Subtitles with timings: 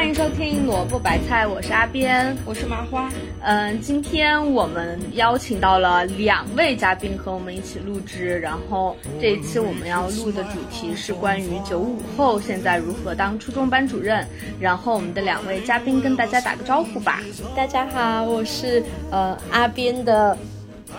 [0.00, 3.12] 欢迎收听萝卜白菜，我是阿边，我是麻花。
[3.42, 14.26] 嗯，今天我们邀请到了两位嘉宾和我们一起录制，然后这一期我们要录的主题是关于九五后现在如何当初中班主任。
[14.58, 17.20] 然后我们的两位嘉宾跟大家打个招呼吧。
[17.54, 20.34] 大家好，我是呃阿边的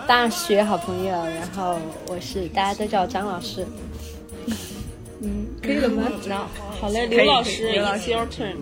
[0.06, 3.66] 大学好朋友，然后我是大家都叫我张老师。
[5.24, 6.04] 嗯，可以了吗？
[6.28, 6.48] 那
[6.80, 8.58] 好嘞，刘老师，It's your turn。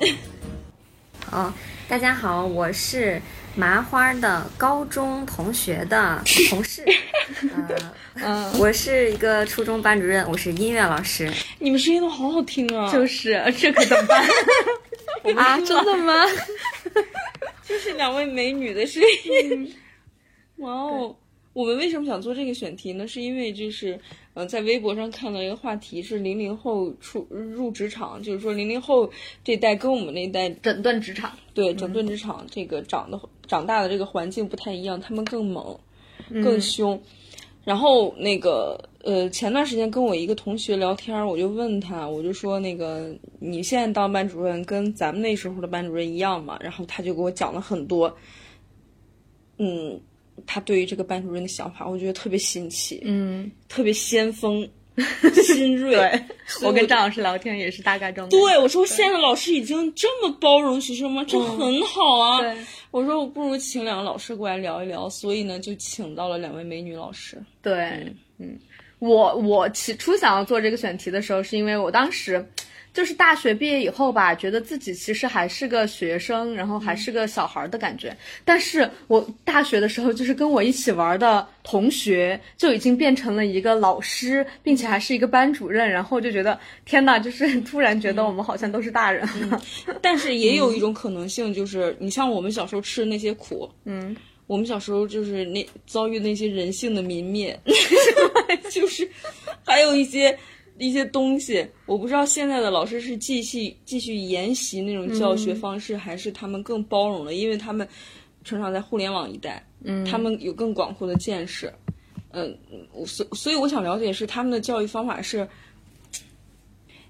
[1.32, 1.52] 哦，
[1.88, 3.20] 大家好，我是
[3.54, 6.84] 麻花的高中同学的 同事。
[8.14, 11.30] 嗯，我是一个初中班主任，我是音乐老师。
[11.58, 12.90] 你们声音都好好听啊！
[12.92, 14.26] 就是这可怎么办？
[15.36, 16.24] 啊，真的吗？
[17.66, 19.74] 就是两位美女的声音。
[20.56, 21.16] 哇哦！
[21.52, 23.06] 我们为什么想做这个选题呢？
[23.08, 23.98] 是因为就是，
[24.38, 29.10] 嗯，在微博上看到一个话题是零零后出入职场，就是说零零后
[29.42, 35.78] 这代跟我们那一代整顿职场，对整顿职场这个长的长大的这个环境不太一样，他们更猛，
[36.44, 37.00] 更凶。
[37.64, 46.58] 然后那个呃，前段时间跟我一个同学聊天，我就问他，我就说那个你现在当班主任跟咱们那时候的班主任一样吗？
[46.60, 48.14] 然后他就给我讲了很多，
[49.56, 49.98] 嗯。
[50.46, 54.68] 他对于这个班主任的想法，我觉得特别新奇，嗯，特别先锋、
[55.44, 55.94] 新锐。
[55.94, 56.22] 对，
[56.62, 58.28] 我跟张老师聊天也是大概这种。
[58.28, 61.24] 对，我说现在老师已经这么包容学生吗？
[61.24, 62.40] 这很好啊。
[62.40, 62.56] 对，
[62.90, 67.42] 我说我不如请两个老师过来聊一聊，所以呢，就请到了两位美女老师。
[67.62, 68.58] 对，嗯，
[68.98, 72.44] 我我起初想要做这个选题的时候，是因为我当时。
[72.96, 78.16] 就是大学毕业以后吧，觉得自己其实还是个学生，然后还是个小孩的感觉。
[78.42, 89.28] 但是我大学的时候，就是跟我一起玩的同学就已经变成了一个老师，并且还是一个班主任，然后就觉得天呐，就是 突然觉得我们好像都是大人。
[90.00, 97.60] 但是也有一种可能性，就是你像我们小时候吃的那些苦，嗯，我们小时候就是那遭遇那些人性的泯灭，
[98.72, 99.06] 就是
[99.66, 100.34] 还有一些。
[100.78, 107.86] 一些东西，我不知道现在的老师是继续继续沿袭那种教学方式，还是他们更包容了，因为他们
[108.44, 111.72] 成长在互联网一代，嗯，他们有更广阔的见识，
[112.32, 112.56] 嗯，
[113.06, 115.48] 所所以我想了解是他们的教育方法是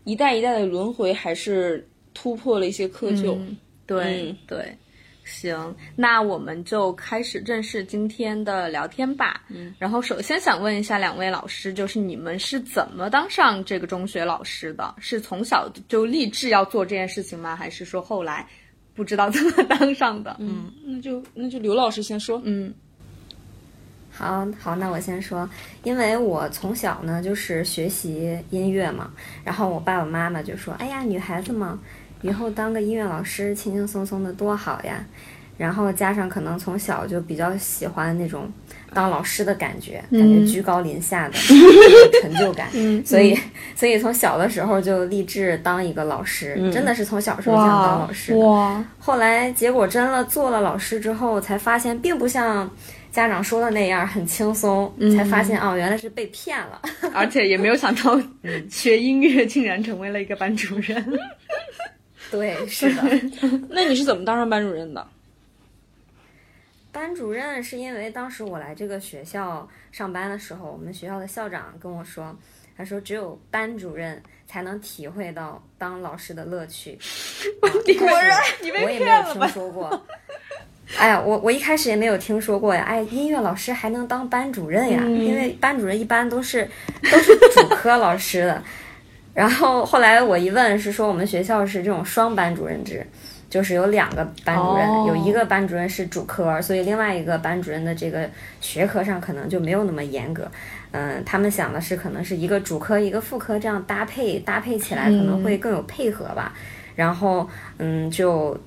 [0.04, 3.36] 一代一代的轮回，还是突破了一些窠臼？
[3.86, 4.76] 对对。
[5.26, 9.42] 行，那我们就开始正式今天的聊天吧。
[9.48, 14.94] 嗯，然后首先想问一下两位老师，就是你们是怎么当上这个中学老师的？
[15.00, 17.56] 是从小就立志要做这件事情吗？
[17.56, 18.46] 还是说后来
[18.94, 20.36] 不知道怎么当上的？
[20.38, 22.40] 嗯，那就那就刘老师先说。
[22.44, 22.72] 嗯，
[24.12, 25.50] 好好，那我先说，
[25.82, 29.10] 因为我从小呢就是学习音乐嘛，
[29.44, 31.76] 然后我爸爸妈妈就说：“哎呀，女孩子嘛。”
[32.22, 35.04] 以后当个音乐老师，轻轻松松的多好呀！
[35.58, 38.46] 然后加上可能从小就比较喜欢那种
[38.92, 41.34] 当老师的感觉，感觉居高临下的
[42.20, 42.68] 成就感，
[43.06, 43.34] 所以
[43.74, 48.34] 所以从小的时候就立志当一个老师，真的是从小时候就想当老师。
[48.34, 48.84] 哇！
[48.98, 52.70] 后来结果真了做了老师之后，才发现并不像
[53.10, 56.78] 家长说的那样很轻松，才发现哦，原来是被骗了，
[57.14, 58.20] 而且也没有想到
[58.68, 61.02] 学音乐竟然成为了一个班主任。
[62.36, 63.02] 对， 是的。
[63.70, 65.06] 那你是怎么当上班主任的？
[66.92, 72.34] 班主任是因为当时我来这个学校上班的时候，我们学校的校长跟我说，
[72.76, 76.98] 他说只有班主任才能体会到当老师的乐趣。
[77.98, 80.06] 果然，你我也没有听说过。
[80.96, 82.82] 哎呀，我我一开始也没有听说过呀。
[82.84, 85.02] 哎，音乐老师还能当班主任呀？
[85.04, 86.66] 因为班主任一般都是
[87.02, 88.62] 都是主科老师的。
[89.36, 93.06] 然后后来我一问，是说我们学校是这种双班主任制，
[93.50, 98.26] 就是有两个班主任，有一个班主任是主科，所以另外一个班主任的这个
[98.62, 100.50] 学科上可能就没有那么严格。
[100.92, 106.54] 嗯，他们想的是可能是一个主科一个副科这样搭配搭配起来可能会更有配合吧。
[106.94, 107.46] 然后
[107.76, 108.58] 嗯就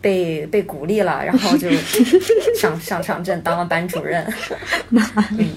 [0.00, 1.70] 被被鼓励了，然后就
[2.58, 4.26] 上上上阵当了班主任。
[4.90, 5.48] 嗯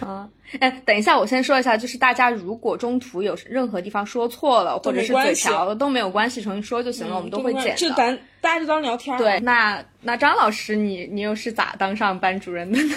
[0.00, 0.26] 啊。
[0.60, 7.74] 哎，等一下，我先说一下，就是大家如果中途有任何地方说错了，或者是嘴瓢了都没有关系，重新说就行了，我们都会剪。
[7.76, 9.16] 就咱大家就当聊天。
[9.16, 12.94] 对，那那张老师，你你又是咋当上班主任的呢？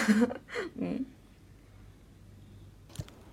[0.82, 1.06] 嗯，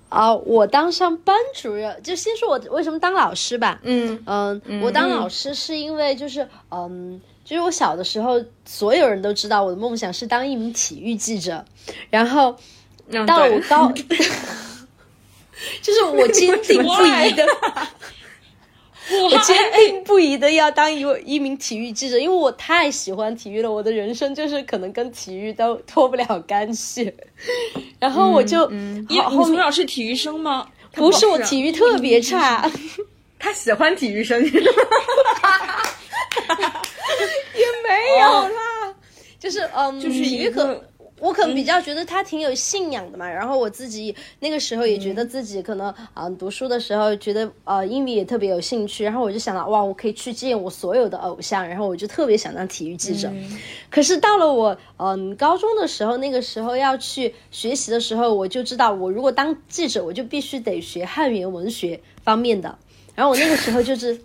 [0.08, 3.80] 啊，我当上班主任，就先说我为什么当老师吧。
[3.82, 11.64] 嗯嗯，我当老师是因为就是嗯，就是我小的时候，所有人都知道我的梦想是当一名体育记者，
[12.08, 12.56] 然后。
[13.26, 13.92] 到我高，
[15.82, 17.46] 就是我坚定不移的，
[19.30, 27.12] 我坚定不移的要当一一名体育记者，因为我太喜欢体育了，我的人生就是可能跟体育都脱不了干系。
[27.98, 30.66] 然后我就，你你从小是体育生吗？
[30.92, 32.70] 不是，我体育特别差。
[33.38, 34.60] 他喜欢体育生，也没
[38.20, 38.94] 有啦，
[39.40, 40.84] 就是嗯，就是体育课。
[41.22, 53.30] 我可能比较觉得他挺有信仰的嘛，然后我自己那个时候也觉得自己可能啊读书的时候觉得呃英语也特别有兴趣，然后我就想到哇，我可以去见我所有的偶像，然后我就特别想当体育记者。
[53.88, 62.76] 可是到了我嗯高中的时候，那个时候要去学习的时候，我就知道我如果当记者，我就必须得学汉语言文学方面的。
[63.14, 64.20] 然后我那个时候就是。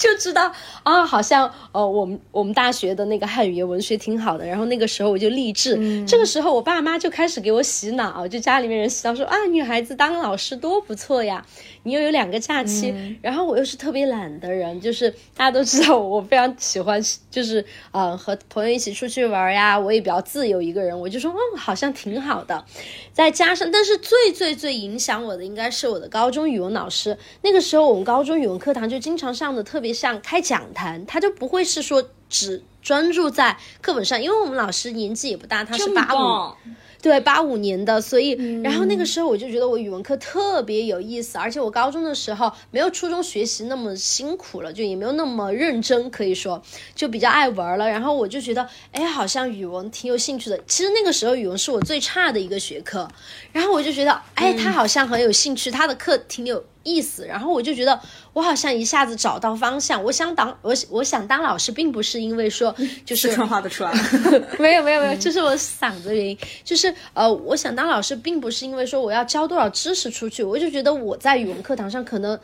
[0.00, 0.50] 就知道
[0.82, 4.46] 啊，好像呃，我们我们大学的那个汉语言文学挺好的。
[4.46, 11.44] 然后那个时候我就励志，这个时候我爸妈就开始给我洗脑，就家里面人洗脑说啊，女孩子当老师多不错呀，
[11.82, 13.18] 你又有两个假期。
[13.20, 16.98] 然后我又是特别懒的人，就是大家都知道我非常喜欢，
[17.30, 22.64] 就是呃和朋友一起出去玩呀，我也比较自由一个人，我就说嗯，好像挺好的。
[23.12, 27.18] 再加上，但是最最最影响我的应该是我的高中语文老师。
[27.42, 29.89] 那个时候我们高中语文课堂就经常上的特别。
[29.92, 36.54] 像开讲坛，他就不会是说只专注在课本上，因为我们老师年纪也不大，他是八五，
[37.02, 38.30] 对八五年的，所以
[38.62, 46.62] 然后那个时候我就觉得我语文课特别有意思，而且我高中的时候没有初中学习那么辛苦了，就也没有那么认真，可以说
[46.94, 47.88] 就比较爱玩了。
[47.88, 50.58] 然后我就觉得，哎，好像语文挺有兴趣的。
[50.66, 53.06] 其实那个时候语文是我最差的一个学科，
[53.52, 56.64] 然后我就觉得，哎，他好像很有兴趣，他的课挺有。
[56.82, 58.00] 意思，然后我就觉得
[58.32, 60.02] 我好像一下子找到方向。
[60.02, 62.74] 我想当我我想当老师，并不是因为说
[63.04, 63.92] 就是四川话的出来，
[64.58, 66.38] 没有没有没有，就是我嗓子原因。
[66.64, 72.38] 就是呃，我想当老师，并不是因为说我要教多少知识出去，我就觉得我在语文课堂上可能。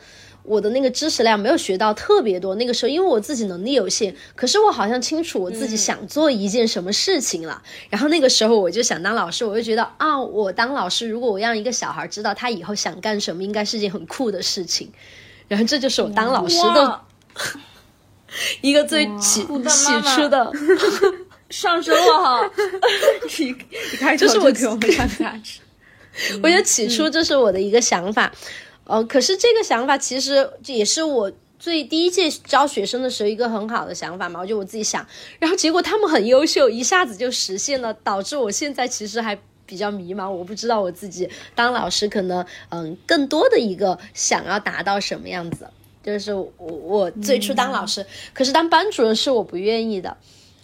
[0.47, 7.61] 我的那个知识量没有学到特别多，那个时候因为我自己能力有限，可是我好像清楚我自己想做一件什么事情了。
[7.89, 14.89] 然后那个时候我就想当老师，我就觉得啊，我当老师，如果我让一个小孩知道他以后想干什么，应该是件很酷的事情。
[15.49, 17.01] 然后这就是我当老师的
[18.61, 20.51] 一个最起起初的
[21.49, 22.51] 上升了哈，
[24.17, 25.59] 这是我给我们上价值。
[26.41, 28.31] 我觉得起初这是我的一个想法。
[28.87, 35.05] 呃，可是这个想法其实也是我最第一届招学生的时候一个很好的想法嘛，我就我自己想，
[35.39, 45.67] 然后结果他们很优秀，一下子就实现了，导致我现在其实还比较迷茫，我不知道我自己当老师可能嗯更多的一个想要达到什么样子，
[46.03, 50.15] 就是我我最初当老师，可是当班主任是我不愿意的，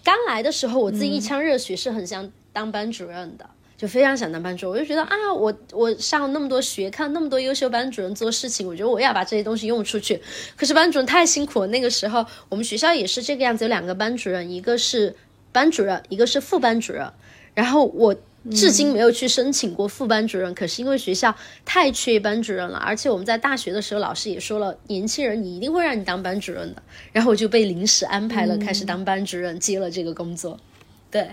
[0.04, 3.50] 刚来的时候我自己一腔热血是很想当班主任的。
[3.84, 10.22] 就非常想当班主任，我就觉得啊，我我上那么多学，看那么多优秀班主任做事情，我觉得我要把这些东西用出去。
[10.56, 15.14] 可是班主任太辛苦了，那个时候我们学校也是这个样子，有两个班主任，一个是
[15.52, 17.06] 班主任，一个是副班主任。
[17.54, 18.16] 然后我
[18.52, 21.36] 至今没有去申请过副班主任，可是因为学校
[21.66, 26.82] 太缺班主任了，而且我们在大学的时候老师也说了，年轻人你一定会让你当班主任的。
[27.12, 30.58] 然后我就被临时安排了，开始当班主任，接了这个工作。
[31.12, 31.28] 对，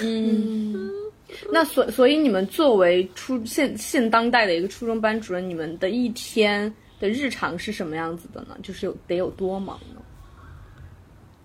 [0.00, 1.03] 嗯。
[1.50, 8.56] 那所所以你们作为初现现当代的一个初中班主任，你们的一天的日常是什么样子的呢？
[8.62, 10.00] 就是有得有多忙呢？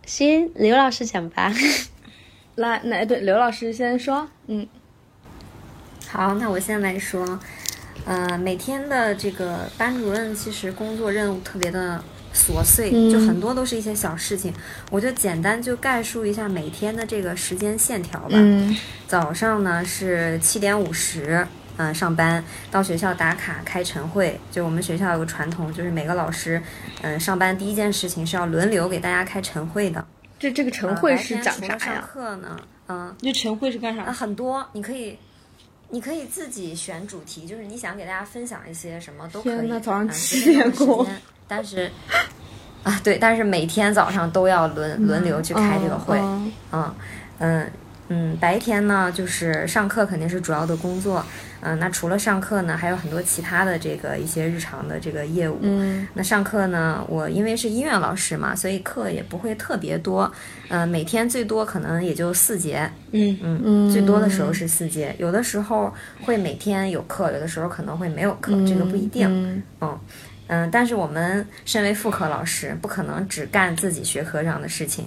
[0.06, 1.53] 先刘老师讲吧。
[2.55, 4.27] 来，来对刘老师先说。
[4.48, 4.67] 嗯，
[6.08, 7.39] 好，那我先来说。
[8.05, 12.03] 呃，每天的这个班主任其实工作任务特别的。
[12.39, 14.53] 琐碎就很多都是一些小事情，
[14.89, 18.38] 我就简单就概述一下每天的这个时间线条吧。
[19.08, 21.46] 早上呢是七点五十，
[21.77, 24.39] 嗯，上班到学校打卡开晨会。
[24.51, 26.62] 就我们学校有个传统，就是每个老师，
[27.01, 30.05] 嗯，上班第一件事情是要轮流给大家开晨会的。
[30.39, 31.77] 这这个晨会是讲啥呀？
[31.77, 34.05] 上课呢，嗯，这晨会是干啥？
[34.12, 35.17] 很多，你可以，
[35.89, 39.67] 你可以自己选主题，就是你想给大家分享一些什么都可以。
[39.67, 41.05] 天早上七点过。
[41.48, 41.91] 但是，
[42.84, 46.96] 啊，对，但是每天早上都要轮轮流去开这个会，嗯嗯
[47.39, 47.72] 嗯，
[48.39, 51.24] 白天呢就是上课肯定是主要的工作，
[51.62, 55.60] 嗯，那除了上课呢，还有很多其他的这个一些日常的这个业务。
[55.62, 60.32] 嗯，那上课呢，我因为是音乐老师嘛，所以课也不会特别多，
[60.70, 63.38] 嗯，每天最多可能也就四节，嗯。
[63.42, 70.00] 嗯，最多的时候是四节，有的时候会每天有课，有的时候可能会没有课，这个不一定，嗯。
[70.48, 75.06] 嗯，但是我们身为副科老师，不可能只干自己学科上的事情，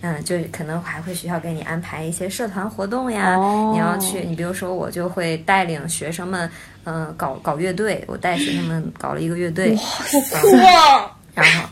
[0.00, 3.36] 嗯，就可能还会学校给你安排一些社团活动呀，
[3.72, 6.50] 你要去，你比如说我就会带领学生们，
[6.84, 11.68] 嗯，搞搞乐队，我带学生们搞了一个乐队，哇，然后。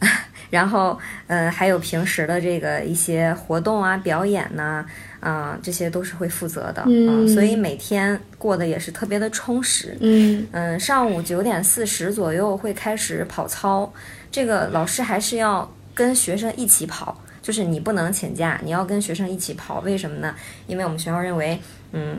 [0.50, 0.96] 然后，
[1.26, 4.86] 呃，还有平时的这个一些活动啊、表演呐、
[5.18, 9.96] 啊，这些都是会负责的啊、嗯所以每天过得也是特别的充实。
[10.00, 13.92] 嗯嗯，上午九点四十左右会开始跑操，
[14.30, 19.80] 这个老师还是要跟学生一起跑，就是你不能请假，你要跟学生一起跑。
[19.80, 20.34] 为什么呢？
[20.66, 21.60] 因为我们学校认为，
[21.92, 22.16] 嗯，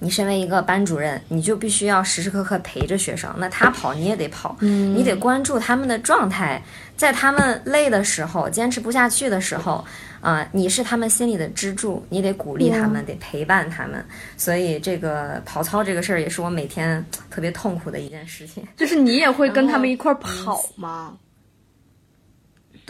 [0.00, 6.60] 你身为一个班主任，你就必须要时时刻刻陪着学生，那他跑你也得跑，你得关注他们的状态，
[6.96, 9.84] 在他们累的时候，坚持不下去的时候。
[10.20, 14.04] 啊、你是他们心里的支柱，你得鼓励他们，得陪伴他们。
[14.36, 18.62] 所以这个跑操这个事儿，也是我每天特别痛苦的一件事情。
[18.76, 21.16] 就是你也会跟他们一块儿嗯跑吗？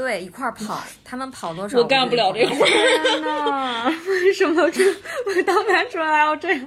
[0.01, 2.55] 对，一块儿跑，他们跑多少我干不了这个。
[2.55, 2.69] 活儿。
[2.69, 4.83] 天呐， 为什么这
[5.29, 6.67] 我当班主任还要这样？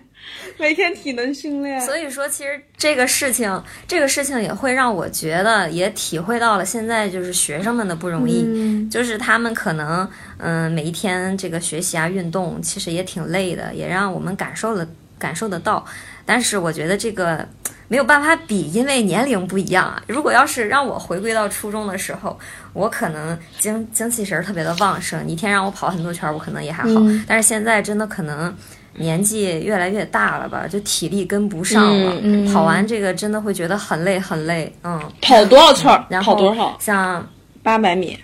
[0.57, 14.87] 每天体能训练，所以说，其实这个事情，这个事情也会让我觉得，也体会到了现在就是学生们的不容易，嗯就是他们可能，嗯、每一天这个学习啊、运动，其实也挺累的，也让我们感受了
[15.17, 15.83] 感受得到。
[16.25, 17.45] 但是我觉得这个
[17.93, 20.01] 没有办法比，因为年龄不一样啊。
[20.07, 22.35] 如果要是让我回归到初中的时候，
[22.73, 26.99] 我可能精精气神儿特别的旺盛，你一天让我跑很多圈儿，我可能也还好。
[27.01, 28.51] 嗯但是现在真的可能
[28.95, 34.75] 年纪越来越大了吧，就体力跟不上了，嗯嗯跑完这个真的会觉得很累很累。
[34.83, 36.03] 嗯，跑多少圈儿？
[36.09, 36.75] 然后跑多少？
[36.79, 37.23] 像
[37.61, 38.17] 八百米。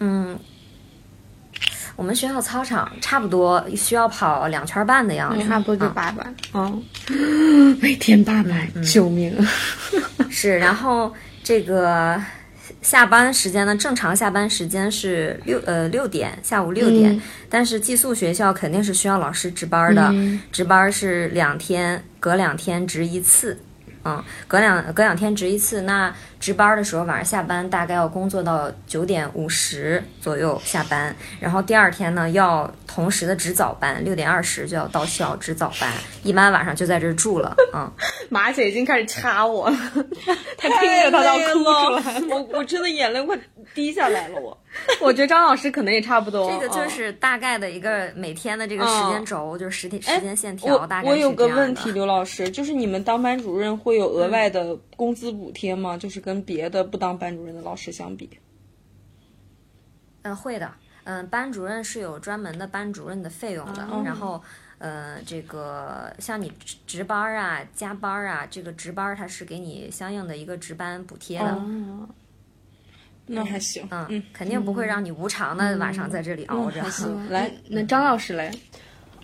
[0.00, 0.38] 嗯。
[1.96, 6.26] 我们学校操场差不多需要跑两圈半的样子，差不多就啊八百。
[6.52, 9.32] 嗯，每天八百，救命！
[10.28, 12.20] 是，然后这个
[12.82, 17.22] 下班时间呢，正常下班时间是六呃六点，下午六点，嗯。
[17.48, 20.40] 但是寄宿学校肯定是需要老师值班的，嗯。
[20.50, 23.58] 值班是两天，隔两天值一次。
[24.04, 25.82] 嗯，隔两隔两天值一次。
[25.82, 35.90] 那值班的时候，晚上下班大概要工作到九点五十左右下班，然后第二天呢要同时的值早班，六点二十就要到校值早班，
[36.22, 37.56] 一般晚上就在这儿住了。
[37.72, 37.90] 嗯，
[38.28, 39.76] 马姐已经开始掐我了，
[40.58, 42.22] 她听着她都要哭出来。
[42.28, 43.36] 我我真的眼泪快
[43.74, 44.56] 滴下来了，我。
[45.00, 46.50] 我觉得张老师可能也差不多。
[46.50, 55.96] 这个就是大概的一个每天的这个时间轴，就是时间时间线条，我大概我有是这样的个问题，刘老师，就是你们当班主任会有额外的工资补贴吗？
[55.96, 58.28] 就是跟别的不当班主任的老师相比。
[60.22, 60.72] 嗯，会的。
[61.04, 64.42] 嗯，班主任是有专门的班主任的费用的，哦然后。
[64.78, 72.08] 呃，这个像你值值班儿啊、加班儿啊，这个值班儿它是给你相应的一个值班补贴的，哦
[73.26, 76.82] 那还行，嗯，肯定不会让你无偿的晚上在这里熬着。
[76.82, 77.30] 还行。
[77.30, 78.50] 来，那张老师嘞？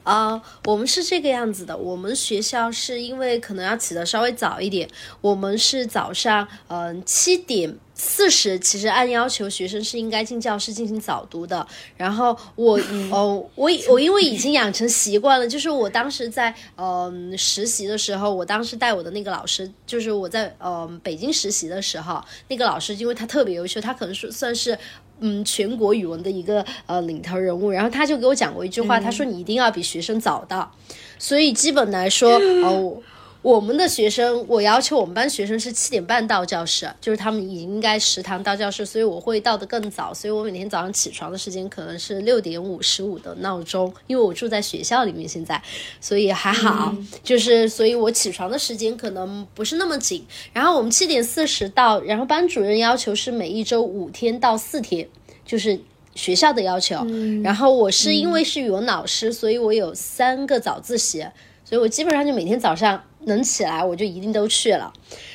[0.02, 1.76] 啊、我们是这个样子的。
[1.76, 4.88] 我们学校是因为可能要起得稍微早一点，
[5.20, 11.66] 我们是早上嗯七点四十，其实按要求学生是应该进教室进行早读的。
[11.96, 12.78] 然后我
[13.10, 24.78] 哦，我 我因为已经养成习惯了，就是我当时在嗯、实习的时候，我当时带我的那个老师，就是我在嗯、北京实习的时候，那个老师因为他特别优秀，他可能是算是。
[25.20, 30.70] 嗯，全国语文的一个呃领头人物，然后他就给我讲过一句话，他说你一定要比学生早到，
[31.18, 33.02] 所以基本来说，呃，
[33.42, 45.62] 我我们的学生，我要求我们班学生是七点半到教室，就是他们已经应该食堂到教室，所以我会到的更早，所以我每天早上起床的时间可能是六点五十五的闹钟，因为我住在学校里面现在，
[46.00, 50.24] 所以还好，就是所以我起床的时间可能不是那么紧。
[50.52, 55.08] 然后我们七点四十到，然后班主任要求是每一周五天到四天，
[55.46, 55.80] 就是
[56.14, 57.06] 学校的要求。
[57.42, 61.26] 然后我是因为是语文老师，所以我有三个早自习，
[61.64, 64.92] 所以我基本上就每天早上能起来，我就一定都去了。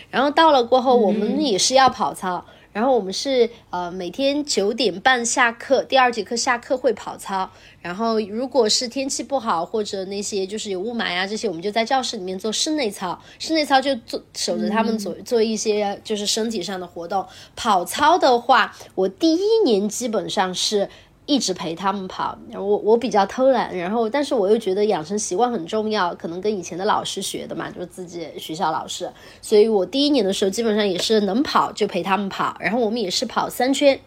[0.09, 2.45] 然后到了过后，我们也是要跑操。
[2.71, 7.49] 然后我们是呃每天九点半下课，第二节课下课会跑操。
[7.81, 13.17] 然后如果是天气不好或者那些就是有雾霾啊这些，我们就在教室里面做室内操。
[13.39, 17.25] 室内操就做守着他们做、做一些就是身体上的活动。
[17.55, 20.89] 跑操的话，我第一年基本上是。
[21.25, 29.09] 一直陪他们跑，我我比较偷懒，然后但是我又觉得养成习惯很重要，可能跟以前的老师学的嘛，就是自己学校老师，
[29.41, 33.99] 所以我第一年的时候基本上也是能跑就陪他们跑，然后我们也是跑三圈，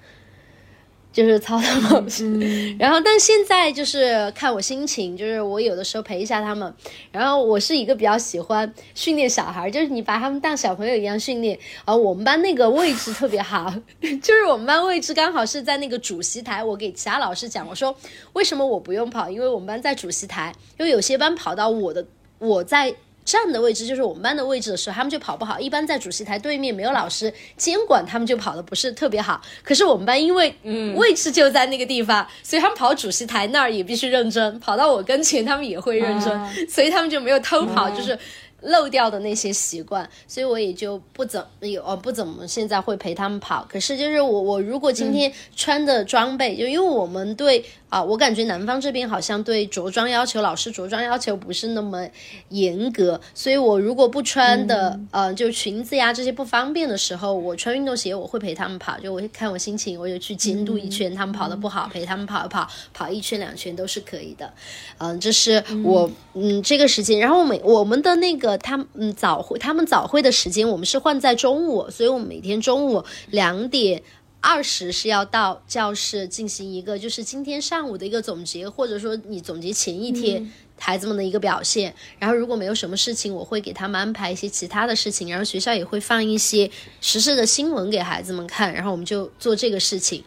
[1.13, 2.77] 就是操他们跑圈。
[2.79, 6.73] 然后但现在就是看我心情，就是我有的时候陪一下他们，
[7.11, 11.59] 然后我是一个比较喜欢训练小孩，就是你把他们当小朋友一样训练。
[11.85, 13.73] 啊我们班那个位置特别好，
[14.23, 16.63] 就是我们班位置刚好是在那个主席台。
[16.63, 17.95] 我给其他老师讲，我说
[18.35, 19.29] 为什么我不用跑？
[19.29, 22.07] 因为我们班在主席台，因为有些班跑到我的
[22.39, 22.95] 我在。
[23.29, 25.61] 站的位置，就是我们班的位置的时候，他们就跑不好。
[25.61, 29.39] 一般在主席台对面没有老师监管，他们就跑的不是特别好。
[29.63, 30.55] 可是我们班因为
[30.97, 38.19] 位置就在那个地方，所以他们跑主席台那儿也必须认真，跑到我跟前他们也会认真，所以他们就没有偷跑，就是。
[38.63, 43.65] 漏掉的那些习惯，所以我也就不怎么有哦不怎么现在会陪他们跑。
[43.71, 47.65] 可是就是我我如果今天穿的装备，就因为我们对。
[47.89, 52.07] 啊，我感觉南方这边好像对着装要求，老师着装要求不是那么
[52.51, 64.53] 严格，所以我如果不穿的，呃，就裙子呀这些不方便的时候，我穿运动鞋，我会陪他们跑，就我会看我心情，我就去监督一圈，他们跑的不好，陪他们跑一跑，跑一圈两圈都是可以的，
[64.99, 74.03] 嗯，这是我嗯这个时间，然后每我们的那个他嗯早会，他们早会的时间我们是换在中午，所以我们每天中午两点。
[74.41, 81.93] 二十是要到教室进行一个，就是今天上午的一个总结，或者说你总结前一天孩子们的一个表现。
[82.21, 85.29] 然后如果没有什么事情，我会给他们安排一些其他的事情。
[85.29, 88.73] 然后学校也会放一些时事的新闻给孩子们看。
[88.73, 90.23] 然后我们就做这个事情。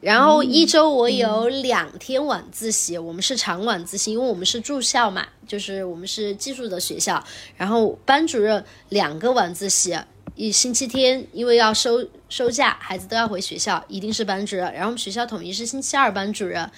[0.00, 7.22] 然后一周我有两天晚自习，我们是长晚自习，因为我们是住校嘛，就是我们是寄宿的学校。
[7.58, 9.94] 然后班主任两个晚自习。
[10.36, 14.72] 一星期天，因为要收收假，孩子都要回学校，一定是班主任。
[14.72, 16.68] 然后我们学校统一是星期二班主任。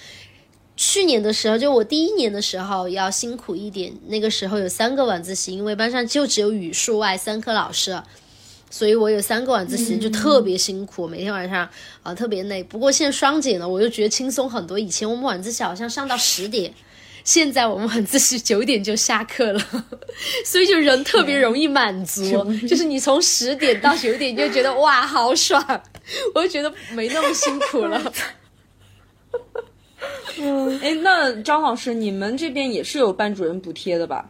[0.75, 7.99] 去年的时候，就我第一年的时候要辛苦一点，那个时候有三个晚自习，因为班上就只有语数外三科老师，
[8.69, 11.67] 所以我有三个晚自习就特别辛苦，每天晚上
[12.03, 12.63] 啊特别累。
[12.63, 14.77] 不过现在双减了，我就觉得轻松很多。
[14.77, 16.71] 以前我们晚自习好像上到十点。
[17.27, 19.61] 现在我们很自习九点就下课了，
[20.45, 22.23] 所以就人特别容易满足，
[22.65, 25.61] 就是你从十点到九点就觉得哇好爽，
[26.33, 28.13] 我就觉得没那么辛苦了。
[30.39, 34.25] 嗯， 哎，那张老师，你们这边也是有班主任补贴的吧？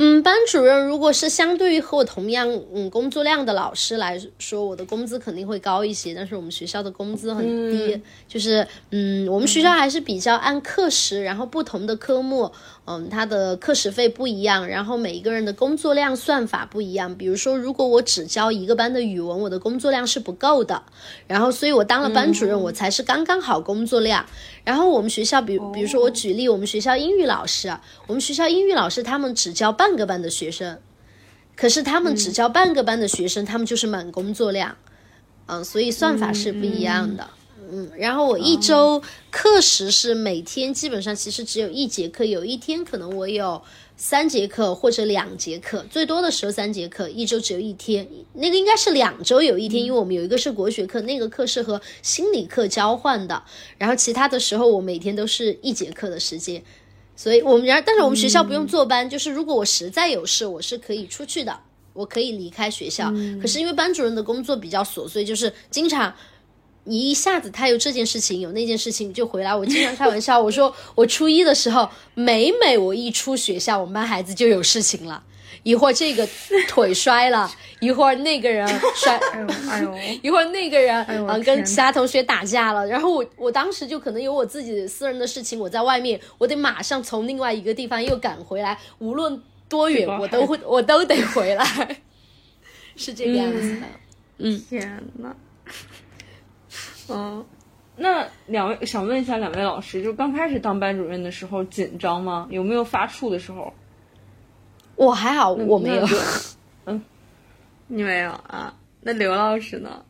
[0.00, 6.14] 嗯，班主任如果是相对于和我同样嗯工作量的老师来说，我的工资肯定会高一些。
[6.14, 12.50] 但是我们学校的工资很低，就是嗯，我们学校还是比较按课时，然后不同的科目。
[12.90, 17.14] 嗯，他的课时费不一样，然后每一个人的工作量算法不一样。
[17.14, 20.82] 比如说，如果我只教一个班的语文，我的工作量是不够的。
[21.26, 24.24] 然后，所以我当了班主任，我才是刚刚好工作量。
[24.64, 30.78] 然后我们学校，比比如说我举例，我们学校英语老师，我们学校英语老师他们只教半个班的学生，
[31.54, 34.74] 可是他们只教半个班的学生，他们就是满工作量。
[35.44, 37.24] 嗯，所以算法是不一样的。
[37.24, 37.37] 嗯，
[37.96, 43.60] 然后我一周课时是每天基本上其实只有一节课，有一天可能我有
[43.96, 53.42] 三节课或者两节课，最多的时候三节课，一周只有一天，那个应该是两周有一天，因为我们有一个是国学课，那个课是和心理课交换的，
[53.76, 56.62] 然后其他的时候我每天都是一节课的时间，
[57.16, 61.58] 所以我们然但是我们学校不用坐班，就是如果我实在有事，我是可以出去的，
[61.92, 66.14] 我可以离开学校，可是因为班主任的工作比较琐碎，就是经常。
[66.88, 75.22] 你一下子他有这件事情有那件事情就回来，我经常开玩笑，我说我初一的时候，每每我一出学校，我们班孩子就有事情了，
[75.62, 76.26] 一会儿这个
[76.66, 79.16] 腿摔了， 一会儿那个人摔，
[79.68, 92.00] 哎呦， 一会儿那个人嗯跟其他同学打架了，然后我我当时就可能有我自己私人的事情，我在外面，我得马上从另外一个地方又赶回来，无论多远我都会 我都得回来，
[92.96, 93.80] 是这个样子。
[93.80, 93.86] 的，
[94.38, 95.36] 嗯，天呐。
[97.08, 97.44] 嗯，
[97.96, 102.46] 那两位想问一下两位老师，就刚开始当班主任的时候紧张吗？
[102.50, 103.72] 有没有发怵的时候？
[104.94, 106.06] 我还好，我没有。
[106.86, 107.02] 嗯，
[107.86, 108.74] 你没有啊？
[109.00, 110.04] 那刘老师呢？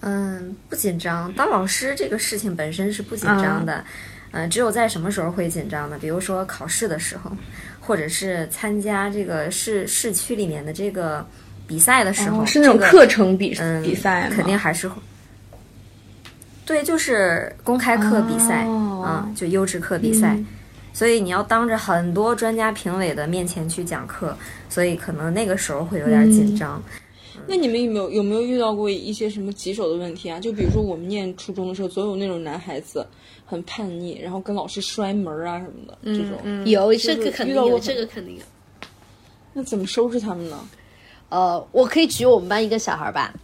[0.00, 1.32] 嗯，不紧张。
[1.34, 3.84] 当老师这个事情本身是不紧张的，
[4.32, 5.98] 嗯，只有在什么时候会紧张呢？
[6.00, 7.30] 比如说考试的时候，
[7.80, 11.26] 或者是参加这个市市区里面的这个。
[11.66, 14.96] 比赛的时候是那种课程比嗯比赛，肯定还是会。
[16.66, 20.38] 对，就是公开课比赛啊，就优质课比赛，
[20.92, 24.36] 所以你要当着很多专家评委的面前去讲课，
[24.68, 26.82] 所以可能那个时候会有点紧张。
[27.46, 30.40] 那你们有没有有没有遇到过一些什么棘手的问题啊？
[30.40, 33.06] 就比如说我们念初中的时候，总有那种男孩子
[33.44, 36.64] 很叛逆，然后跟老师摔门啊什么的这种。
[36.64, 38.42] 有这个肯定有，这个肯定有。
[39.52, 40.58] 那怎么收拾他们呢？
[41.28, 43.34] 呃，我可以举我们班一个小孩吧，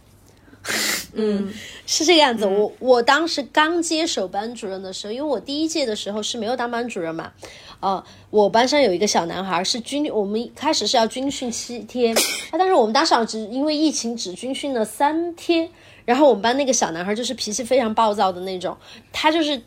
[1.13, 1.51] 嗯，
[1.85, 2.45] 是这个样子。
[2.45, 7.31] 我我当时刚接手班主任的时候，因为我第一届的时候是没有当班主任嘛，
[7.79, 15.69] 呃，我班上有一个小男孩是军，我们开始是要军训七天，啊，但是我们当时只因为疫情只军训了三天，
[16.05, 18.77] 然后我们班那个小男孩就是脾气非常暴躁的那种，
[19.11, 19.61] 他就是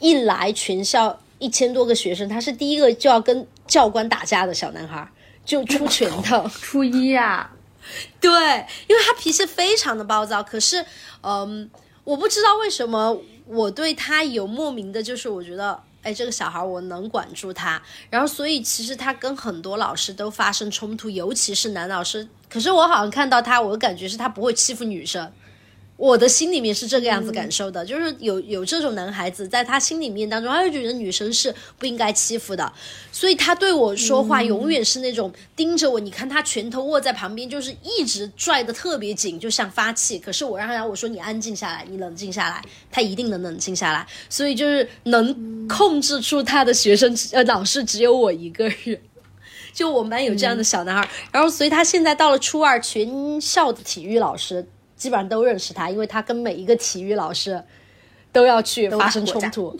[0.00, 1.18] 一来全校。
[1.40, 5.08] 一千多个学生，他是第一个就要跟教官打架的小男孩，
[5.44, 6.44] 就出拳头。
[6.48, 7.48] 初一呀、
[8.20, 8.30] 对，
[8.86, 10.84] 因为他脾气非常的暴躁，可是，
[11.22, 11.70] 嗯，
[12.04, 22.28] 我不知道为什么我对他有莫名的，就是我觉得，哎，这个小孩我能管住他，然后所以其实他跟很多老师都发生冲突，尤其是男老师。
[22.48, 25.30] 可是我好像看到他，我感觉是他不会欺负女生。
[25.98, 32.72] 我的心里面是这个样子感受的，就是有有这种男孩子，在他心里面当中，他就觉得女生是不应该欺负的，
[33.10, 35.98] 所以他对我说话永远是那种盯着我。
[35.98, 40.20] 你看他拳头握在旁边，就是一直拽的特别紧，就像发气。
[40.20, 44.06] 可是我让他我说你安静下来，你冷静下来，他一定能冷静下来。
[44.30, 49.00] 所以就是能控制住他的学生呃老师只有我一个人。
[49.74, 54.66] 就我们班有这样的小男孩，然后所以他现在到了初二，全校的体育老师
[54.98, 57.62] 基本上都认识他，因为他跟每一个体育老师
[58.32, 59.74] 都要去发生冲突。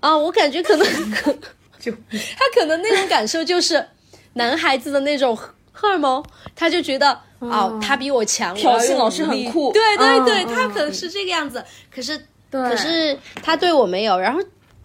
[0.00, 0.86] 啊，我感觉可能
[1.80, 3.86] 就 他可能那种感受就是
[4.34, 5.34] 男孩子的那种
[5.72, 6.22] 荷尔蒙，
[6.54, 11.64] 他就觉得哦，他比我强，挑衅老师很酷对对对，嗯他可能是这个样子。
[11.90, 14.40] 可是，可是他对我没有，然后。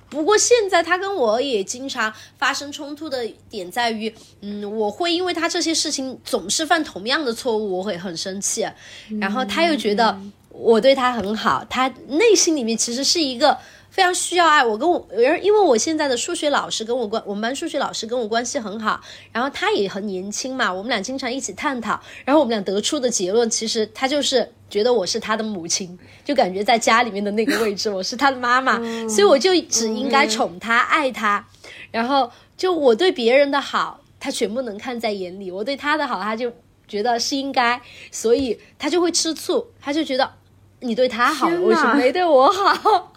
[0.10, 8.68] 不过现在他跟我也经常发生冲突的点在于，嗯，我会因为他这些事情总是犯同样的错误，我会很生气，
[9.20, 10.20] 然后他又觉得
[10.50, 13.58] 我对他很好，他内心里面其实是一个
[13.90, 14.78] 非常需要爱我。
[14.78, 31.46] 跟我，而因为我现在的数学老师跟我关，我们班数学老师跟我关系很好，然后他也很年轻嘛，我们俩经常一起探讨，然后我们俩得出的结论，其实他就是觉得我是他的母亲，就感觉在家里面的那个位置，我是他的妈妈，所以我就只应该宠他、爱他，
[31.92, 36.52] 然后就我对别人的好，他全部能看在眼里，我对他的好，他就
[36.88, 40.32] 觉得是应该，所以他就会吃醋，他就觉得
[40.80, 43.14] 你对他好，为什么没对我好？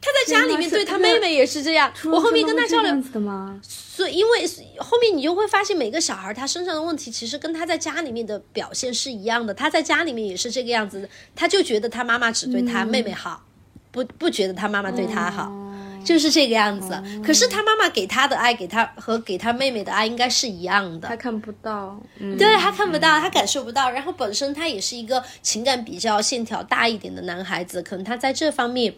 [0.00, 3.60] 他在家里面对他妹妹也是这样，我后面跟他交流样，子的吗？
[3.62, 4.46] 所以，因为
[4.78, 9.52] 后面你就会发现，每个小孩他身上的问题，其实跟他在家里面的表现是一样的。
[9.52, 13.42] 他在家里面也是这个样子的，他就觉得他妈妈只对他妹妹好，
[13.90, 15.50] 不不觉得他妈妈对他好，
[16.04, 17.00] 就是这个样子。
[17.24, 21.16] 可是他妈妈给他的爱，给他和给他妹妹的爱应该是一样的他。
[21.16, 28.92] 看不到，嗯，对他看不到，他感受不到，然后本身他也是一个情感比较线条大一点的男孩子，可能他在这方面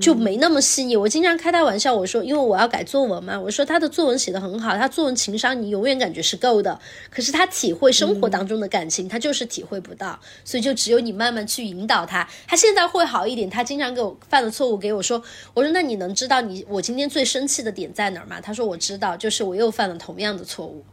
[0.00, 0.96] 就没那么细腻。
[0.96, 6.78] 我经常开他玩笑，我说因为我要改作文嘛，我说他的作文写得很好，他作文情商你永远感觉是够的，
[7.10, 12.28] 可是他体会生活当中的感情，他就是体会不到，所以就只有你慢慢去引导他。
[12.46, 15.22] 他现在会好一点，他经常给我犯的错误给我说，
[15.54, 18.40] 我说那你能知道你我今天最生气的点在哪儿吗？
[18.40, 20.84] 他说我知道，就是我又犯了同样的错误。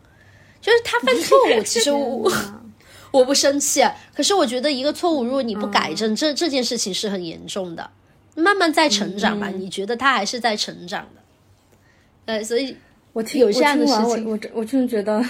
[0.61, 2.31] 就是他犯错误，其实我
[3.11, 3.83] 我不生气，
[4.15, 7.89] 可是我觉得一个错误，如果你不改正，这这件事情是很严重的。
[8.35, 11.21] 慢慢在成长吧，你觉得他还是在成长的，
[12.25, 12.75] 呃，所以
[13.13, 15.23] 我听有这样的事情我我真我真的觉得，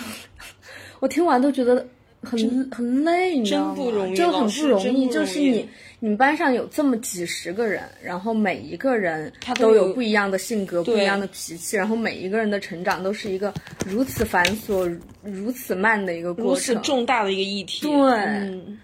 [0.99, 1.85] 我听完都觉得
[2.21, 3.75] 很很累，你知道吗？
[3.75, 13.53] 真不容易就很不容易就是你你们班上有这么几十个人，然后每一个人都有都有不一样的性格、不一样的脾气，然后每一个人的成长都是一个
[13.85, 16.75] 如此繁琐、如此慢的一个过程。
[16.75, 17.87] 此重大的一个议题。
[17.87, 18.79] 对，嗯，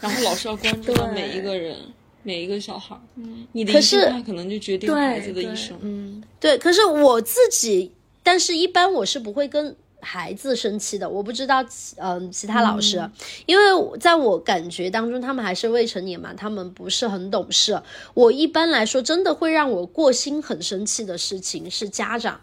[0.00, 1.76] 然后老师要关注到每一个人。
[2.22, 2.94] 每一个小孩，
[3.52, 5.74] 你的一句可是话可能就决定孩子的一生。
[5.80, 7.90] 嗯对，可是我自己，
[8.22, 11.08] 但是一般我是不会跟孩子生气的。
[11.08, 11.64] 我不知道，
[11.96, 13.10] 嗯、其他老师，
[13.46, 17.80] 因为在我感觉当中，他们还是未成年嘛，他们不是很懂事。
[18.14, 22.40] 我一般来说，真的会让我过心很生气的事情是家长。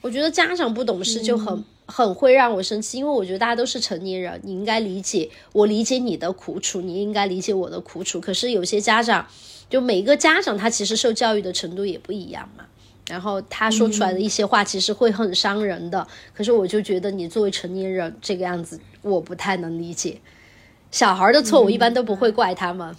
[0.00, 8.20] 我觉得家长不懂事就很、很会让我生气，因为我觉得大家都是成年人，你应该理解我，理解你的苦楚，你应该理解我的苦楚。
[8.20, 9.26] 可是有些家长，
[9.70, 12.64] 就每一个家长他其实受教育的程度也不一样嘛。
[13.12, 16.06] 然后他说出来的一些话，其实会很伤人的。
[16.34, 20.18] 可是我就觉得你作为成年人这个样子，我不太能理解。
[20.90, 22.96] 小孩的错，我一般都不会怪他们。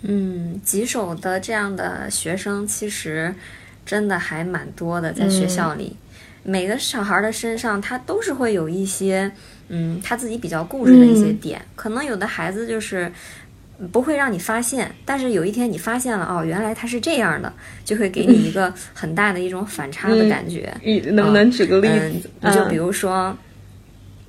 [0.00, 3.32] 嗯，棘手的这样的学生其实
[3.86, 5.96] 真的还蛮多的，在学校里，
[6.42, 9.30] 每个小孩的身上他都是会有一些，
[9.68, 11.62] 嗯，他自己比较固执的一些点。
[11.76, 13.12] 可能有的孩子就是
[13.90, 17.52] 不会让你发现，但是有一天你发现了，哦，原来他是这样的，
[17.84, 20.72] 就会给你一个 很大的一种反差的感觉。
[20.84, 23.36] 你能不能举个例嗯子？，你就比如说，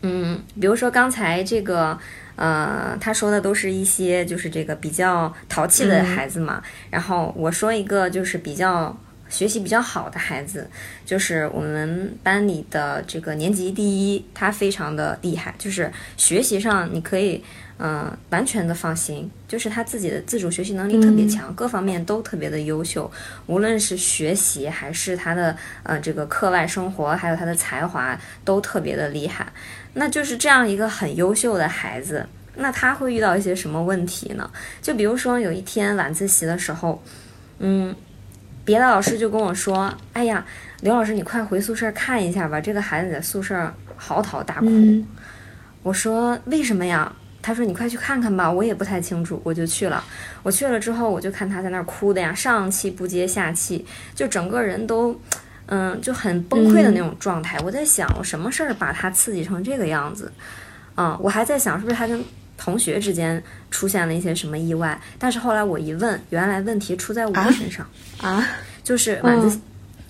[0.02, 1.96] 嗯，比如说刚才这个，
[2.36, 6.64] 呃，他说的都是一些就是这个比较淘气的孩子嘛。
[6.90, 8.98] 然后我说一个就是比较
[9.30, 10.68] 学习比较好的孩子，
[11.06, 17.44] 就是我们班里的这个年级第一，他非常的厉害，就是学习上你可以。
[17.86, 23.12] 嗯、完全的放心，就是他自己的自主学习能力特别强，各方面都特别的优秀，
[23.46, 29.46] 无论是学习还是他的呃这个课外生活，还有他的才华都特别的厉害。
[29.96, 34.50] 那就是这样一个很优秀的孩子，那他会遇到一些什么问题呢？
[34.82, 37.04] 就比如说有一天晚自习的时候，
[37.60, 37.94] 嗯，
[38.64, 40.46] 别的老师就跟我说：“哎呀，
[40.80, 44.68] 刘老师，你快回宿舍看一下吧，这个孩子在宿舍嚎啕大哭。
[44.68, 45.06] 嗯
[45.84, 47.14] 我说：“为什么呀？”
[47.44, 50.02] 他说：“你快去看看吧。”我也不太清楚，我就去了。
[50.42, 55.20] 我去了之后，我就看他在那儿哭的呀，上气不接下气，就整个人都，
[55.66, 57.60] 嗯，就很崩溃的那种状态。
[57.60, 60.32] 我在想，我什么事儿把他刺激成这个样子？
[60.96, 62.24] 嗯，我还在想是不是他跟
[62.58, 64.98] 同学之间出现了一些什么意外。
[65.20, 67.86] 但是后来我一问，原来问题出在我身上。
[68.22, 68.48] 啊，
[68.84, 69.60] 就是晚自习，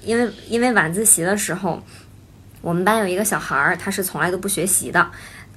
[0.03, 1.81] 因为因为晚自习的时候，
[2.61, 5.09] 我们班有一个小孩儿，他是从来都不学习的。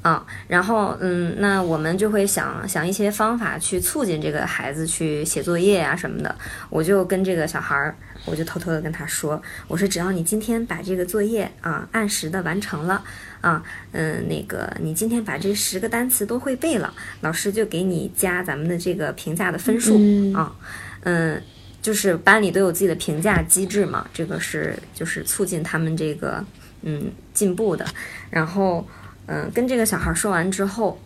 [0.06, 6.32] 啊，然后嗯，那我们就会想想一些方法去促进这个孩子去写作业呀、什么的。
[6.70, 7.92] 我就跟这个小孩儿，
[8.24, 13.02] 我就偷偷的跟他说，我说只要你今天把这个作业啊按时的完成了
[13.40, 19.98] 啊，嗯，那个你今天把这十个单词都会背了，老师就给你加咱们的这个评价的分数、
[20.32, 20.54] 啊，
[21.02, 21.42] 嗯。
[21.82, 26.44] 就是班里都有自己的评价机制嘛，这个是就是促进他们这个
[26.82, 27.86] 嗯进步的。
[28.28, 28.84] 然后
[29.26, 30.98] 嗯，跟这个小孩说完之后，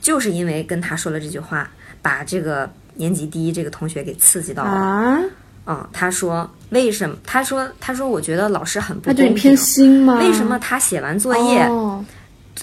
[0.00, 4.70] 就是因为跟他说了这句话，把这个年级第一这个同学给刺激到了。
[4.70, 5.20] 啊，
[5.66, 7.16] 嗯，他说为什么？
[7.24, 9.56] 他说他说我觉得老师很不公平你偏。
[9.56, 10.18] 心吗？
[10.18, 12.04] 为什么他写完作业，哦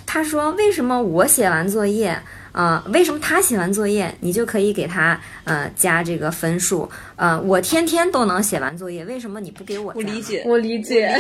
[0.06, 2.18] 他说为什么我写完作业，
[2.54, 6.90] 呃，为什么他写完作业，你就可以给他呃加这个分数？
[7.18, 9.92] 呃，我天天都能写完作业，为什么你不给我？
[9.94, 10.22] 我理。
[10.22, 11.12] 解，我理解，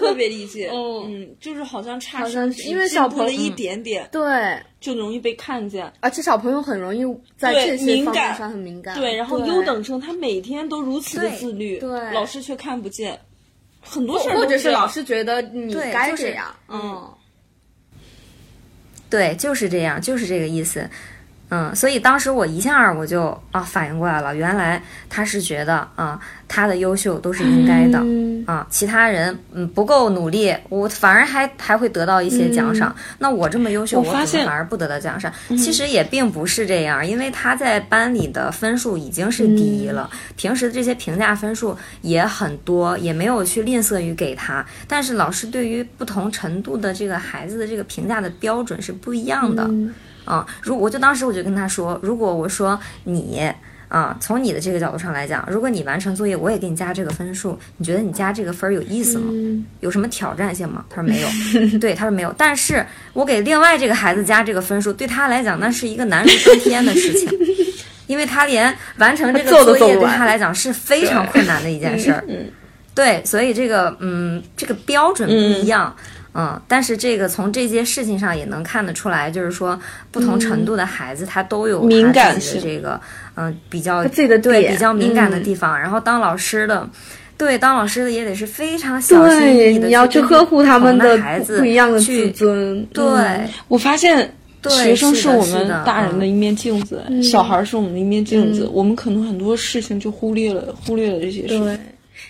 [0.00, 0.70] 特别理解。
[0.72, 5.92] 嗯 嗯，就是好像差好像因为小朋友一点点，对，就容易被看见。
[6.00, 7.04] 而且小朋友很容易
[7.36, 8.94] 在这些敏感方面上很敏感。
[8.94, 13.18] 对，然后优等生他每天都如此的自律，对老师却看不见，
[13.82, 17.06] 很多事儿或者都是老师觉得你该这样，嗯，
[19.10, 20.88] 对，就是这样，就是这个意思。
[21.50, 32.94] 嗯，所以当时我一下我就啊反应过来了，原来他是觉得啊他的优秀都是应该的、嗯啊，其他人嗯不够努力，我反而还还会得到一些奖赏。
[33.18, 35.32] 那我这么优秀，我怎么反而不得到奖赏？
[35.50, 44.64] 其实也并不是这样，因为他在班里的分数已经是第一了，平时的这些评价分数也很多，也没有去吝啬于给他。
[44.86, 49.68] 但是老师对于不同程度的这个孩子的这个评价的标准是不一样的。
[50.28, 53.50] 啊，如我就当时我就跟他说，如果我说你
[53.88, 59.32] 啊，从你的这个角度上来讲，如果你完成作业，我也给你加这个分数，你觉得你加这个分儿有意思吗？
[59.80, 60.84] 有什么挑战性吗？
[60.90, 62.34] 他说没有，对，他说没有。
[62.36, 67.26] 但是我给另外这个孩子加这个分数，对他来讲那是一个难如登天的事情，
[68.06, 72.22] 因为他连完成这个作业对他来讲是非常困难的一件事儿。
[72.94, 75.96] 对，所以这个嗯，这个标准不一样。
[75.96, 76.04] 嗯，
[76.68, 79.78] 但是这个从这些事情上也能看得出来，就是说
[80.12, 83.00] 不同程度的孩子他都有敏他自己感的这个
[83.34, 85.78] 嗯比较自己的对比较敏感的嗯地方。
[85.78, 86.88] 然后当老师的，
[87.36, 93.04] 对当老师的也得是非常小心翼，翼的你要去呵护他们的孩子不一样的自去尊，对。
[93.04, 98.68] 嗯我发现对学生是我们大人的一面镜子，小孩儿是我们的一面镜子。
[98.72, 101.64] 我们可能很多事情就忽略了，忽略了这些事情。
[101.64, 101.78] 对。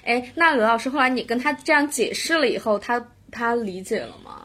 [0.04, 4.42] 哎，那刘老师，后来你跟他这样解释了以后，他他理解了吗？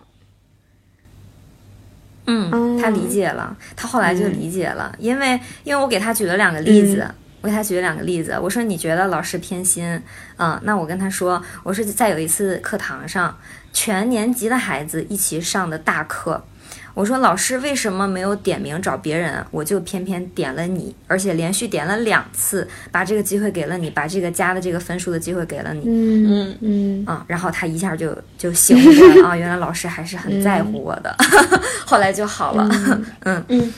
[2.26, 7.06] 嗯，他理解了，他后来就理解了，因为因为我给他举了两个例子。
[7.42, 10.02] 我给他举了两个例子，我说你觉得老师偏心，
[10.38, 13.38] 嗯，那我跟他说，我说在有一次课堂上，
[13.74, 16.42] 全年级的孩子一起上的大课，
[16.94, 26.58] 我说老师为什么没有点名找别人，我就偏偏点了你，而且连续点了两次，把这个机会给了你，把这个加的这个分数的机会给了你，嗯嗯。
[26.62, 31.16] 嗯，啊、然后他一下就就醒悟过来了啊，原来老师还是很在乎我的，
[31.86, 32.70] 后来就好了，
[33.22, 33.44] 嗯。
[33.50, 33.74] 嗯。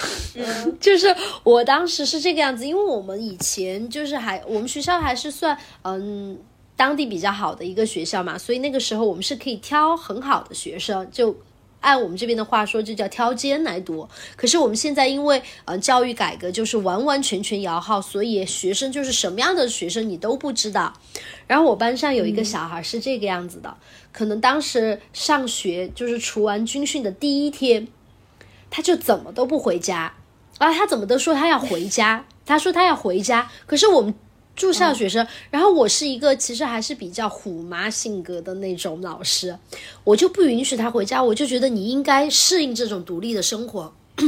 [0.80, 6.38] 就是我当时是这个样子，因为我们以前就是还我们学校还是算嗯
[6.74, 11.36] 当地比较好的一个学校嘛，所以那个时候我们是可以挑很好的学生，就
[11.80, 14.08] 按我们这边的话说，就叫挑尖来读。
[14.36, 20.92] 可是我们现在因为呃教育改革就是完完全全摇号，所以学生就是什么样的学生你都不知道。
[21.46, 23.76] 然后我班上有一个小孩是这个样子的，
[24.12, 27.88] 可能当时上学就是除完军训的第一天，
[28.70, 30.14] 他就怎么都不回家。
[30.58, 34.14] 啊，他怎么都说他要回家，他说他要回家，可是我们
[34.60, 39.56] 住校学生，然后我是一个其实还是比较虎妈性格的那种老师，
[40.04, 43.90] 我就不允许他回家，我就觉得你应该适应这种独立的生活。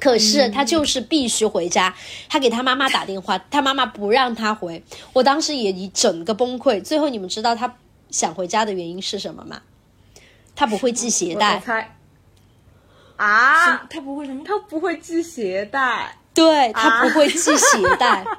[0.00, 1.94] 可是他就是必须回家，
[2.28, 4.82] 他给他妈妈打电话， 他妈妈不让他回。
[5.12, 6.82] 我当时也一整个崩溃。
[6.82, 7.76] 最后你们知道他
[8.10, 9.62] 想回家的原因是什么吗？
[10.56, 11.60] 他不会系鞋带，
[13.16, 14.42] 啊，他不会什么？
[14.44, 18.24] 他不会系鞋带，对他不会系鞋带。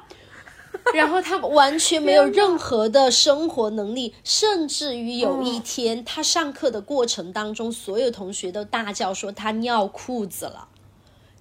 [0.94, 10.68] 然后他完全没有任何的生活能力，甚至于有一天他上课的过程当中，所有同学都大叫说他尿裤子了。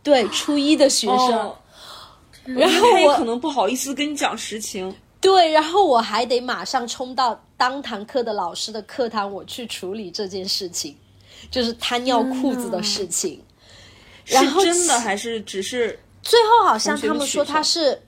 [0.01, 1.57] 对，初一的学生，哦
[2.45, 4.95] 然后我可能不好意思跟你讲实情。
[5.19, 10.95] 对，然后我还得马上冲到当堂课的老师的课堂，我去处理这件事情，
[11.49, 13.41] 就是他尿裤子的事情。
[14.25, 17.99] 然后是真的还是只是最后好像他们说他是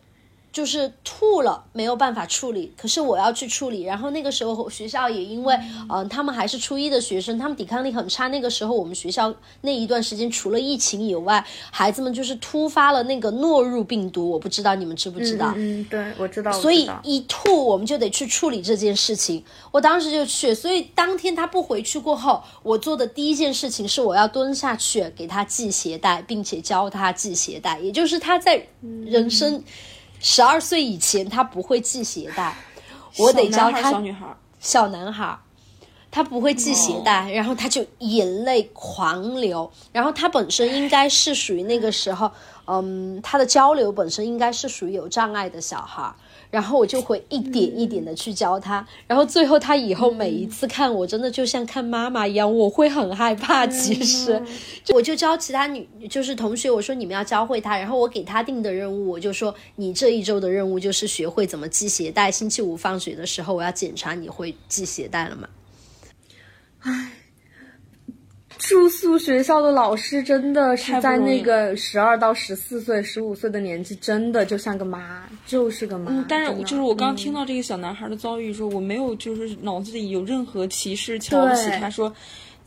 [0.57, 3.83] 就是吐了，没有办法处理，可是我要去处理。
[3.83, 8.27] 然后那个时候学校也因为嗯、呃他们还是初一的学生，他们抵抗力很差。
[8.29, 15.53] 那个时候我们学校那一段时间除了疫情以外，孩子们就是突发了那个诺如病毒，我不知道你们知不知道？
[15.55, 19.43] 嗯，对，我知道，所以一吐我们就得去处理这件事情。
[19.71, 28.65] 我当时就去，所以当天他不回去过后，我做的第一件事情是我要蹲下去给他系鞋带，并且教他系鞋带，也就是他在
[29.05, 29.63] 人生
[30.19, 32.55] 十二岁以前他不会系鞋带，
[33.17, 34.25] 我得教他小女孩。
[34.59, 35.37] 小男孩，
[36.09, 39.71] 他不会系鞋带，然后他就眼泪狂流。
[39.91, 42.31] 然后他本身应该是属于那个时候，
[42.65, 46.11] 嗯，他的交流本身应该是属于有障碍的小孩。
[46.49, 53.67] 然后我就会一点一点的去教他，然后最后他以后每一次看我，真的就像看妈妈一样，我会很害怕。
[53.67, 54.41] 其实，
[54.83, 62.31] 就我就教其他女就是同学，我说你们要教会他，然后我给他定的任务，我就说你这一周的任务就是学会怎么系鞋带。
[62.31, 65.49] 星期五放学的时候，我要检查你会系鞋带了吗？
[68.59, 76.11] 住宿学校的老师真的是在那个十二到十四岁、十五岁的年纪，真的就像个妈，就是个妈。
[76.11, 82.11] 嗯，但是就是我刚嗯听到这个小男孩的遭遇说，我没有就是脑子里有任何歧视、瞧不起他，说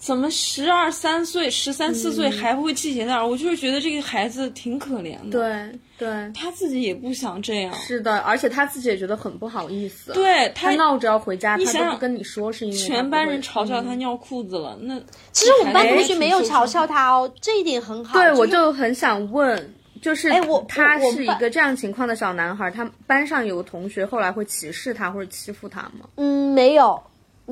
[0.00, 3.24] 怎么十二三岁、十三四岁还不会系鞋带儿？
[3.24, 10.10] 我就是觉得这个孩子挺可怜的，，对对，他自己也不想这样，是的，而且他自己也觉得很不好意思。
[10.14, 14.98] 对他闹着要回家，他你想想都不跟你说，是因为全班人嘲笑他嗯尿裤子了，那
[15.32, 18.18] 其实我们班同学没有嘲笑他哦，这一点很好。
[18.18, 26.08] 对，我是就很想问，就是哎我他是一个这样情况的小男孩，他班上有个同学后来会歧视他或者欺负他吗？
[26.16, 27.02] 嗯，没有，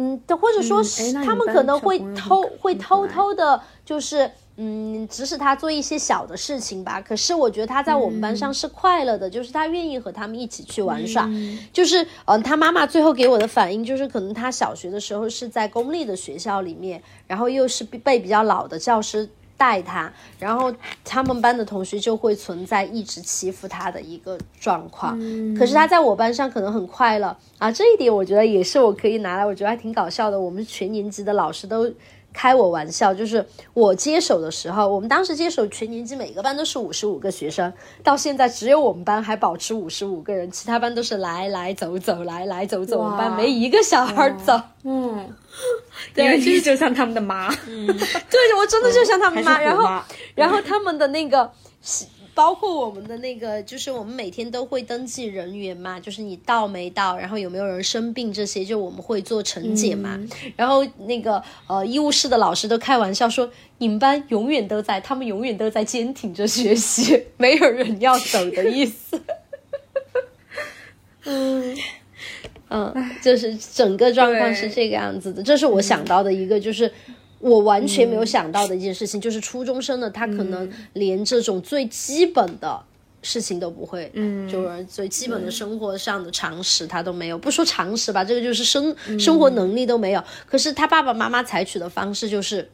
[0.01, 7.01] 嗯，或者说嗯是他们可能会偷会偷偷的，就是嗯，指使他做一些小的事情吧。
[7.01, 11.29] 可是我觉得他在我们班嗯上是快乐的，就是他愿意和他们一起去玩耍。
[11.73, 19.29] 就是嗯、呃他妈妈最后给我的反应就是，可能他小学的时候是在公立的学校里面，然后又是被比较老的教师。
[19.59, 20.73] 带他，然后
[21.05, 25.19] 他们班的同学就会存在一直欺负他的一个状况。
[25.55, 30.41] 可是他在我班上可能很快乐啊，这一点我觉得也是我可以拿来，我觉得还挺搞笑的。
[30.41, 31.93] 我们全年级的老师都
[32.33, 37.73] 开我玩笑，就是我接手的时候，我们当时接手全年级每个班都是五十五个学生，
[38.05, 44.61] 到现在只有我们班还保持五十五个人，其他班都是来来走走，来来走走，我们班没一个小孩走。
[44.85, 45.35] 嗯，
[46.15, 50.03] 对就是就像他们的妈，对，我真的就像他们妈，然后
[50.35, 51.51] 然后他们的那个。
[52.39, 60.17] 包括我们的那个，就是我们每天都会登记人员嘛，就是你到没到，然后有没有人生病这些，就我们会做晨检嘛。
[60.55, 69.21] 然后那个呃医务室的老师都开玩笑说，你们班永远都在，他们永远都在坚挺着学习，没有人要走的意思。
[71.27, 71.77] 嗯
[72.69, 76.93] 嗯，就是整个状况是这个样子的，这是我想到的一个，就是
[77.41, 82.81] 我完全没有想到的一件事情，就是初中生的他可能连这种最基本的
[83.23, 90.23] 事情都不会，嗯，就是最基本的生活上的常识他都没有，不说常识吧，这个就是生生活能力都没有。
[90.47, 92.71] 可是他爸爸妈妈采取的方式就是，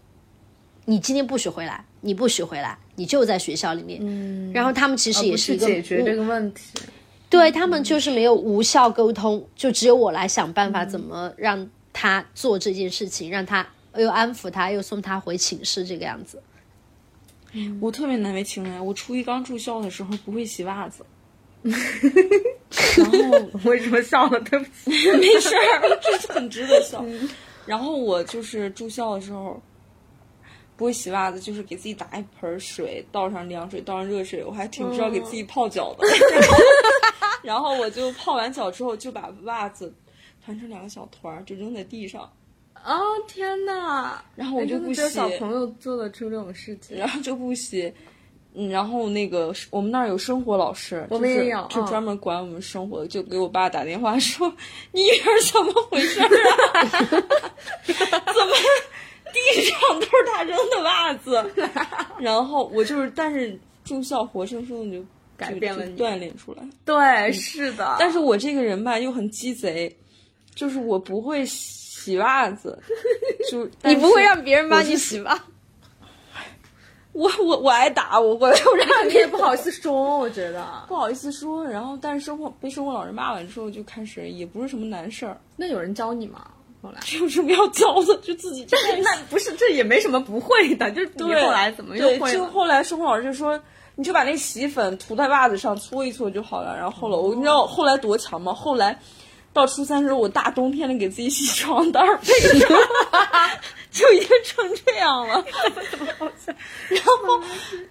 [0.86, 3.98] 你今天不许回来，你不许回来，你就在学校里面。
[4.02, 6.78] 嗯，然后他们其实也是一个无解决这个问题。
[7.30, 13.66] 对他们就是没有无效沟通，就只有我来想办法怎么让他做这件事情，让他
[13.96, 16.42] 又安抚他，又送他回寝室这个样子。
[17.80, 21.06] 我特别难为情哎，我初一刚住校的时候不会洗袜子，
[21.62, 24.40] 然后为什么笑了？
[24.40, 24.90] 对不起。
[25.16, 27.04] 没事儿，这是很值得笑。
[27.64, 29.62] 然后我就是住校的时候
[30.76, 36.04] 不会洗袜子，就是给自己打一盆水，倒上凉水，倒上热水，我还挺知道给自己泡脚的。
[37.44, 39.94] 然后我就泡完脚之后，就把袜子
[40.44, 42.28] 团成两个小团儿，就扔在地上，
[42.84, 44.22] 哦天哪！
[44.36, 46.96] 然后我就不洗哎真的只有小朋友做得出这种事情。
[46.96, 47.92] 然后就不洗。
[48.56, 54.46] 嗯，然后那个我们那儿有生活老师，我们也有嗯就专门管我们生活的，就给我爸打电话 说
[54.92, 56.26] 你女儿怎么回事儿
[56.72, 56.82] 啊？
[57.84, 58.54] 怎么
[59.32, 61.44] 地上都是他扔的袜子？
[62.20, 65.04] 然后我就是，但是住校活生生的就
[65.36, 66.62] 改变了你锻炼出来。
[66.84, 67.96] 对，是的。
[67.98, 69.92] 但是我这个人吧又很鸡贼，
[70.54, 71.44] 就是我不会
[72.04, 72.78] 洗袜子，
[73.50, 75.42] 就 你不会让别人帮你洗吧？
[77.12, 80.66] 我我我挨打，我我我让你也不好意思说，我觉得。
[80.88, 86.44] 不好意思说，然后但是生活被生活老师骂完之后，就开始也不是什么难事儿，那有人教你吗？
[86.82, 87.00] 后来？
[87.18, 92.30] 有什么要教的就自己就开始那不是，这也没什么不会的，就是你对后来怎么又，会？
[92.32, 93.58] 就后来生活老师就说，
[93.94, 96.76] 你就把那洗衣粉涂在袜子上搓一搓就好了。
[96.76, 98.52] 然后后来我你知道后来多强吗？
[98.52, 98.98] 后来
[99.54, 102.68] 到初三时候，我大冬天的给自己洗床单儿被上，
[103.90, 105.42] 就已经成这样了。
[106.90, 107.42] 然后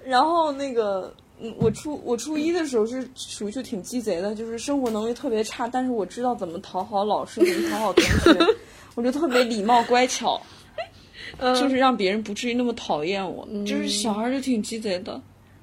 [0.06, 1.12] 然后那个。
[1.42, 8.56] 嗯，我初我初一的时候是属于就挺鸡贼的，就是生活能力特别差，但是我知道怎么讨好老师，怎么讨好同学，
[8.96, 10.40] 我就特别礼貌乖巧，
[11.60, 13.46] 就是让别人不至于那么讨厌我。
[13.66, 15.20] 就是小孩儿就挺鸡贼的，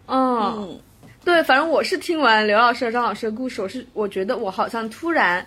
[0.07, 0.81] 嗯，嗯，
[1.25, 5.47] 对，反正我是听完刘老师和张老师的故事，我是我觉得我好像突然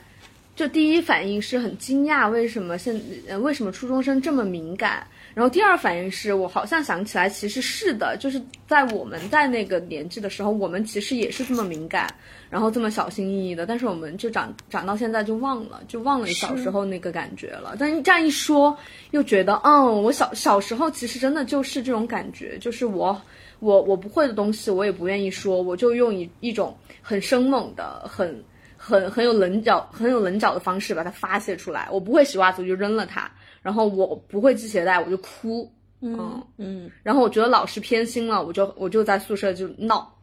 [0.56, 5.06] 就第一反应是很惊讶，为什么现呃为什么初中生这么敏感？
[5.34, 12.08] 然后第二反应是我好像想起来，其实是的，就是在我们在那个年纪的时候，我们其实也是这么敏感，
[12.51, 17.76] 然后这么小心翼翼的，但是我们就长长到现在就忘了，就忘了小时候那个感觉了。
[17.80, 18.78] 但是这样一说，
[19.10, 23.20] 又觉得，嗯，我小小时候其实真的就是这种感觉，就是我
[23.58, 28.39] 我我不会的东西，我也不愿意说，我就用一一种很生猛的、很
[28.86, 31.88] 很很有棱角、很有棱角的方式把它发泄出来。
[31.90, 33.22] 我不会洗袜子，我就扔了它；
[33.62, 35.72] 然后我不会系鞋带，我就哭。
[36.02, 40.14] 嗯嗯然后我觉得老师偏心了，我就我就在宿舍就闹，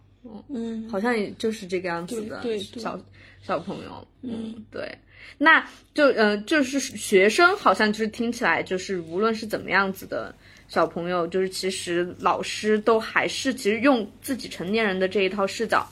[0.51, 3.01] 嗯，好像也就是这个样子的对对对小
[3.43, 4.07] 小朋友。
[4.21, 4.95] 嗯，对。
[5.39, 10.35] 那就呃，就是学生好像就是听起来就是无论是怎么样子的
[10.69, 15.89] 小朋友，就是其实老师都还是其实用自己成年人的这一套视角，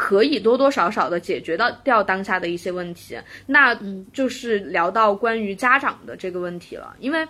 [0.00, 3.18] 可以多多少少的解决到掉当下的一些问题。
[3.44, 3.78] 那
[4.12, 7.28] 就是聊到关于家长的这个问题了，因为。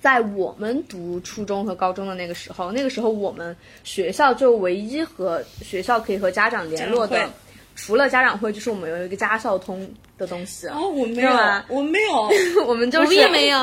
[0.00, 7.26] 在我们读初中和高中的那个时候，那个时候我们学校就唯一和学校可以和家长联络的
[7.74, 10.66] 除了家长会，就是我们有一个家校通的东西。
[10.66, 13.58] 哦，我没有是吧，我没有，我们就是我们也没有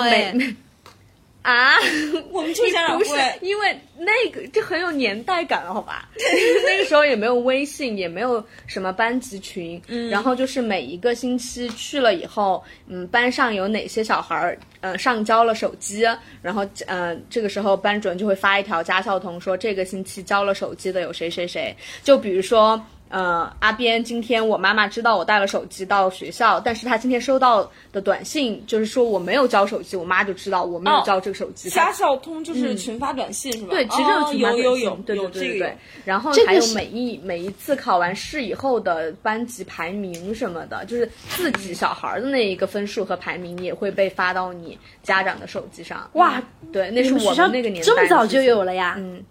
[1.42, 1.76] 啊，
[2.30, 6.08] 我们就是家长不是会，因为那个就很有年代感，好吧？
[6.68, 16.06] 那个时候也没有微信，也没有什么班级群，嗯，然后就是每一个星期去了以后，嗯，班上有哪些小孩儿，呃，上交了手机，
[16.44, 22.80] 然后呃，这个时候班主任就会发一条家校通，说这个星期交了手机的有谁谁谁，就比如说。
[23.12, 31.70] 呃，阿边，今天我妈妈知道我带了手机到学校，但是她今天收到的短信就是说我没有交手机，我妈就知道我没有哦交这个手机。
[31.70, 33.68] 家校通就是群发短信是吧？
[33.72, 35.78] 对，其实哦有群发短信有有有对对对对对。
[36.06, 46.10] 然后还有每一每一次考完试以后的班级排名什么的，就是自己小孩的那一个分数和排名也会被发到你家长的手机上。
[46.14, 46.42] 哇，
[46.72, 48.62] 对，那是我们那个年代这么早就有。
[48.62, 48.94] 了呀？
[49.00, 49.24] 嗯，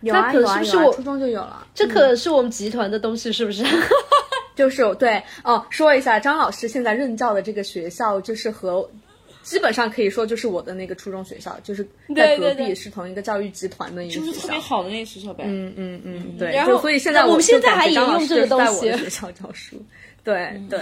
[0.00, 1.66] 有那可啊有啊有啊是不是我初中就有了？
[1.74, 3.64] 这可是我们集团的东西，是不是？
[4.54, 8.88] 就是对哦，说一下，张老师现在任教的这个学校，就是和
[9.42, 14.26] 基本上可以说就是我的那个初中学校，就是在隔壁，对对对是同一个教育集团的一个学校。
[14.26, 15.44] 就是特别好的那个学校呗。
[15.46, 19.76] 嗯嗯嗯，对，然后就所以现在那我们现在还用这个师就是在东西我的学校教书。
[20.24, 20.80] 对对，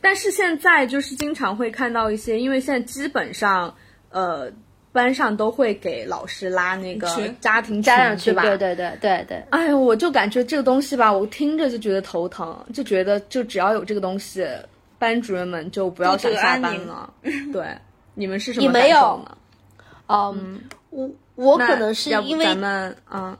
[0.00, 3.74] 但是现在就是经常会看到一些，因为现在基本上
[4.10, 4.50] 呃
[4.96, 7.06] 班上都会给老师拉那个
[7.38, 8.42] 家庭家长去，群对吧？
[8.42, 9.44] 对对对对对。
[9.50, 14.46] 哎呦，我就感觉这个东西吧，我听着就觉得头疼，就觉得就只要有这个东西，
[14.98, 17.12] 班主任们就不要想下班了。
[17.52, 17.66] 对，
[18.14, 19.38] 你们是什么你没有感受呢？
[20.08, 23.36] 嗯，我我可能是因为咱们嗯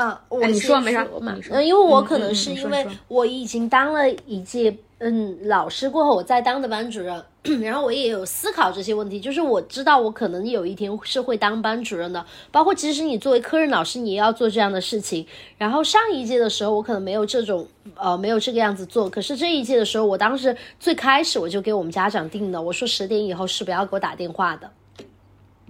[0.00, 7.22] 啊，我你先说没事嘛你说嗯，因为我嗯可能嗯是因为我已经当了一届嗯老师过后，我再当的班主任，
[7.62, 15.26] 然后我也有思考这些问题，就是我知道我可能有一天是会当班主任的，包括其实你作为科任老师，你也要做这样的事情。
[15.58, 24.70] 然后上一届的时候，我可能没有这种呃没有这个样子做，可是这一届的时候，我当时最开始我就给我们家长定的，我说十点以后是不要给我打电话的。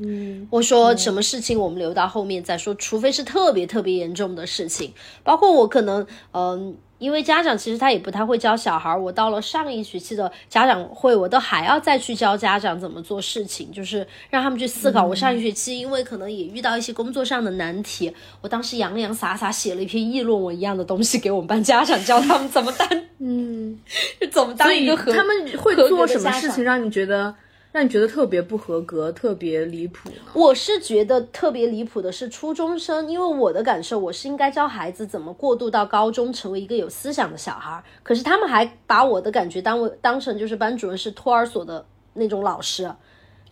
[0.02, 4.92] 嗯我说什么事情我们留到后面再说，除非是特别特别严重的事情，
[5.22, 8.94] 包括我可能嗯、因为家长其实他也不太会教小孩。
[8.96, 15.04] 我到了上一学期的家长会，我都还要再去教家长怎么做事情，就是让他们去思考。
[15.04, 22.88] 我上一学期因为可能也遇到一些工作上的难题，我当时洋洋洒洒写了一篇议论文一样的东西给我们班家长，教他们怎么当，
[23.18, 23.78] 嗯，
[24.30, 27.34] 怎么当一个合他们会做什么事情让你觉得
[27.72, 30.16] 让你觉得特别不合格、特别离谱呢？
[30.34, 37.84] 我是觉得特别离谱的是初中生，因为我的感受，我是应该教孩子怎么过渡到高中，成为一个有思想的小孩儿。
[38.02, 42.92] 可是他们还把我的感觉当为当成就是班主任是托儿所的那种老师，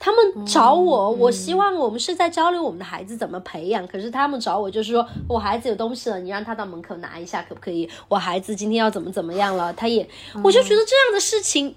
[0.01, 3.87] 他们找我，我希望我们是在交流我们的孩子怎么培养。
[3.87, 7.89] 可是他们找我就是说我孩子有东西了，你让他到门口拿一下可不可以？
[8.09, 10.09] 我孩子今天要怎么怎么样了，他也，
[10.43, 11.77] 我就觉得这样的事情。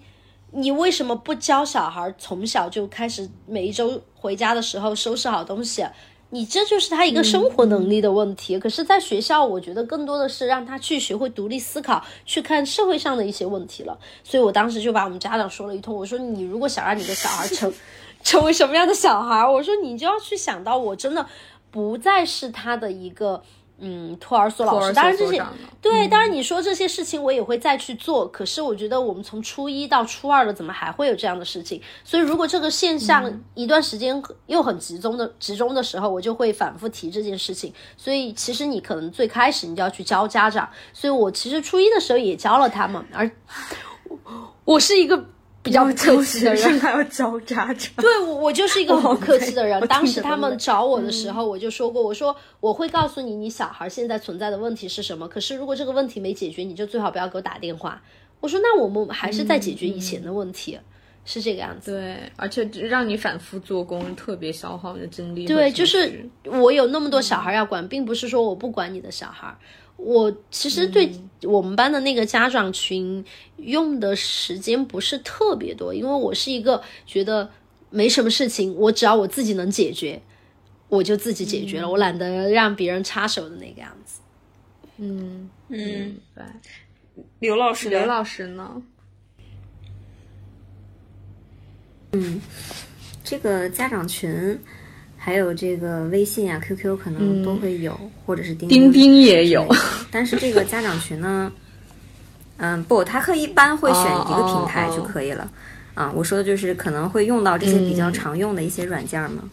[0.52, 5.86] 你为什么不教小孩从小就开始每一周回家的时候收拾好东西？
[6.30, 8.58] 你这就是他一个生活能力的问题。
[8.58, 13.98] 可是，在学校，我觉得更多的是让他去学会独立思考，去看社会上的一些问题了。
[14.24, 17.74] 所以我当时就把我们家长说了一通，我说你如果想让你的小孩成
[18.24, 21.26] 成为什么样的小孩，我说你就要去想到，我真的
[21.70, 23.44] 不再是他的一个。
[23.84, 25.44] 嗯，托儿所老师，当然这些
[25.82, 28.28] 对，当然你说这些事情我也会再去做。
[28.28, 31.82] 可是我觉得我们从初一到初二了，怎么还会有这样的事情？
[32.04, 37.74] 所以如果这个现象一段时间又很集中的集中的时候，我就会反复提这件事情。
[37.98, 40.70] 所以其实你可能最开始你就要去教家长。
[40.94, 43.32] 所以我其实初一的时候也教了他们，而
[44.64, 45.26] 我是一个
[45.64, 47.90] 比较不客气的人，还要交渣渣。
[48.02, 49.80] 对我，我就是一个很客气的人。
[49.88, 55.28] 当时他们找我的时候，我就说过，我说我会告诉你，你小孩现在存在的问题是什么。
[55.28, 58.02] 可是如果这个问题没解决，你就最好不要给我打电话。
[58.40, 60.80] 我说那我们还是在解决以前的问题，
[61.26, 61.92] 是这个样子。
[61.92, 69.56] 对，而且让你反复做工，特别消耗你的精力对，就是我有那么多小孩要管，并不是说我不管你的小孩。
[69.98, 71.12] 我其实对
[71.44, 73.24] 我们班的那个家长群
[73.58, 77.48] 用的时间不是特别多，因为我是一个觉得
[77.92, 80.20] 没什么事情，我只要我自己能解决，
[80.90, 84.22] 我就自己解决了，我懒得让别人插手的那个样子。
[84.98, 86.44] 嗯嗯，对。
[87.40, 88.82] 刘老师刘老师呢？
[93.24, 94.60] 这个家长群，
[95.18, 99.68] 还有这个微信啊、QQ 可能都会有，或者是钉钉钉也有。
[100.12, 101.52] 但是这个家长群呢，
[102.58, 105.50] 嗯，不，他可以一般会选一个平台就可以了。
[105.94, 109.44] 啊，我说的就是可能会用到这些比较常用的一些软件嘛。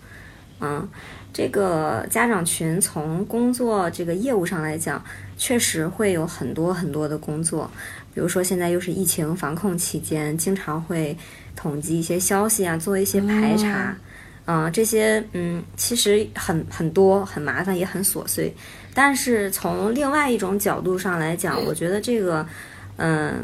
[0.60, 0.88] 嗯，
[1.32, 5.04] 这个家长群从工作这个业务上来讲，
[5.36, 7.70] 确实会有很多很多的工作，
[8.18, 11.16] 比如说现在又是疫情防控期间，经常会
[11.54, 13.96] 统计一些消息啊，做一些排查。
[14.46, 18.52] 嗯、这些嗯，其实很很多，很麻烦，也很琐碎。
[18.92, 22.44] 但是从另外一种角度上来讲，我觉得这个，
[22.96, 23.36] 嗯、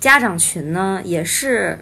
[0.00, 1.78] 家长群呢也是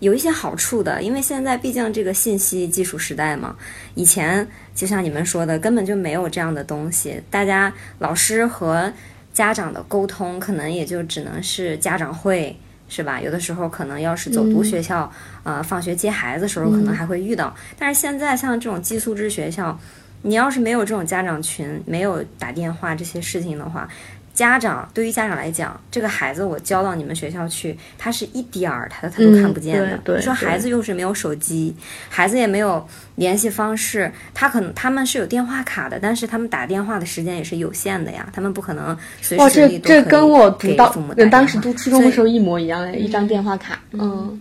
[0.00, 3.54] 有一些好处的，因为现在毕竟这个信息技术时代嘛，
[3.94, 4.44] 以前
[4.74, 8.92] 就像你们说的，根本就没有这样的东西，大家老师和
[9.32, 12.56] 家长的沟通可能也就只能是家长会。
[12.88, 13.18] 是吧？
[13.18, 15.10] 有的时候可能要是走读学校，
[15.44, 17.56] 呃，放学接孩子的时候可能还会遇到。
[17.78, 19.80] 但是现在像这种寄宿制学校，
[20.20, 23.88] 你要是没有这种家长群，没有打电话这些事情的话，
[24.34, 29.86] 家长对于家长来讲，这个孩子我交到你们学校去，他是一点儿他他都看不见的。
[29.86, 31.74] 嗯对对你说孩子又是没有手机，
[32.08, 40.94] 孩子也没有联系方式，他可能他们是有电话卡的，但是他们打电话的时间也是有限的呀，他们不可能随，时随这跟我读到
[41.30, 43.78] 当时读初中的时候一模一样哎，一张电话卡。
[43.92, 44.40] 嗯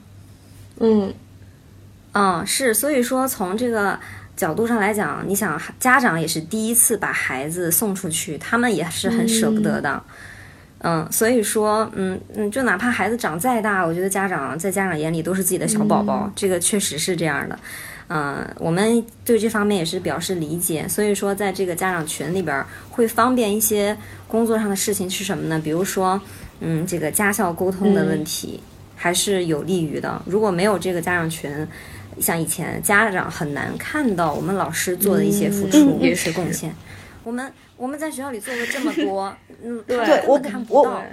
[0.80, 1.14] 嗯
[2.14, 3.98] 嗯，是，所以说从这个
[4.42, 10.02] 角度上来讲，你想家长也是第一次把孩子送出去，他们也是很舍不得的。
[10.80, 17.60] 嗯所以说，嗯嗯，就哪怕孩子长再大，我觉得家长在家长眼里都是自己的小宝宝，这个确实是这样的。
[18.08, 23.96] 嗯，我们对这方面也是表示理解，所以说在这个家长群里边儿会方便一些
[24.28, 25.62] 工作上的事情是什么呢？
[25.64, 26.20] 比如说，
[26.62, 28.60] 嗯，这个家校沟通的问题。
[29.04, 30.22] 还是有利于的。
[30.28, 31.68] 如果没有这个家长群，
[32.20, 36.76] 像以前家长很难看到我们老师做的一些付出、嗯一些贡献。
[37.24, 41.04] 我们我们在学校里做了这么多，嗯，对我看不到，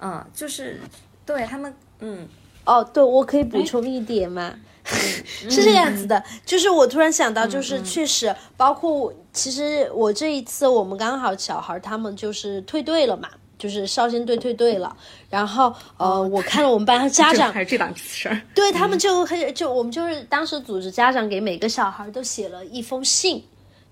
[0.00, 0.80] 嗯，就是
[1.24, 2.26] 对他们，嗯，
[2.64, 4.52] 哦，对，我可以补充一点吗？
[4.84, 13.28] 是这样子的，就是我突然想到，就是确实，包括我，其实我这一次我们刚好小孩他们就是退队了嘛，
[13.62, 14.96] 就是少先队退队了，
[15.30, 18.42] 然后呃，我看了我们班家长还是这档子事儿。
[18.52, 23.40] 对他们就很就我们就是当时组织家长给每个小孩都写了一封信，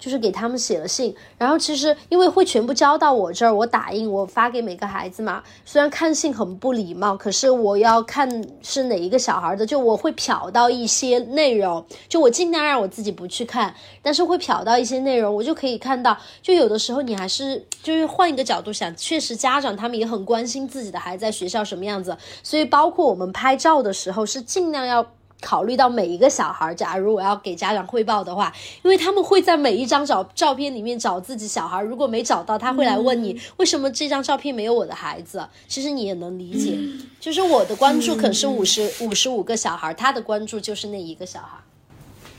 [0.00, 5.42] 就是给他们写了信，然后其实因为会全部交到我这儿，我打印，我发给每个孩子嘛。
[5.64, 25.06] 虽然看信很不礼貌，可是我要看是哪一个小孩的，就我会瞟到一些内容，就我尽量让我自己不去看，但是会瞟到一些内容，我就可以看到，就有的时候你还是就是换一个角度想，确实家长他们也很关心自己的孩子在学校什么样子，所以包括我们拍照的时候是尽量要。
[25.40, 35.46] 考虑到每一个小孩，假如我要给家长汇报的话，因为他们会在每一张照照片里面找自己小孩，如果没找到，他会来问你为什么这张照片没有我的孩子。
[35.66, 36.78] 其实你也能理解，
[37.18, 41.58] 就是我的关注可是五十五十五个小孩，他的关注就是那一个小孩。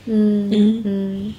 [0.04, 1.34] 嗯嗯嗯。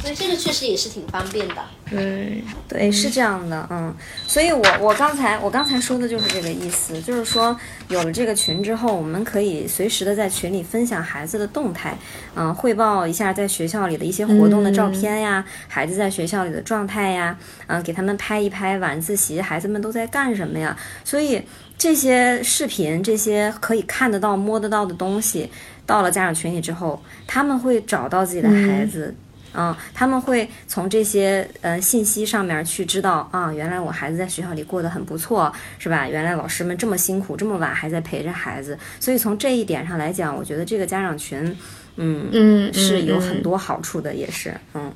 [0.00, 1.56] 所以这个确实也是挺方便的。
[1.90, 3.94] 对对，是这样的，嗯，
[4.26, 7.54] 所以我我刚才我刚才说的就是这个意思，就是说
[7.88, 11.96] 有了这个群之后，我们可以随时的在群里分享孩子的动态，
[12.34, 17.36] 嗯，汇报一下在学校里的一些活动的照片呀，孩子在学校里的状态呀，
[17.66, 21.42] 嗯，给他们拍一拍晚自习孩子们都在干什么呀，所以
[21.76, 25.50] 这些视频这些可以看得到摸得到的东西，
[25.84, 29.14] 到了家长群里之后，他们会找到自己的孩子。
[29.54, 36.06] 嗯，他们会从这些呃信息上面去知道啊，原来我孩子在学校里过得很不错，是吧？
[36.06, 41.56] 原来老师们这么辛苦，这么晚还在陪着孩子，所以从这一点上来讲，我觉得这个家长群，
[41.96, 44.92] 嗯嗯，是有很多好处的，也是，嗯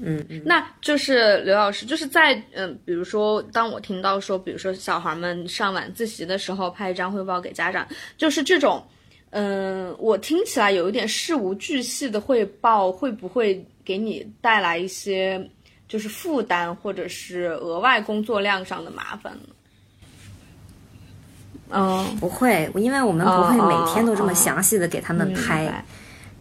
[0.00, 0.42] 嗯嗯。
[0.44, 7.86] 那就是刘老师，就是在嗯，比如说，当我听到说，比如说小孩们上晚自习的时候拍一张汇报给家长，
[8.16, 8.82] 就是这种，
[9.30, 13.64] 嗯，我听起来有一点事无巨细的汇报，会不会？
[13.84, 15.50] 给你带来一些
[15.88, 19.48] 就是负担或者是额外工作量上的麻烦呢？
[21.70, 25.84] 嗯，不会，因为我们不会每天都这么详细的给他们拍，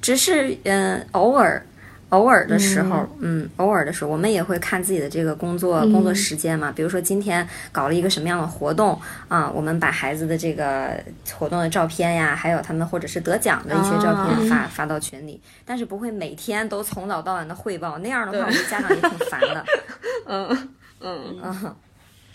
[0.01, 1.65] 只是嗯偶尔。
[2.11, 6.71] 偶尔的时候，嗯，偶尔的时候，我们也会看自己的这个工作工作时间嘛。
[6.73, 11.01] 比如说今天搞了一个什么样的活动啊，我们把孩子的这个
[11.33, 15.41] 活动的照片呀，还有他们或者是得奖的一些照片发发到群里。
[15.65, 19.65] 但是不会每天都从早到晚的汇报，那样的话，我们家长也挺烦的。
[20.27, 21.75] 嗯嗯嗯，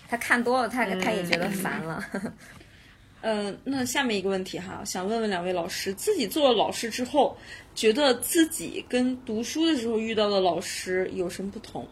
[0.09, 2.03] 他看多了，他他也觉得烦了。
[3.22, 7.37] 嗯，那下面一个问题哈，想问问两位老师，自己做了老师之后，
[7.77, 11.87] 觉得自己跟读书的时候遇到的老师有什么不同？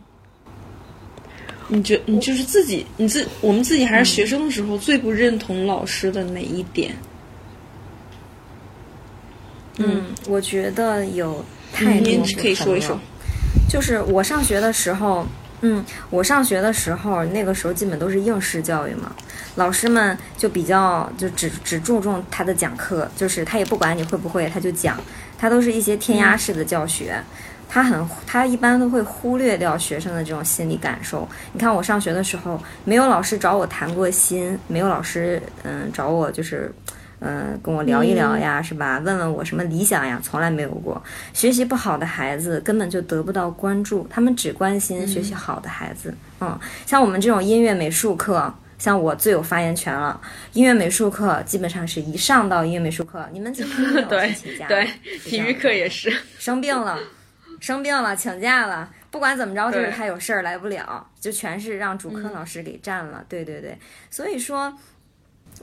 [1.68, 6.96] 你觉你就是自己，你自我们自己还是学生的时候，最不认同老师的哪一点？
[9.76, 12.98] 嗯，我觉得有太多可以说一说，
[13.68, 15.26] 就是我上学的时候。
[15.66, 19.16] 嗯，我上学的时候，那个时候基本都是应试教育嘛，
[19.54, 25.00] 老师们就比较就只只注重他的讲课，就是他也不管你会不会，他就讲，
[25.44, 27.22] 他都是一些填鸭式的教学，
[27.68, 31.28] 他很他一般都会忽略掉学生的这种心理感受。
[31.52, 36.74] 你看我上学的时候，没有老师找我谈过心，没有老师嗯找我就是。
[37.20, 38.98] 嗯，跟我聊一聊呀，是吧？
[38.98, 40.20] 问问我什么理想呀？
[40.22, 41.02] 从来没有过。
[41.32, 46.14] 学习不好的孩子根本就得不到关注，他们只关心学习好的孩子。
[46.40, 48.52] 嗯，像我们这种音乐美术课，
[48.84, 50.20] 像我最有发言权了。
[50.52, 54.68] 音乐美术课基本上是一上到音乐美术课，你们怎么没有 请假。
[54.68, 54.86] 对，
[55.24, 56.98] 体育课也是生病了，
[57.60, 63.24] 生病了请假了，不管怎么着，就是他有事儿来不了，就全是让主科老师给占了。
[63.26, 63.78] 对对对，
[64.10, 64.76] 所以说。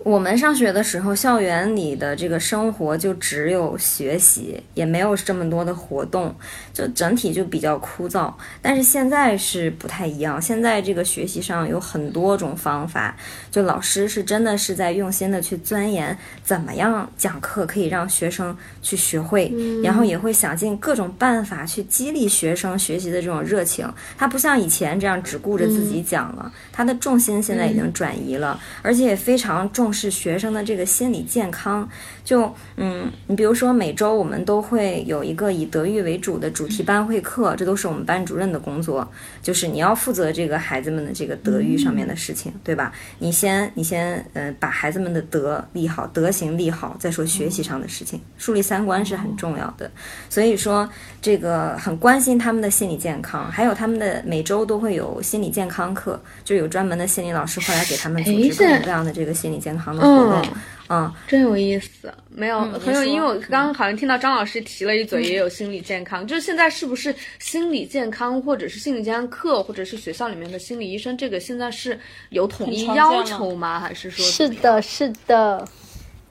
[0.03, 6.33] 我们上学的时候，校园里的这个生活就只有学习，也没有这么多的活动，
[6.73, 8.33] 就整体就比较枯燥。
[8.63, 13.15] 但是现在是不太一样，现在这个学习上有很多种方法，
[13.51, 23.87] 就老师是真的是在用心的去钻研怎么样讲课可以让学生去学会，然后也会想尽各种办法去激励学生学习的这种热情。
[24.17, 29.80] 他不像以前这样只顾着自己讲了，他的重心现在已经转移了，而且也非常重。
[29.89, 31.89] 是学生的这个心理健康，
[32.25, 39.09] 就嗯，你比如说每周我们都会有一个以德育为主的主题班会课，这都是我们班主任的工作，
[39.41, 42.91] 就是你要负责这个孩子们的这个德育上面的事情，对吧？
[43.19, 49.89] 你先你先呃把孩子们的德立好，德行立好，再说学习上的事情，树立三观是很重要的。
[50.29, 50.89] 所以说
[51.21, 59.70] 这个很关心他们的心理健康，还有他们的每周都会有心理健康课，就有专门的心理老师会来给他们组织各种各样的这个心理健康。
[59.79, 60.43] 活动，
[60.89, 71.99] 嗯，真有意思，没有很有，因为我刚刚好像听到张老师提了一嘴，也有心理健康，就是现在是不是心理健康，或者是心理健康课，或者是学校里面的心理医生，这个现在是
[72.29, 73.79] 有统一要求吗？
[73.79, 74.25] 还是说？
[74.25, 75.67] 是的，是的。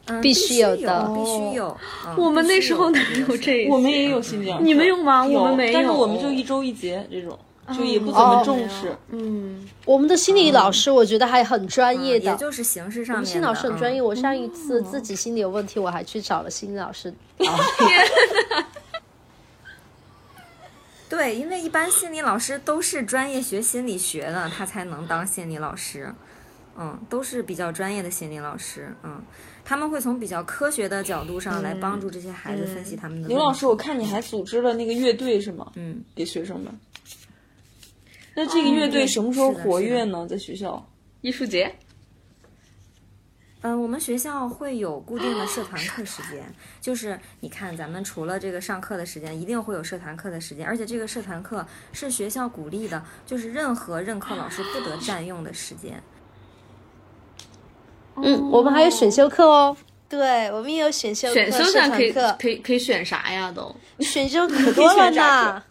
[0.07, 1.09] 嗯，必须须有的。
[1.15, 1.77] 必须有。
[2.07, 5.25] 嗯我们那时候哪有有这我们也有新疆课，你们有吗？
[5.25, 5.73] 我们没有。
[5.73, 7.39] 但是我们就一周一节这种，
[7.75, 8.97] 就也不怎么重视。
[9.09, 14.01] 嗯，我们的心理老师我觉得还很专业的，嗯也就是形式上面心理老师很专业。
[14.01, 17.15] 嗯我上一次自己心理有问题，我还去找了心理老师。
[21.09, 26.13] 对，因为一般心理老师都是专业学心理学的，他才能当心理老师。
[26.79, 28.95] 嗯，都是比较专业的心理老师。
[29.03, 29.21] 嗯，
[29.65, 33.29] 他们会从比较科学的角度上来帮助这些孩子分析他们的。
[33.29, 35.73] 刘老师，我看你还组织了那个乐队是吗？
[35.75, 36.73] 嗯，给学生们。
[38.35, 40.27] 那这个乐队什么时候活跃呢？
[40.29, 40.87] 在学校？
[41.23, 41.71] 艺术节，
[43.61, 46.43] 嗯，我们学校会有固定的社团课时间，
[46.81, 56.03] 就是你看，咱们除了这个上课的时间，一定会有社团课的时间，而且这个社团课是学校鼓励的，就是任何任课老师不得占用的时间。
[58.17, 59.77] 嗯，我们还有选修课哦。
[60.09, 63.53] 对，我们也有选修课、选修社上可以可以可以选啥呀？
[63.53, 65.63] 都选修可多了呢。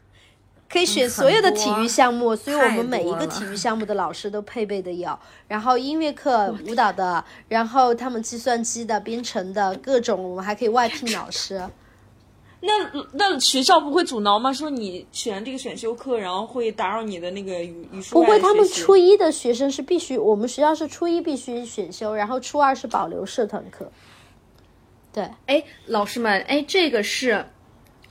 [0.72, 5.18] 可以选所有的体育项目，所以我们每一个体育项目的老师都配备的有，
[5.48, 11.62] 然后音乐课、舞蹈的，然后他们计算机的、编程的各种，我们还可以外聘老师。
[12.62, 12.72] 那
[13.14, 14.52] 那学校不会阻挠吗？
[14.52, 23.90] 说你选这个选修课，然后会打扰你的那个语语数不会，他们初一的学生是必须，我们学校是初一必须选修，然后初二是保留社团课。
[25.14, 27.46] 对，哎，老师们，哎，这个是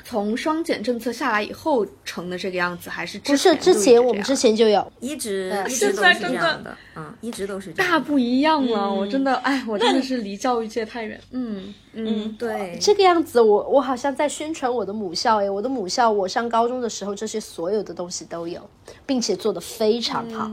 [0.08, 7.92] 从双减政策下来以后成的这个样子，还是不是之之前我们之前就有，一直一直都是这现在真的样的，嗯，一直都是这样。
[7.92, 8.86] 大不一样了？
[8.86, 11.20] 嗯我真的，哎，我真的是离教育界太远。
[11.32, 18.66] 嗯嗯，对，这个样子我，我好像在宣传我的母校哎，我的母校，我上高中的时候，这些所有的东西都有，
[19.04, 20.50] 并且做得非常好。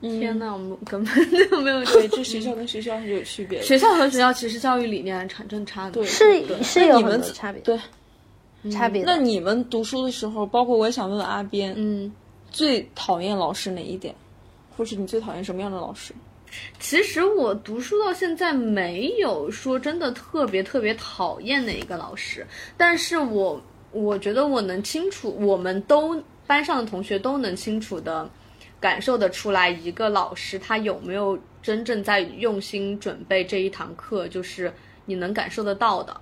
[0.00, 3.64] 天呐，我们根本就没有对，这学校跟学校是有区别的。
[3.64, 6.04] 学校和学校其实教育理念产真差的多。
[6.04, 7.78] 是是有很多差别，对，
[8.70, 9.12] 差别的。
[9.12, 12.12] 那你们读书的时候，包括我也想问问阿边，嗯，
[12.50, 14.14] 最讨厌老师哪一点，
[14.76, 16.14] 或是你最讨厌什么样的老师？
[16.78, 22.46] 其实我读书到现在没有说真的特别特别讨厌哪一个老师，
[22.76, 23.60] 但是我
[23.90, 28.30] 我觉得我能清楚，我们都班上的同学都能清楚的
[28.78, 34.72] 感受得出来，一个老师他有没有真正在用心准备这一堂课，就是
[35.06, 36.20] 你能感受得到的。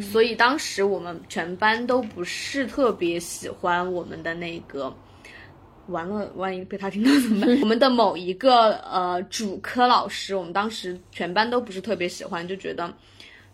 [0.00, 4.94] 所以当时我们全班都不是特别喜欢我们的那个。
[5.88, 7.60] 完了，万一被他听到怎么办？
[7.62, 12.92] 我们的某一个呃主科老师，我们当时全班都不是特别喜欢，就觉得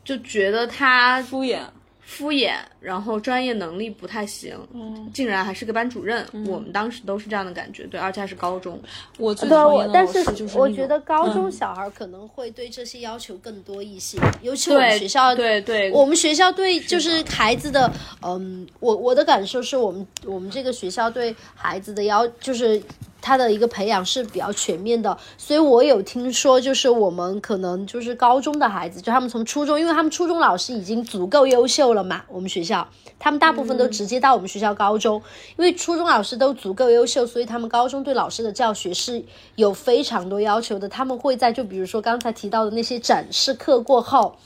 [0.02, 1.60] 就觉得他敷衍。
[2.06, 6.24] 敷衍，然后专业能力不太行，嗯竟然还是个班主任。
[6.46, 8.80] 我们当时都是这样的感觉，对，而且还是高中。
[9.18, 10.18] 我最对，讨厌我但是
[10.56, 17.90] 我觉得高中嗯小孩可能会对这些要求更多一些，尤其我们学校对对，我们学校对就是孩子的，
[18.22, 22.80] 嗯，我我的感受是我们我们这个学校对孩子的要就是
[23.24, 32.86] 他的一个培养是比较全面的，所以我有听说，就是我们可能就是高中的孩子，就他们从初中，因为他们初中老师已经足够优秀了嘛，我们学校。
[33.18, 35.22] 他们大部分都直接到我们学校高中，
[35.56, 44.36] 因为初中老师都足够优秀，所以他们高中对老师的教学是有非常多要求的，他们会在就比如说刚才提到的那些展示课过后。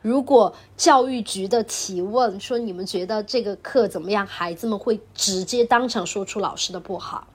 [0.00, 7.26] 如果教育局的提问说你们觉得这个课怎么样，孩子们会直接当场说出老师的不好，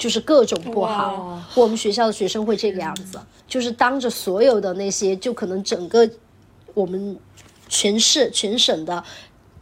[0.00, 1.38] 就是各种不好。
[1.54, 6.08] 我们学校的学生会这个样子，就是当着所有的那些，就可能整个
[6.72, 7.18] 我们
[7.68, 9.04] 全市全省的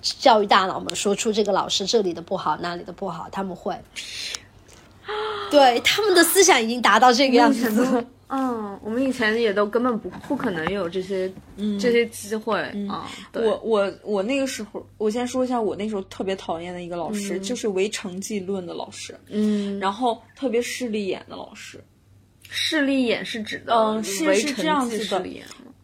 [0.01, 3.77] 教育大佬们说出这个老师这里的不好，那里的不好，他们会。
[5.51, 8.05] 对他们的思想已经达到这个样子了。
[8.29, 11.33] 嗯，我们以前也都根本不不可能有这些、
[11.81, 21.83] 这些机会啊、对我我我那个时候，我先说一下我那时候特别讨厌的一个老师，就是唯成绩论的老师，嗯，然后特别势利眼的老师。
[22.51, 25.23] 势利眼是指的嗯是是这样子的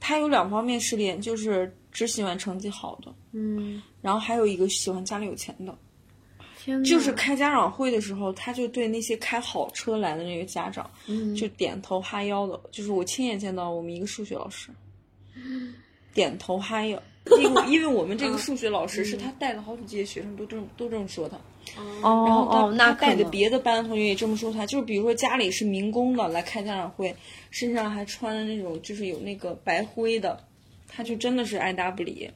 [0.01, 5.75] 他有两方面势利眼，就是只喜欢成绩好的，嗯，然后还有一个喜欢家里有钱的。
[6.65, 12.59] 天，就是开家长会的时候，他就对那些开好车来的那个家长，嗯就点头哈腰的。
[12.71, 14.71] 就是我亲眼见到我们一个数学老师，
[16.15, 17.03] 点头哈腰，
[17.41, 21.37] 因为因为我们这个数学老师是他带了好几届学生都这么都这么说他，
[22.03, 27.15] 哦然后他、哦，那带的别的班的同学也这么说他，就是比如说家里是民工的来开家长会，
[27.51, 30.43] 身上还穿的那种就是有那个白灰的，
[30.89, 32.31] 他就真的是爱答不理。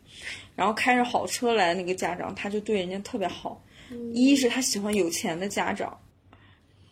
[0.55, 3.63] 然后开着好车来的那个家长，他就对人家特别好。
[4.13, 5.99] 一是他喜欢有钱的家长，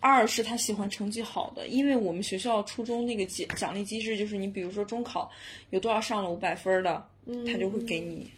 [0.01, 5.31] 二是他喜欢成绩好的，因为我们学校初中那个奖奖励机制就是你比如说中考
[5.71, 7.07] 有多少上了五百分的，
[7.47, 8.31] 他就会给你。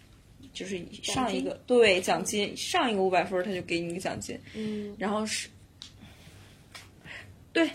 [0.50, 5.48] 就是上一个对奖金，上一个五百分他就给你一个奖金，嗯，然后是，
[7.52, 7.70] 对，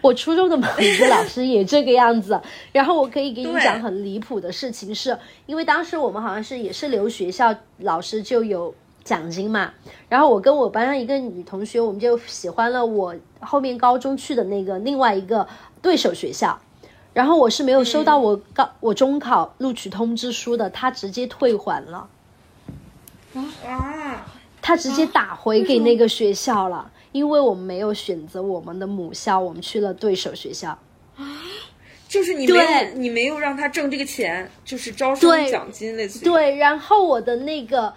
[0.00, 2.40] 我初中的某一个老师也这个样子，
[2.72, 5.16] 然后我可以给你讲很离谱的事情，是
[5.46, 8.74] 因为当时我们好像是也是留学校，老师就有
[9.04, 9.72] 奖金嘛，
[10.08, 15.46] 然后我跟我班上一个女同学，我们就喜欢了我后面高中去的那个另外一个
[15.82, 16.58] 对手学校，
[17.12, 22.08] 然后我是没有收到我高我中考录取通知书的，他直接退还了。
[23.66, 24.26] 啊！
[24.62, 30.70] 他直接打回给那个学校了，因为我们没有选择我们的母校，我们去了对手学校。
[31.16, 31.24] 啊！
[32.08, 36.24] 就是你没有，你没有让他挣这个钱，就是招生奖金类似。
[36.24, 37.92] 对，然后我的那个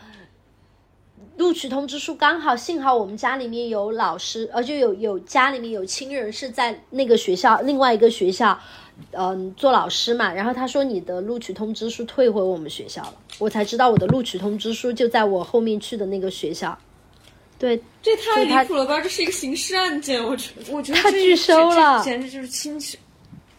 [1.38, 8.60] 录取通知书刚好，幸好我们家里面有老师，而且有有家里面有亲人是在那个学校，另外一个学校。
[9.12, 16.76] 嗯，做老师嘛，然后他说你的录取通知书退回我们学校了，我才知道我的录取通知书就在我后面去的那个学校。
[17.60, 19.00] 对，这太离谱了吧？
[19.00, 22.98] 这是一个刑事案件，我觉得，我觉得他拒收了，简直就是亲戚。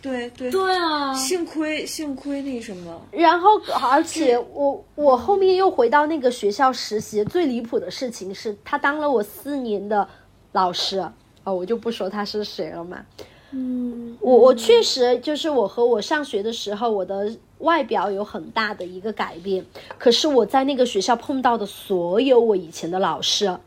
[0.01, 1.13] 对对对啊！
[1.13, 10.09] 幸亏幸亏那什么，然后而且我我后面又回到那个学校实习，最离谱的事情是他当了我四年的
[10.53, 11.01] 老师，
[11.43, 13.05] 哦，我就不说他是谁了嘛。
[13.51, 19.65] 嗯，我我确实就是我和我上学的时候，我的外表有很大的一个改变。
[19.99, 23.59] 可是我在那个学校碰到的所有我以前的老师，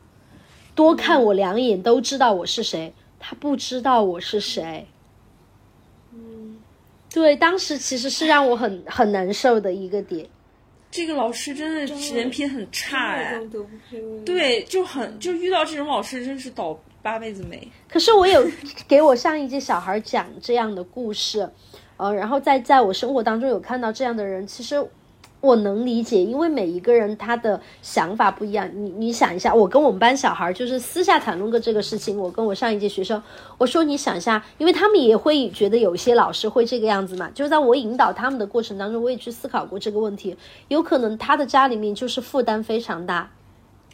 [0.75, 4.87] 多看我两眼都知道我是谁，他不知道我是谁。
[7.11, 10.27] 嗯，对，当时其实是让我很很难受的一个点。
[10.89, 11.85] 这个老师真的
[12.15, 13.39] 人品很差哎，
[14.25, 16.79] 对，就很就遇到这种老师真是倒。
[17.03, 17.67] 八辈子霉。
[17.89, 18.47] 可是我有
[18.87, 21.49] 给我上一届小孩讲这样的故事，
[21.97, 24.87] 呃，然后在在我生活当中有看到这样的人，其实
[25.41, 28.69] 我能理解，因为每一个人他的想法不一样。
[28.73, 33.21] 你你想一下，我跟我们班小孩就是私下谈论过这个事情，我跟我上一届学生，
[33.57, 40.37] 我说你想一下，因为他们也会觉得有些老师会这个样子嘛，就在我引导他们的过程当中，我也去思考过这个问题，
[40.67, 43.31] 有可能他的家里面就是负担非常大。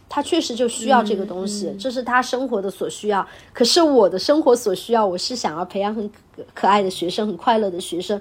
[0.10, 3.28] 他确实就需要这个东西，这是他生活的所需要。
[3.52, 6.10] 可是我的生活所需要，我是想要培养很
[6.54, 8.20] 可爱的学生，很快乐的学生。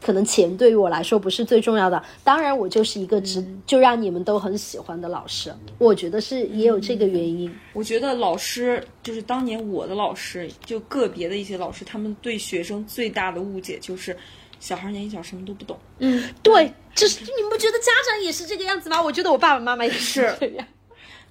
[0.00, 2.02] 可能钱对于我来说不是最重要的。
[2.22, 5.52] 当然，我就是一个只就让你们都很喜欢的老师。
[5.78, 7.52] 我觉得是也有这个原因。
[7.72, 14.16] 我觉得老师就是当年我的老师，就个别的一些老师，他们对学生最大的误解就是
[14.60, 15.78] 小孩年纪小，什么都不懂。
[15.98, 19.02] 嗯，对，就是你们不觉得家长也是这个样子吗？
[19.02, 20.66] 我觉得我爸爸妈妈也是这样。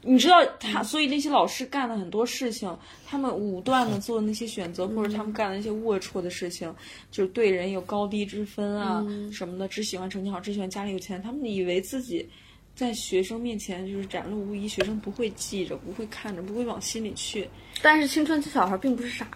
[0.08, 2.78] 你知道他，所以那些老师干的很多事情，
[3.08, 6.72] 他们武断的做那些选择，或者他们干的那些龌龊的事情，
[7.10, 11.20] 就是对人有高低之分啊什么的，只喜欢成绩好，只喜欢家里有钱。
[11.24, 12.28] 他们以为自己
[12.76, 17.50] 在学生面前就是展露无遗，学生不会记着，不会看着，不会往心里去。
[17.82, 19.28] 但是青春期小孩并不是傻。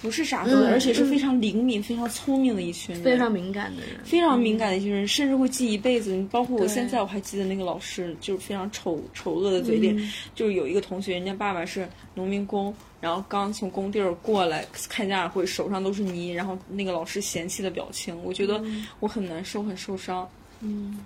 [0.00, 6.14] 不是傻子，而且是非常灵敏、非常聪明的一群人，非常敏感的人，非常敏感的一群人，甚至会记一辈子。
[6.14, 9.96] 你包括我现在我还记得那个老师，就是非常丑丑恶的嘴脸。
[10.36, 18.62] 就是有一个同学，人家爸爸是农民工，然后刚从工地儿过来开家长会，手上都是泥，然后那个老师嫌弃的表情，我觉得
[19.00, 20.28] 我很难受，很受伤。
[20.60, 21.00] 嗯，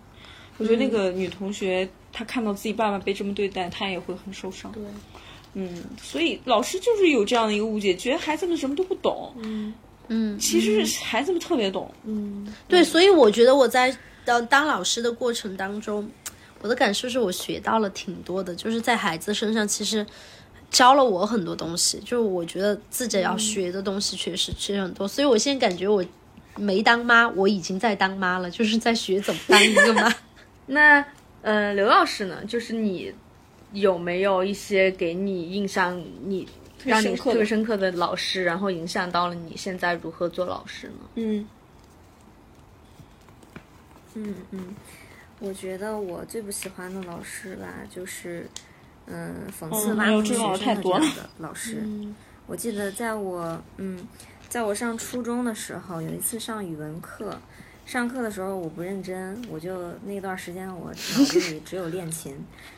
[0.59, 4.71] 我觉得那个女同学她看到自己爸爸被这么对待，她也会很受伤。
[4.73, 4.83] 对。
[5.55, 5.69] 嗯，
[6.01, 9.35] 所以老师就是有这样的一个误解，觉得孩子们什么都不懂。
[9.39, 9.75] 嗯
[10.09, 11.93] 嗯，其实孩子们特别懂。
[12.05, 13.95] 嗯，对，所以我觉得我在
[14.25, 16.11] 当当老师的过程当中，
[16.61, 20.07] 我的感受是我学到了挺多的，就是在孩子身上其实
[20.71, 21.99] 教了我很多东西。
[22.01, 26.03] 就是我觉得自己要学的东西确实确实很多，所以我现在感觉我
[26.57, 30.15] 没当妈，我已经在当妈了，就是在学怎么当一个妈。
[30.67, 31.05] 那
[31.43, 32.43] 呃，刘老师呢？
[32.49, 33.13] 就是你。
[33.73, 36.49] 有没有一些给你印象、你
[36.85, 40.95] 让你特别深刻的老师，然后影响到了你现在如何做老师呢？
[41.15, 41.47] 嗯，
[44.15, 44.77] 嗯嗯，
[45.41, 48.47] 我觉得我最不喜欢的老师吧，就是
[49.07, 51.87] 嗯讽刺挖苦学生的这样的老师。
[52.47, 54.07] 我记得在我嗯，
[54.49, 57.39] 在我上初中的时候，有一次上语文课。
[57.85, 62.35] 上课的时候我不认真，我就那段时间我脑子里只有练琴，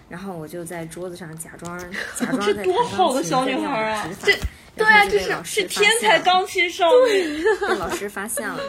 [0.09, 1.79] 然后我就在桌子上假装
[2.17, 4.07] 假装在弹钢琴，在练啊！
[4.09, 4.47] 指法。
[4.77, 7.45] 对啊，这是是天才钢琴少女。
[7.61, 8.61] 被老师发现了。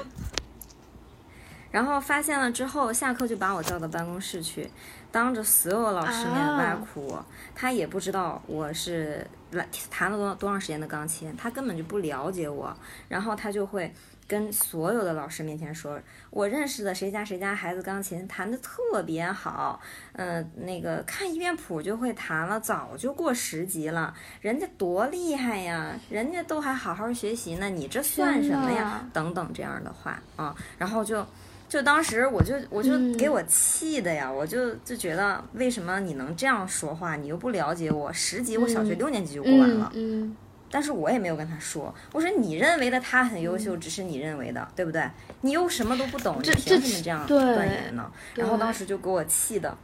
[1.71, 4.69] 然后发现了之后，下课就把我叫到办公室去，
[5.11, 7.25] 当着所有老师面啊挖苦我。
[7.55, 12.73] 他也不知道我是来弹了多多长时间的钢琴，他根本就不了解我。
[13.09, 13.91] 然后他就会
[14.27, 15.99] 跟所有的老师面前说，
[16.29, 19.79] 我认识的谁家谁家孩子钢琴弹得特别好，
[20.13, 29.07] 嗯、那个看一遍谱就会弹了，早就过十级了，人家多厉害呀，人家都还好好学习呢，你这算什么呀？
[29.13, 31.25] 等等这样的话啊，然后就。
[31.67, 37.15] 就当时我就我就嗯给我气的呀，我就就觉得为什么你能这样说话？
[37.15, 40.37] 你又不了解我，十级我小学六年级就过完了，嗯
[40.75, 45.09] 但是我也没有跟他说，我说你认为的他很优嗯秀，只是你认为的，对不对？
[45.39, 48.11] 你又什么都不懂，你这凭这什么这样对断言呢？
[48.33, 49.77] 然后当时就给我气的，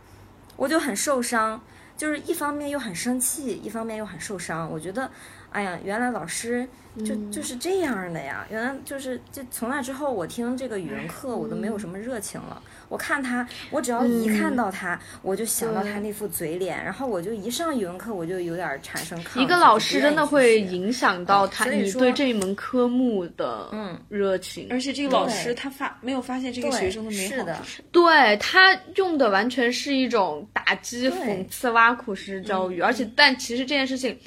[0.58, 1.64] 我就很受伤，
[1.96, 4.70] 就是一方面又很生气，一方面又很受伤。
[4.70, 5.10] 我觉得，
[5.52, 6.68] 哎呀，原来老师
[7.06, 12.62] 就、嗯就是这样的呀，原来就是就从那之后，我听这个语文课我都没有嗯什么热情了。
[12.90, 19.42] 我看他，我只要一看到他，我就想到他那副嘴脸，然后我就一上语文课我就有点产生抗拒。
[19.42, 34.18] 一个老师真的会影响到他你对这一门科目的嗯热情，而且这个老师他发没有发现这个学生的美好是的之处，对他用的完全是一种打击、讽刺、挖苦式教育，而且但其实这件事情，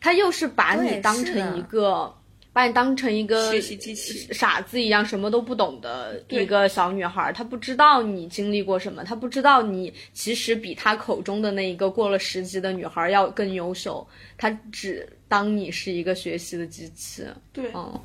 [0.00, 2.12] 他又是把你当成一个，
[2.52, 7.32] 把你当成一个学习机器傻子一样，什么都不懂的一个小女孩儿。
[7.32, 14.06] 她不知道你经历过什么，她不知道你其实比她口中的那一个过了十级的女孩要更优秀。
[14.36, 17.24] 她只当你是一个学习的机器。
[17.52, 18.00] 对，嗯，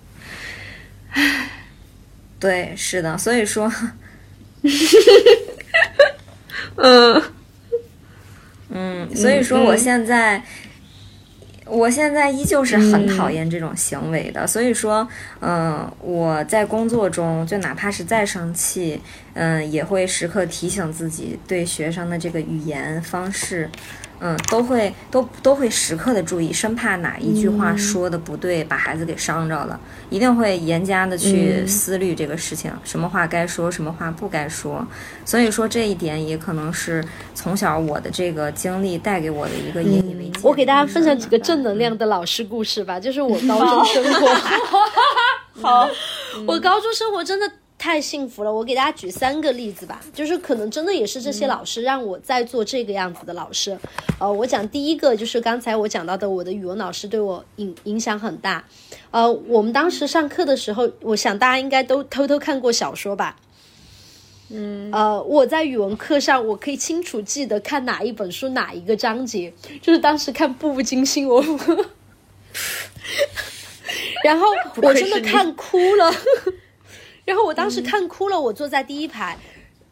[2.40, 3.72] 对，是的，所以说，
[6.76, 7.24] 嗯
[8.70, 10.44] 嗯，所以说我现在，
[11.66, 14.46] 我现在依旧是很讨厌这种行为的。
[14.46, 15.08] 所以说，
[15.40, 19.02] 嗯、我在工作中，就哪怕是再生气，
[19.34, 23.70] 嗯、也会时刻提醒自己对学生的这个语言方式。
[24.26, 29.78] 嗯，都会都都会时刻的注意，生怕哪一句话说的不对，把孩子给伤着了，
[30.10, 34.88] 一定会严加的去思虑这个事情，什么话该说，什么话不该说。
[35.26, 37.04] 所以说这一点也可能是
[37.36, 40.40] 从小我的这个经历带给我的一个引以为戒。
[40.42, 44.34] 我给大家分享几个正能量的老师故事吧，就是我 高中生活。
[45.62, 45.90] 好，
[46.48, 47.52] 我高中生活真的
[47.84, 48.54] 太幸福了。
[48.54, 53.78] 我给大家举三个例子吧，就是可能真的也是这些老师让我在做这个样子的老师。
[54.22, 58.64] 呃，我讲第一个就是刚才我讲到的，我的语文老师对我影影响很大。
[59.12, 63.36] 呃，我们当时上课的时候，我想大家应该都偷偷看过小说吧。
[64.48, 71.44] 嗯，呃，我在语文课上，我可以清楚记得看哪一本书哪一个章节，就是当时看《步步惊心》，我，
[74.24, 76.10] 然后我真的看哭了，
[77.26, 79.38] 然后我当时看哭了，我坐在第一排，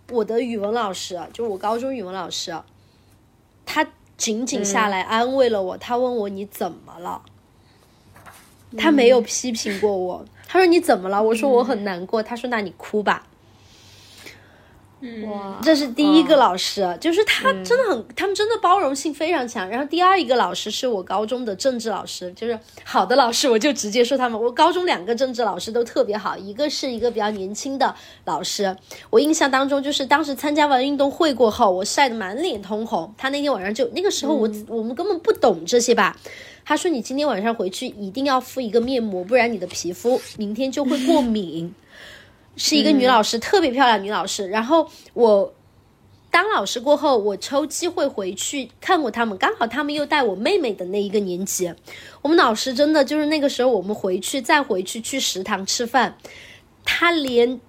[0.10, 2.56] 我的语文老师，就我高中语文老师，
[3.66, 7.22] 他紧紧下来安慰了我，他问我你怎么了，
[8.78, 11.24] 他没有批评过我，他说你怎么了？
[11.24, 13.28] 我说我很难过，他说那你哭吧。
[15.26, 19.68] 哇，这是第一个老师，就是他真的很，他们真的包容性非常强。
[19.68, 24.40] 然后第二一个老师是我高中的政治老师，就是好的老师，我就直接说他们。
[24.40, 27.96] 我高中两个政治老师都特别好，一个是一个比较年轻的
[28.26, 28.76] 老师，
[29.10, 33.12] 我印象当中就是当时参加完运动会过后，我晒得满脸通红。
[33.18, 36.16] 他那天晚上就那个时候我、我们根本不懂这些吧。
[36.64, 41.74] 他说：“你今天晚上回去一定要敷一个面膜，不然你的皮肤明天就会过敏。”
[42.64, 44.48] 是一个女老师，特别漂亮女老师。
[44.48, 45.52] 然后我
[46.30, 51.74] 当老师过后，我抽机会回去看过他们，刚好他们又带我妹妹的那一个年级。
[52.22, 56.16] 我们老师真的就是那个时候，我们回去再回去去食堂吃饭，
[56.86, 57.60] 他连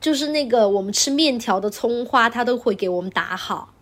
[0.00, 3.74] 就是那个我们吃面条的葱花，他都会给我们打好。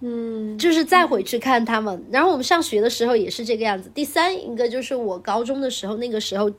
[0.00, 2.04] 嗯，就是再回去看他们。
[2.12, 3.90] 然后我们上学的时候也是这个样子。
[3.94, 6.52] 第三一个就是我高中的时候，那个时候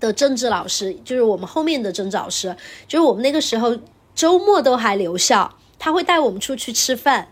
[0.00, 2.56] 的政治老师，就是我们后面的政治老师，
[2.88, 3.76] 就是我们那个时候
[4.14, 7.28] 周末都还留校，他会带我们出去吃饭，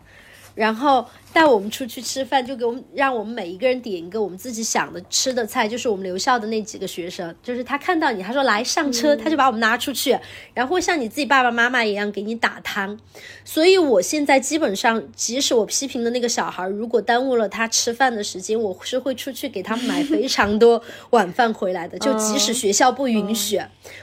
[0.54, 1.06] 然后。
[1.34, 10.16] 带我们出去吃饭，就给我们让我们每一个人点一个我们自己想的吃的菜，就是我们留校的那几个学生，就是他看到你，他说来上车，他就把我们拉出去，
[10.54, 12.96] 然后会像你自己爸爸妈妈一样给你打汤。
[13.44, 20.80] 所以我现在基本上，即使我批评的那个小孩，如果耽误了他吃饭的时间，我是会出去给他买非常多
[21.10, 21.98] 晚饭回来的。
[22.04, 23.60] 就即使学校不允许，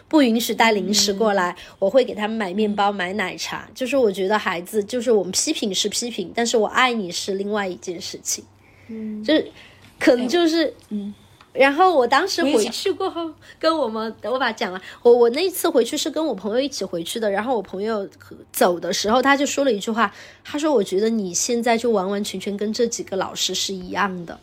[0.09, 3.69] 不允许带零食过来，我会给他们买面包、买奶茶。
[3.73, 8.43] 就是我觉得孩子，就是我们批评是批评，但是我爱你是另外一件事情。
[8.87, 9.51] 嗯，就是
[9.99, 11.13] 可能就是嗯。
[11.53, 14.81] 然后我当时回去过后，跟我们我把讲了。
[15.01, 17.29] 我我那一次回去是跟我朋友一起回去的。
[17.29, 18.07] 然后我朋友
[18.53, 20.09] 走的时候，他就说了一句话，
[20.45, 24.39] 他说：“我觉得你现在就完完全全跟这几个老师是一样的，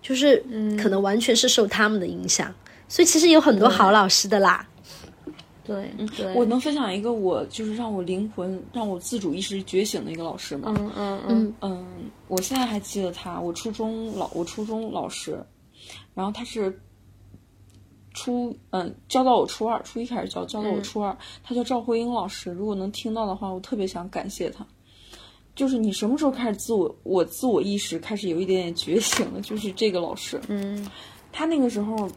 [0.00, 0.36] 就是
[0.80, 2.54] 可能完全是受他们的影响。
[2.86, 4.67] 所以其实有很多好老师的啦。
[5.68, 10.74] 对，对，我能分享一个我就是让我灵魂让我自主意识觉醒的一个老师吗？
[10.78, 11.86] 嗯嗯嗯嗯，
[12.26, 15.38] 我现在还记得他，我初中老我初中老师，
[16.14, 16.80] 然后他是
[18.14, 21.14] 初嗯教到我初二，初一开始教，教到我初二，
[21.44, 22.50] 他叫赵慧英老师。
[22.50, 24.66] 如果能听到的话，我特别想感谢他。
[25.54, 29.40] 就是你什么时候开始自我我自我意识开始有一点点觉醒了？
[29.42, 30.88] 就是这个老师，嗯
[31.30, 32.08] 他那个时候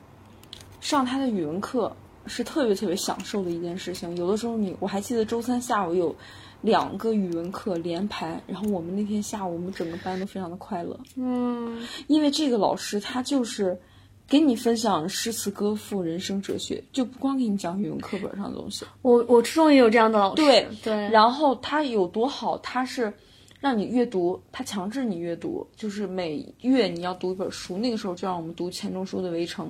[0.80, 1.94] 上他的语文课
[2.28, 4.16] 是特别特别享受的一件事情。
[4.18, 6.16] 有的时候你我还记得周三下午有
[6.62, 13.80] 两个语文课连排，然后我们那天下午我们整个班都非常的快乐，嗯因为这个老师他就是
[14.28, 18.86] 给你分享诗词歌赋、人生哲学，就不光给你讲语文课本上的东西。
[19.02, 23.12] 我我初中也有这样的老师，对对，然后他有多好，他是
[23.60, 27.78] 让你阅读，他强制你阅读，就是每月你要读一本书。
[27.78, 29.70] 那个时候就让我们读钱钟书的《围城》，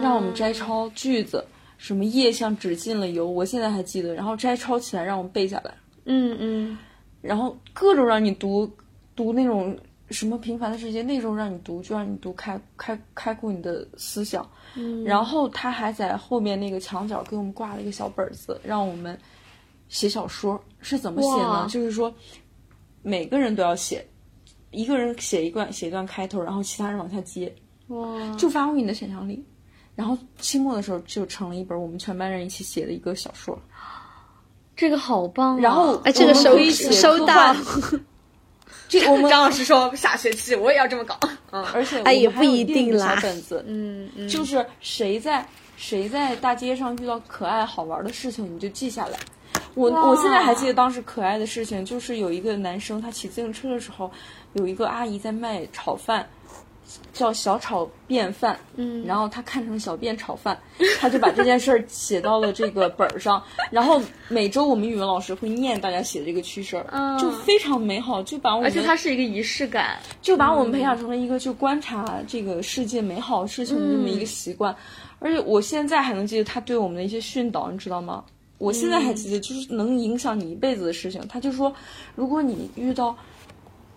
[0.00, 1.44] 让我们摘抄句子，
[1.84, 4.14] 什么叶像纸进了油，我现在还记得。
[4.14, 5.74] 然后摘抄起来让我们背下来，
[6.06, 6.78] 嗯嗯
[7.20, 8.66] 然后各种让你读
[9.14, 9.78] 读那种
[10.08, 14.48] 什么《平凡的世界》，那时候让你读就让你读开开开阔你的思想。
[14.76, 19.18] 嗯，然后他还在后面那个墙角给我们挂了一个小本子，让我们
[19.90, 20.58] 写小说。
[20.80, 21.66] 是怎么写呢？
[21.68, 22.10] 就是说
[23.02, 24.02] 每个人都要写，
[24.70, 27.54] 一个人写一段写一段开头，然后其他人往下接，
[27.88, 29.44] 哇，就发挥你的想象力。
[29.94, 33.58] 然后期末的时候就成了一本我们全班人一起写的一个小说。
[34.76, 35.60] 这个好棒啊！
[35.60, 37.54] 然后哎这个收可以收到。
[38.88, 41.18] 这我们张老师说下学期我也要这么搞，
[41.52, 49.18] 嗯 而且我哎也们还有不一定啦小本子，嗯嗯，就是谁在谁在大街上遇到可爱好玩的事情，你就记下来。
[49.74, 54.10] 我我现在还记得当时可爱的事情，就是有一个男生他骑自行车的时候，
[54.52, 56.28] 有一个阿姨在卖炒饭，
[57.12, 59.04] 叫小炒便饭，嗯。
[59.04, 60.58] 然后他看成小便炒饭，
[61.00, 74.74] 他就把这件事儿写到了这个本儿上，然后每周我们语文老师会念大家写的这个趣事儿，嗯就非常美好，就把我们而且它是一个仪式感，就把我们培养成了一个就观察这个世界美好事情的这么一个习惯，
[75.18, 78.24] 而且我现在还能记得他对我们的一些训导，你知道吗？
[78.58, 81.20] 我现在还记得，就是能影响你一辈子的事情。
[81.28, 81.74] 他就说，
[82.14, 83.14] 如果你遇到，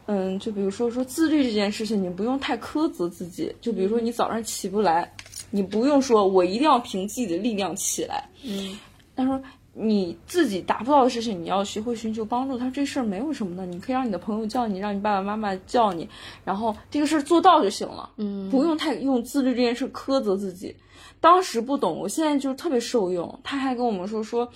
[0.08, 3.54] 嗯，就比如说说自律这件事情，你不用太苛责自己。
[3.62, 5.14] 就比如说你早上起不来，
[5.52, 8.28] 你不用说我一定要凭自己的力量起来。
[8.44, 8.78] 嗯，
[9.16, 9.42] 他说
[9.74, 12.58] 你自己达不到的事情，你要学会寻求帮助。
[12.58, 16.10] 他说这事儿没有什么的，你可以让你的朋友叫你，让你爸爸妈妈叫你，
[16.44, 18.10] 然后这个事儿做到就行了。
[18.18, 20.76] 嗯不用太用自律这件事苛责自己。
[21.20, 23.40] 当时不懂，我现在就特别受用。
[23.44, 24.48] 他还跟我们说说，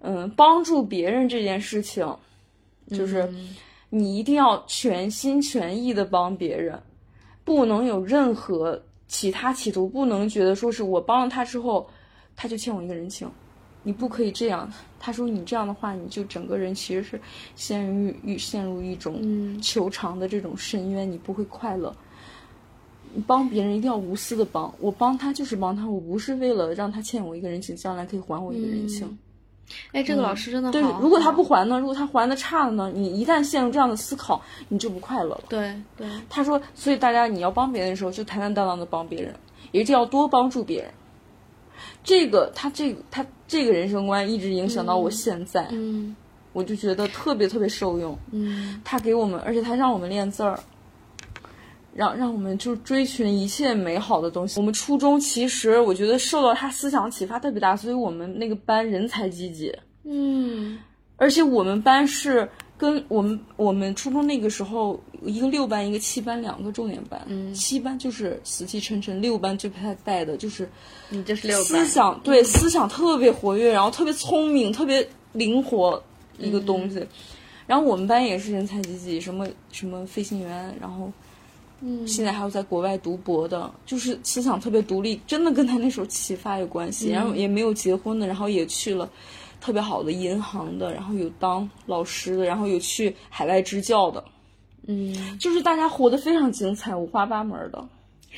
[0.00, 2.06] 嗯，帮助别人这件事情，
[2.90, 3.28] 就是
[3.90, 6.80] 你一定要全心全意的帮别人，
[7.44, 11.88] 不能有任何其他企图，不能觉得说是我帮了他之后，
[12.36, 13.28] 他就欠我一个人情。
[13.82, 14.70] 你不可以这样。
[14.98, 17.20] 他说你这样的话，你就整个人其实是
[17.56, 21.94] 陷入一陷入一种嗯求偿的这种深渊，你不会快乐。
[23.12, 29.18] 你帮别人一定要无私的帮，我帮他就是帮他，我不是为了让他欠我一个人情，将来可以还我一个人情。
[29.92, 31.78] 哎，这个老师真的好对好，如果他不还呢？
[31.78, 32.90] 如果他还的差了呢？
[32.94, 35.40] 你一旦陷入这样的思考，你就不快乐了。
[35.48, 39.34] 对对，他说，所以大家你要帮别人的时候，就坦坦荡荡的帮别人，
[39.72, 40.90] 一定要多帮助别人。
[42.02, 46.14] 这个他这个他这个人生观一直影响到我现在，嗯
[46.52, 48.18] 我就觉得特别特别受用。
[48.32, 50.58] 嗯他给我们，而且他让我们练字儿，
[51.94, 54.58] 让让我们就追寻一切美好的东西。
[54.60, 59.74] 我们初中其实我觉得受到他思想启发特别大，所以我们那个班人才济济，
[60.04, 60.78] 嗯
[61.16, 70.66] 而且我们班是跟我们我们初中那个时候一个六班一个七班两个重点班，嗯七班就是死气沉沉，六班最被他带的就是
[71.10, 76.02] 你这是六班思，想对思想特别活跃，然后特别聪明，特别灵活
[76.38, 77.06] 一个东西。
[77.66, 81.12] 然后我们班也是人才济济，什么什么飞行员，然后
[81.82, 87.10] 嗯现在还有在国外读博的，就是思想特别独立，真的跟他那时候启发有关系。
[87.10, 89.08] 然后也没有结婚的，然后也去了
[89.60, 94.24] 特别好的银行的，然后有当老师的，然后有去海外支教的，
[94.86, 97.82] 嗯，就是大家活得非常精彩，五花八门的。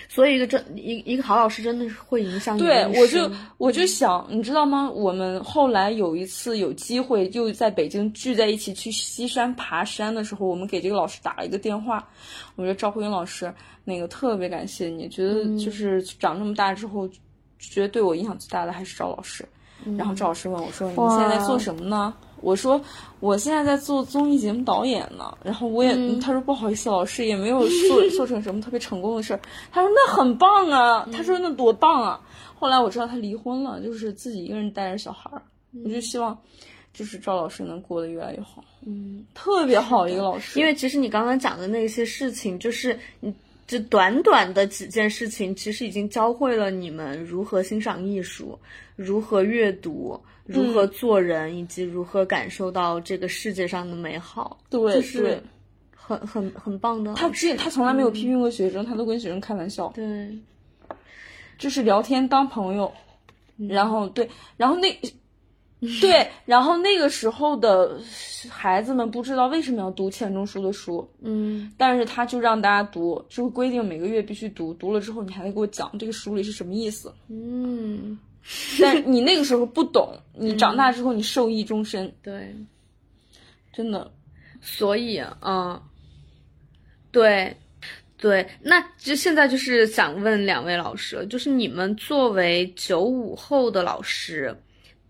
[0.08, 4.90] 所以一个真一一个好老师真的是会影响你对，我就我就想，你知道吗？
[4.90, 12.08] 我们后来有一次有机会，就在北京聚在一起去西山爬山的时候，我们给这个老师打了一个电话。
[12.56, 13.52] 我觉得赵慧英老师，
[13.84, 17.08] 那个特别感谢你，觉得就是长这么大之后，
[17.58, 19.44] 觉得对我影响最大的还是赵老师。
[19.98, 22.78] 然后赵老师问我说：“你现在在做什么呢？”我说
[23.20, 29.40] ：“我现在在做综艺节目导演呢。”然后我也，他说：“不好意思，老师也没有做 做成什么特别成功的事儿。”
[29.72, 32.20] 他说：“那很棒啊！”他说：“那多棒啊！”
[32.54, 35.42] 后来我知道他离婚了，就是自己一个人带着小孩儿。
[35.84, 36.36] 我就希望，
[36.92, 38.62] 就是赵老师能过得越来越好。
[38.84, 43.32] 嗯，特别好一个老师，因为其实你刚刚讲的那些事情，就是你
[43.66, 48.58] 这短短的几件事情，其实已经教会了你们如何欣赏艺术，
[48.96, 50.20] 如何阅读，
[50.52, 54.58] 如何做人，以及如何感受到这个世界上的美好。
[54.68, 55.42] 对就是
[55.96, 57.48] 很很很棒的他老师。
[57.50, 59.92] 自他从来没有批评过学生，他都跟学生开玩笑。
[59.94, 60.38] 对，
[61.58, 62.92] 就是聊天当朋友，
[63.68, 64.88] 然后对，然后那。
[66.00, 68.00] 对， 然后那个时候的
[68.48, 77.12] 孩子们不知道为什么要读钱钟书的书，嗯但是他就让大家读，就规定每个月必须读，读了之后你还得给我讲这个书里是什么意思。
[77.28, 78.16] 嗯，
[78.80, 82.54] 但你那个时候不懂，你长大之后你受益终身，对。
[83.72, 84.12] 真的。
[84.60, 85.80] 所以，嗯，
[87.10, 87.56] 对，
[88.16, 94.56] 对，那就现在就是想问两位老师，就是你们作为九五后的老师，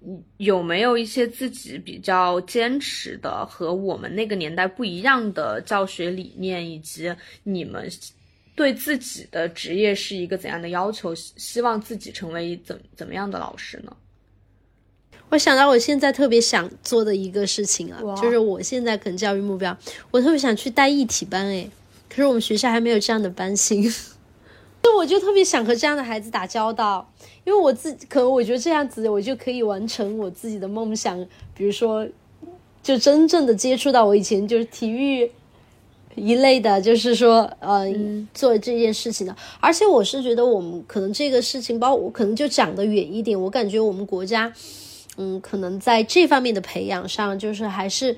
[0.07, 7.87] 嗯有没有一些自己比较坚持的和我们那个年代不一样的教学理念，以及你们
[8.55, 11.15] 对自己的职业是一个怎样的要求？
[11.15, 13.97] 希希望自己成为怎怎么样的老师呢？
[15.31, 19.75] 我想到我现在特别想做的一个事情啊，就是我现在可能教育目标，
[20.11, 21.67] 我特别想去带艺体班哎，
[22.11, 23.83] 可是我们学校还没有这样的班型，
[24.83, 27.11] 就我就特别想和这样的孩子打交道，
[27.45, 32.07] 因为我自己可能我觉得这样子我就可以完成我自己的梦想，比如说
[32.83, 35.33] 就真正的接触到我以前就是体育
[36.15, 37.87] 一类的，就是说呃、
[38.35, 44.53] 做这件事情的，而且我是觉得我们可能这个事情，包括我可能就讲得远一点，我感觉我们国家。
[45.19, 48.17] 嗯，可能在这方面的培养上，就是还是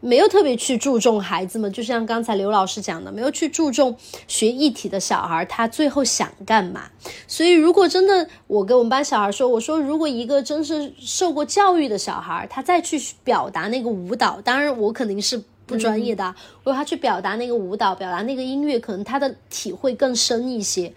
[0.00, 3.96] 没有特别去注重孩子们，就像刚才刘老师讲的，没有去注重
[4.26, 6.90] 学艺体的小孩他最后想干嘛。
[7.28, 15.42] 所以，如果真的我跟我们班小孩说，我说如果一个真是受过教育的小孩，他再去表达那个舞蹈，当然我肯定是。
[15.72, 20.92] 不专业的啊，如果他去表达那个舞蹈，表达那个音乐，可能他的体会更深一些，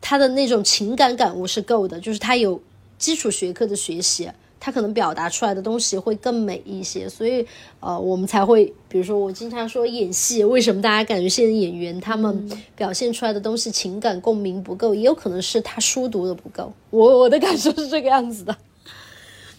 [0.00, 2.60] 他的那种情感感悟是够的，就是他有
[2.98, 7.46] 基础学科的学习，他可能表达出来的东西会更美一些，所以
[7.80, 18.56] 呃，我们才会，比如说我经常说演戏，为什么大家感觉现在演员他们表现出来的东西情感共鸣不够，也有可能是他书读的不够，我我的感受是这个样子的。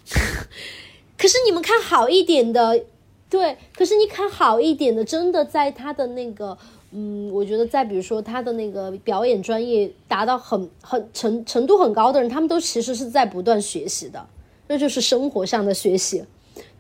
[1.18, 2.84] 可是你们看好一点的，
[3.30, 6.57] 对，可是你看好一点的，真的在他的那个。
[6.91, 14.26] 嗯，我觉得在比如说他的那个表演专业达到很很程程度很高的人，他们都其实是在不断学习的，
[14.65, 16.26] 那就是生活上的学习。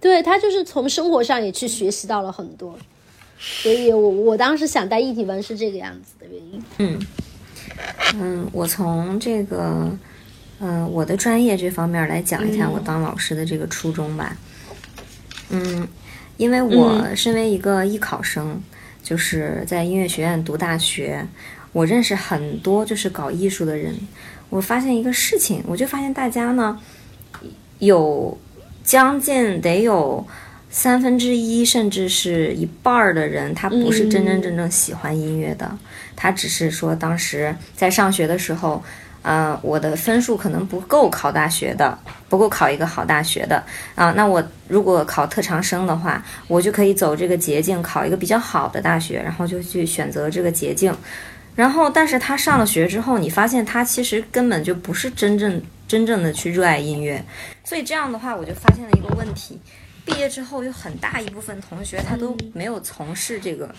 [0.01, 2.75] 对他就是从生活上也去学习到了很多，
[3.37, 6.99] 所以我我当时想带艺体班是这个样子的原因。
[8.15, 9.87] 嗯，我从这个，
[10.59, 14.35] 嗯、我的专业这方面来讲一下我当老师的这个初衷吧。
[15.51, 15.87] 嗯，
[16.39, 18.61] 因为我身为一个艺考生，
[19.03, 21.27] 就是在音乐学院读大学，
[21.73, 23.93] 我认识很多就是搞艺术的人。
[24.49, 26.79] 我发现一个事情，我就发现大家呢，
[27.79, 28.37] 有
[28.85, 30.25] 将近得有
[30.69, 35.69] 三分之一，甚至是一半儿的人，他不是真真正正喜欢音乐的，
[36.15, 38.81] 他只是说当时在上学的时候，
[39.21, 41.97] 呃，我的分数可能不够考大学的，
[42.29, 43.63] 不够考一个好大学的
[43.95, 50.95] 啊、那我如果考特长生的话，我就可以走这个捷径，考一个比较好的大学，然后就去选择这个捷径。
[51.55, 57.21] 然后，但是他上了学之后，你发现他其实根本就不是真正真正的去热爱音乐，
[57.65, 59.59] 所以这样的话，我就发现了一个问题：
[60.05, 63.69] 毕业之后有很大一部分同学他都没有从事这个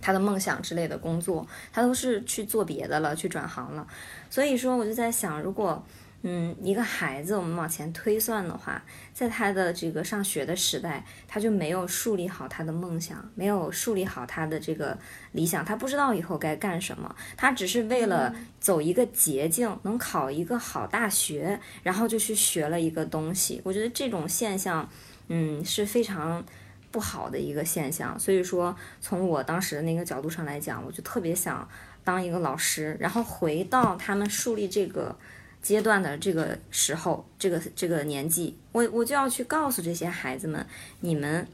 [0.00, 3.86] 他的梦想之类的工作，他都是去做别的了，去转行了。
[4.30, 5.84] 所以说，我就在想，如果
[6.22, 8.82] 嗯一个孩子我们往前推算的话，
[9.14, 14.98] 在他的这个上学的时代，他就没有树立好他的梦想，没有树立好他的这个
[15.32, 23.60] 理想，他不知道以后该干什么，他只是为了走一个捷径，能考一个好大学，然后就去学了一个东西。
[23.64, 24.88] 我觉得这种现象，
[25.28, 26.44] 嗯，是非常。
[26.92, 31.68] 不好的一个现象，所以说从我当时的那个角度上来讲，我就特别想
[32.06, 35.18] 当一个老师，然后回到他们树立这个
[35.60, 40.64] 阶段的这个时候，这个这个年纪，我我就要去告诉这些孩子们，
[41.00, 41.44] 你们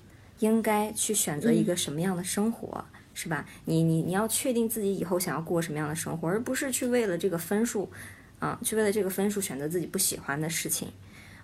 [0.41, 2.85] 应该去选择一个什么样的生活，
[3.15, 3.47] 是吧？
[3.65, 7.91] 你你你要确定自己以后想要过什么样的生活，而不是去为了这个分数，
[8.39, 10.93] 啊，去为了这个分数选择自己不喜欢的事情，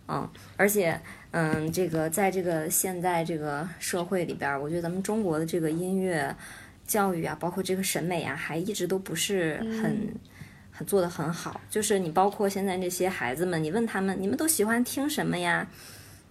[0.07, 0.29] 嗯，
[0.59, 6.37] 而且，嗯，这个在这个现在这个社会里边，我觉得咱们中国的这个音乐。
[6.89, 9.97] 教育啊，包括这个审美啊，还一直都不是很
[10.73, 11.61] 很做的很好。
[11.71, 15.69] 就是你包括现在这些孩子们，你问他们，你们都喜欢听什么呀？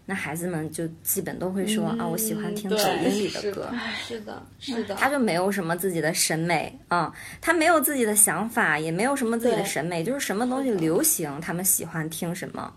[0.09, 3.69] 那孩子们就基本都会说啊，我喜欢听抖音里的歌。
[4.07, 4.95] 是的，是的。
[4.95, 12.73] 他就没有什么自己的审美啊，他没有自己的想法，也没有什么自己的审美，就是什么东西流行，他们喜欢听什么。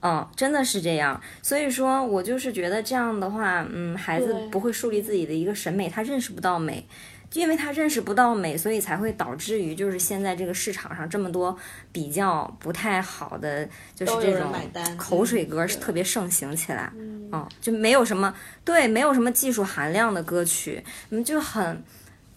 [0.00, 1.20] 嗯，真的是这样。
[1.42, 6.86] 所以说我就是觉得这样的话，嗯，孩子不会树立自己的一个审美，他认识不到美，
[7.32, 11.56] 因为他认识不到美，所以才会导致于就是现在这个市场上这么多
[11.90, 14.52] 比较不太好的，就是这种
[14.96, 16.92] 口水歌是特别盛行起来。
[16.96, 18.32] 嗯，就没有什么
[18.64, 21.82] 对，没有什么技术含量的歌曲，嗯，就很。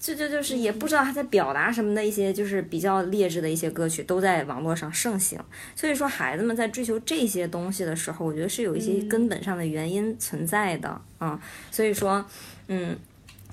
[0.02, 5.40] 就就就是也不知道他在表达什么的一些就是比较劣质的一些歌曲都在网络上盛行，
[5.76, 11.40] 所以说孩子们在追求这些东西的时候，我觉得是有一些根本上的原因存在的啊。
[11.70, 12.26] 所以说，
[12.68, 12.98] 嗯，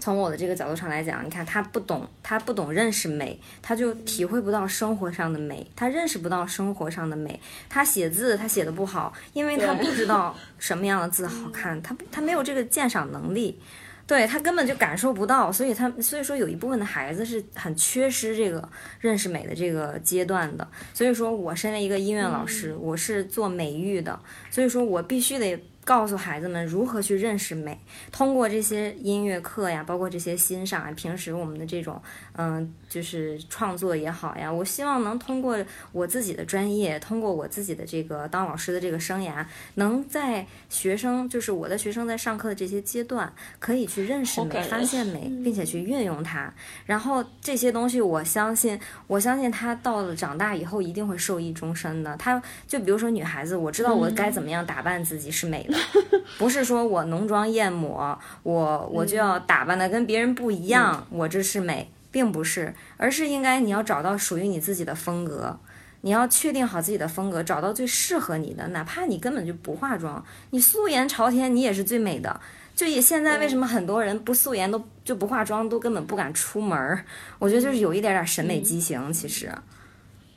[0.00, 7.38] 从我的这个角度上来讲，你看他不懂，他不懂认识美，他就体会不到生活上的美，他认识不到生活上的美。
[7.68, 13.60] 他写字他写的不好，因为他不知道 什么样的字好看，他他没有这个鉴赏能力。
[14.08, 18.68] 对他根本就感受不到，所以他所以说有一部分的孩子是很缺失这个
[18.98, 20.66] 认识美的这个阶段的。
[20.92, 24.18] 所以说我身为一个音乐老师，我是做美育的，
[24.50, 25.62] 所以说我必须得。
[25.84, 27.80] 告诉孩子们如何去认识美，
[28.12, 31.98] 通过这些音乐课呀，包括这些欣赏啊，平时我们的这种，
[32.40, 35.58] 嗯，就是创作也好呀，我希望能通过
[35.90, 39.44] 我自己的专业，通过我自己的这个当老师的这个生涯，
[39.74, 46.54] 能在学生，就是我的学生在上课的这些阶段，可以去认识美，发现美，并且去运用它。
[46.86, 48.78] 然后这些东西，我相信，
[49.08, 52.16] 我相信他到了长大以后一定会受益终身的。
[52.18, 55.76] 他就比如说女孩子，我知道我该怎么样打扮自己是美的。
[56.38, 65.58] 不是说我浓妆艳抹，我我就要打扮的跟别人不一样，我这是美，并不是，而是应该你要找到属于你自己的风格，
[66.00, 72.40] 你要确定好自己的风格，找到最适合你的，哪怕你根本就不化妆，你素颜朝天，你也是最美的。
[72.74, 77.04] 就也现在为什么很多人不素颜都就不化妆，都根本不敢出门？
[77.40, 79.52] 我觉得就是有一点点审美畸形，其实，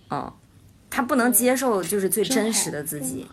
[0.10, 0.34] 嗯，
[0.90, 3.28] 他不能接受就是最真实的自己。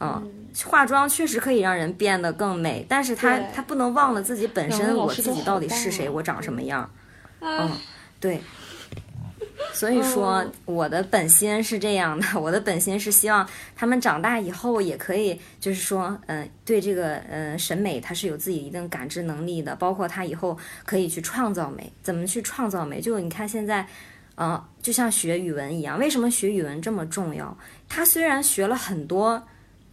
[0.00, 0.30] 嗯，
[0.66, 6.88] 化妆确实可以让人变得更美，但是他他不能忘了自己本身，我自己到底是谁，我长什么样。
[6.92, 6.98] 嗯，
[8.20, 8.40] 对。
[9.72, 23.00] 所以说，我的本心是这样的，我的本心是希望他们长大以后也可以，就是说，嗯，对这个，嗯，审美他是有自己一定感知能力的，包括他以后可以去创造美，怎么去创造美？
[23.00, 23.86] 就你看现在，
[24.36, 27.56] 嗯，就像学语文一样，为什么学语文这么重要？
[27.88, 29.42] 他虽然学了很多。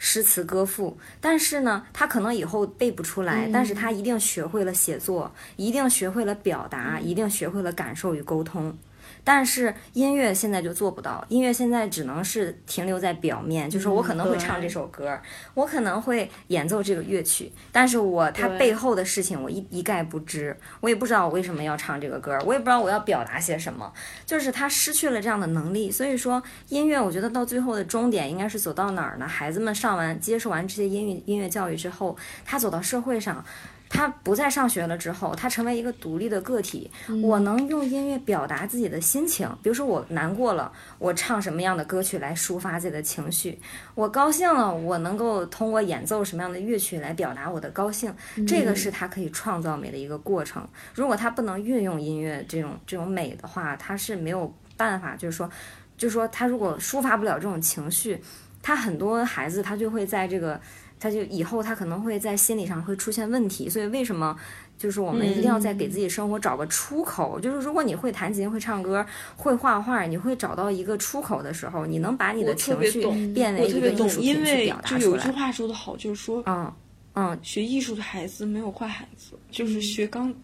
[0.08, 8.78] 诗词歌赋，但是呢，他可能以后背不出来，但是他一定学会了写作，一定学会了表达，一定学会了感受与沟通。
[9.26, 15.20] 但是音乐现在就做不到，音乐现在只能是停留在表面，就是我可能会唱这首歌，
[15.56, 23.92] 我可能会演奏这个乐曲，但是我它背后的事情我一一概不知，我也不知道我为什么要唱这个歌，我也不知道我要表达些什么，
[24.26, 25.90] 就是他失去了这样的能力。
[25.90, 29.28] 所以说，音乐我觉得到最后的终点应该是走到哪儿呢？
[29.28, 32.16] 孩子们上完接受完这些音乐音乐教育之后，
[32.46, 33.44] 他走到社会上。
[33.88, 36.90] 他不再上学了之后，他成为一个独立的个体。
[37.24, 43.58] 我能用音乐表达自己的心情，比如说我难过了，我唱什么样的歌曲来抒发自己的情绪；
[43.94, 48.14] 我高兴了，我能够通过演奏什么样的乐曲来表达我的高兴。
[48.48, 50.68] 这个是他可以创造美的一个过程。
[50.94, 55.50] 如果他不能运用音乐这种这种美的话，他是没有办法，就是说，
[55.96, 58.22] 就是说他如果抒发不了这种情绪，
[58.62, 60.60] 他很多孩子他就会在这个。
[61.00, 64.36] 他就以后他可能会在心理上会出现问题，所以为什么
[64.78, 67.40] 就是我们一定要在给自己生活找个出口？
[67.40, 69.06] 就是如果你会弹琴、会唱歌、
[69.36, 75.00] 会画画，你会找到一个出口的时候，你能把你的情绪变为一个艺术品去表达出来。
[75.02, 76.72] 就有句话说的好，就是说，嗯
[77.14, 80.28] 嗯，学艺术的孩子没有坏孩子，就是学钢。
[80.28, 80.36] 弹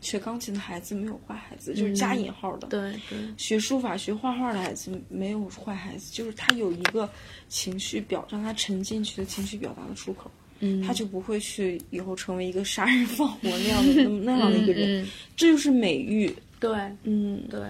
[0.00, 2.68] 学钢琴的孩子没有坏孩子，就是加引号的。
[2.68, 7.08] 对对，学书法、学画画的孩子没有坏孩子，就是他有一个
[7.48, 10.30] 情绪表，让他沉进去的情绪表达的出口，
[10.60, 15.06] 嗯，他就不会去以后成为一个杀人放火那样的那 样的一个人。
[15.36, 16.34] 这就是美育。
[16.60, 16.70] 对，
[17.04, 17.60] 嗯，对。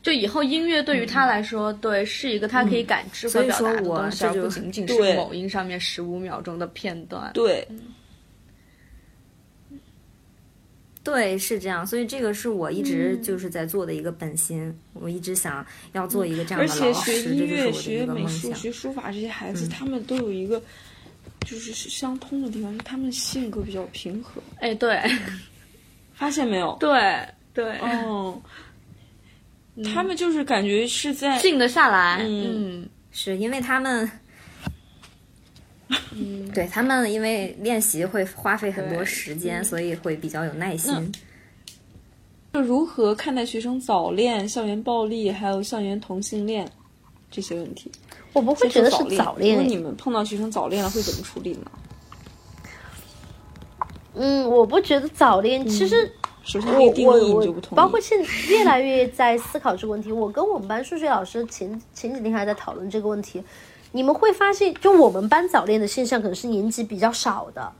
[0.00, 7.30] 就以后音乐对于他来说，对是一个他可以感知和表达的说我东西，就而不仅仅是某音上面十五秒钟的片段。
[7.34, 7.66] 对，
[11.10, 18.52] 对，是这样，所以这个是我一直嗯就是在做的一个本心，我一直想要做一个这样的老且学师，这就是音乐、学美术。
[18.52, 20.62] 学书法这些孩子，他们都有一个
[21.46, 25.00] 就是相通的地方，就是他们性格比较平和，哎，对
[26.14, 26.76] 发现没有？
[26.78, 28.38] 对对，哦，
[29.94, 32.18] 他们就是感觉是在静得下来。
[32.22, 34.10] 嗯嗯，是因为他们，
[36.54, 41.12] 对他们因为练习会花费很多时间，所以会比较有耐心。
[42.52, 46.68] 就如何看待学生早恋、校园暴力，还有校园同性恋
[47.30, 47.90] 这些问题？
[48.32, 49.22] 我不会觉得是恋。
[49.22, 51.70] 早恋如果，你们碰到学生早恋了，会怎么处理呢？
[54.14, 56.10] 嗯，我不觉得早恋，其实
[56.42, 60.10] 首先，这我个定义就不同包括现越来越在思考这个问题。
[60.10, 63.42] 我跟我们班数学老师前前几天还在讨论这个问题。
[63.92, 67.72] 你们会发现，就我们班早恋的现象，可能是年级比较少的，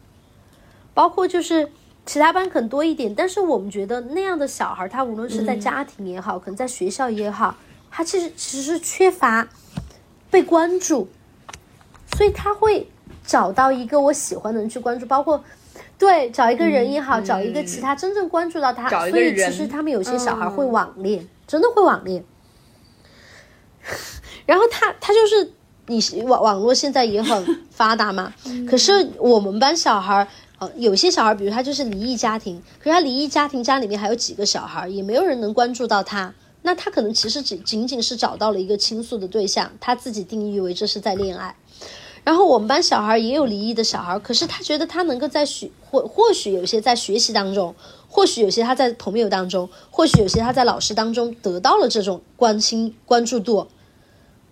[0.95, 1.71] 包括就是
[2.07, 3.15] 其他班可能多一点。
[3.15, 7.57] 但是我们觉得那样的小孩，他无论是在家庭也好，可能在学校也好，
[7.91, 9.49] 他其实其实是缺乏
[10.31, 11.09] 被关注，
[12.17, 12.89] 所以他会
[13.25, 15.45] 找到一个我喜欢的人去关注，包括。
[15.97, 22.23] 对，找一个人也好，找一个其他真正关注到他，所以其实他们有些小孩会网恋，真的会网恋。
[24.47, 25.53] 然后他他就是
[25.89, 28.33] 你网网络现在也很发达嘛，
[28.69, 30.29] 可是我们班小孩儿。
[30.61, 36.35] 呃，有些小孩，比如他就是离异家庭，可是他离异家庭家里面还有几个小孩，也没有人能关注到他。
[36.63, 41.55] 那他可能其实只仅仅是找到了一个倾诉的对象，他自己定义为这是在恋爱。
[42.25, 47.73] 然后我们班小孩也有离异的小孩，可是他觉得他能够在学或或许有些在学习当中，
[48.09, 53.69] 或许有些他在朋友当中，或许有些他在老师当中得到了这种关心关注度，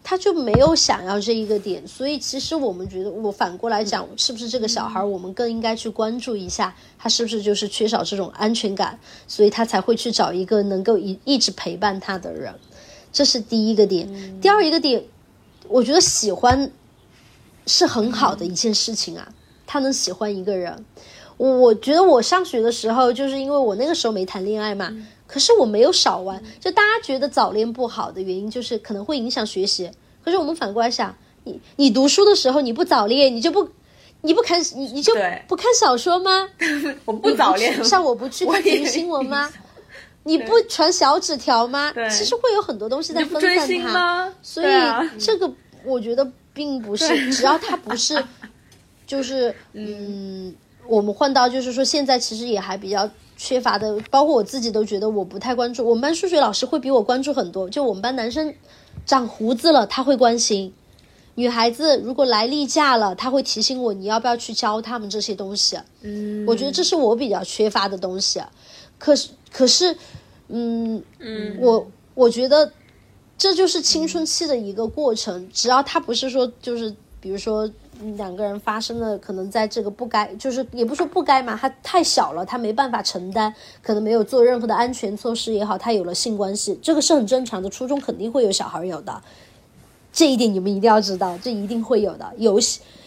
[0.08, 1.84] 他就没有想要这一个点。
[1.88, 8.96] 所以其实我们觉得，我反过来讲，是不是这个小孩我们更应该去关注一下，他是不是就是缺少这种安全感，
[9.26, 12.54] 所以他才会去找一个能够一一直陪伴他的人，
[13.12, 14.40] 这是第一个点。
[14.40, 15.02] 第二一个点，
[15.66, 16.70] 我觉得喜欢。
[17.68, 19.28] 是很好的一件事情啊，
[19.66, 20.84] 他能喜欢一个人。
[21.36, 24.96] 我我觉得我上学的时候，就是因为我那个时候没谈恋爱嘛，
[25.26, 26.42] 可是我没有少玩。
[26.60, 29.90] 就大家觉得早恋不好的原因，就是可能会影响学习。
[30.24, 33.68] 可是我们反过来想，你你读书的时候你不早恋，你就不
[34.22, 35.14] 你不看你你就
[35.46, 36.48] 不看小说吗？
[37.04, 39.50] 我不早恋，像我不去看体育新闻吗？
[40.24, 41.92] 你不传小纸条吗？
[42.10, 43.66] 其实会有很多东西在分散它。
[43.66, 44.34] 星吗？
[44.42, 45.48] 所以啊这个
[45.84, 48.20] 我觉得并不是，只要他不是，
[49.06, 50.52] 就是嗯，
[50.88, 55.86] 我们换到就是说现在其实也还比较缺乏的，包括我自己都觉得我不太关注。
[55.86, 58.54] 我们班数学老师会比我关注很多，就我们班男生
[59.04, 60.72] 长胡子了，他会关心。
[61.34, 65.78] 女孩子如果来例假了，他会提醒我你要不要去教他们这些东西。
[66.00, 68.40] 嗯，我觉得这是我比较缺乏的东西。
[68.98, 69.94] 可是，可是，
[70.48, 72.72] 嗯嗯，我我觉得
[73.36, 75.46] 这就是青春期的一个过程。
[75.52, 77.70] 只要他不是说，就是比如说
[78.16, 83.52] 两个人发生了，可能在这个不该，就是也不说不该嘛，他太小了，他没办法承担，
[83.82, 87.68] 可能没有做任何的安全措施也好，他有了性关系，这个是很正常的。
[87.70, 89.22] 初中肯定会有小孩有的，
[90.12, 92.32] 这一点你们一定要知道，这一定会有的。
[92.36, 92.58] 有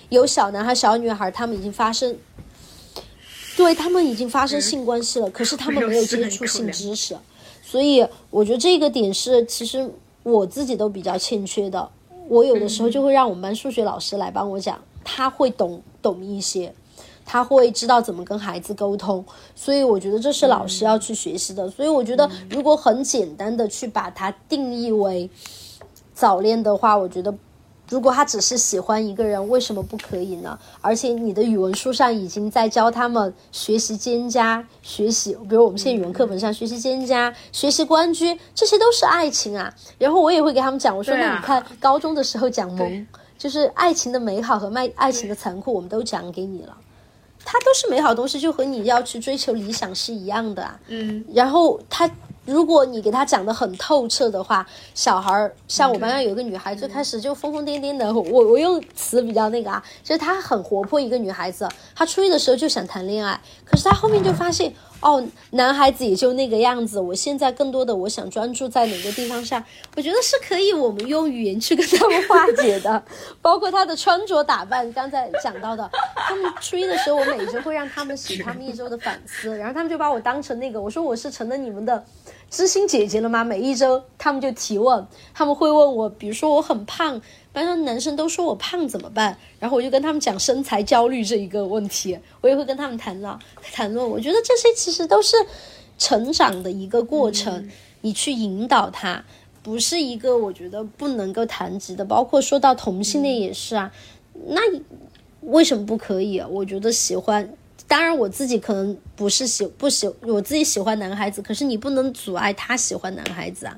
[0.09, 2.17] 有小男孩、小女孩，他们已经发生。
[3.57, 7.17] 对他们已经发生性关系了，可是他们没有接触性知识，
[7.61, 9.91] 所以我觉得这个点是其实
[10.23, 11.89] 我自己都比较欠缺的。
[12.29, 16.73] 我有的时候就会让我们班数学老师来帮我讲，他会懂懂一些，
[17.25, 21.69] 他会知道怎么跟孩子沟通，所以我觉得这是老师要去学习的。
[21.69, 25.29] 所以我觉得如果很简单的去把它定义为
[26.13, 27.33] 早恋的话，我觉得。
[27.89, 30.57] 如果他只是喜欢一个人，为什么不可以呢？
[30.79, 39.73] 而且你的语文书上已经在教他们学习兼加，学习，比如我们现在语文课本上学习兼加、学习关雎，这些都是爱情啊。
[39.97, 43.07] 然后我也会给他们讲，我说、啊那你看高中的时候讲萌，
[43.37, 46.77] 就是爱情的美好和爱爱情的残酷，我们都讲给你了。
[47.43, 50.79] 它都是美好东西，就和你要去追求理想是一样的啊。
[50.87, 52.07] 嗯，然后他，
[52.49, 54.65] 如果你给他讲的很透彻的话，
[54.95, 66.99] 小孩儿像我班上有一个女孩，最开始就疯疯癫癫的，我我用词比较那个啊，就是她很活泼一个女孩子，她初一的时候就想谈恋爱，可是她后面就发现，哦，男孩子也就那个样子。
[66.99, 69.63] 我现在更多的我想专注在哪个地方上，
[69.95, 73.01] 我觉得是可以我们用语言去跟他们化解的。
[73.41, 82.03] 包括他的穿着打扮，刚才讲到的，他们初一的时候，我每周会让他们写他们一周的反思，然后他们就把我当成那个，我说我是成了你们的
[82.49, 83.43] 知心姐姐了吗？
[83.43, 87.21] 每一周他们就提问，他们会问我，比如说我很胖。
[87.51, 89.37] 班上男生都说我胖怎么办？
[89.59, 93.39] 然后我就跟他们讲身材焦虑这一个问题，我也会跟他们谈了
[93.73, 94.07] 谈论。
[94.07, 95.35] 我觉得这些其实都是
[95.97, 97.69] 成长的一个过程，
[98.01, 99.25] 你去引导他，
[99.63, 102.05] 不是一个我觉得不能够谈及的。
[102.05, 103.91] 包括说到同性恋也是啊，
[104.47, 104.61] 那
[105.41, 106.39] 为什么不可以？
[106.39, 107.51] 我觉得喜欢，
[107.87, 113.75] 当然我自己可能不是喜不喜，我自己喜欢男孩子，可是你不能阻碍他喜欢男孩子啊。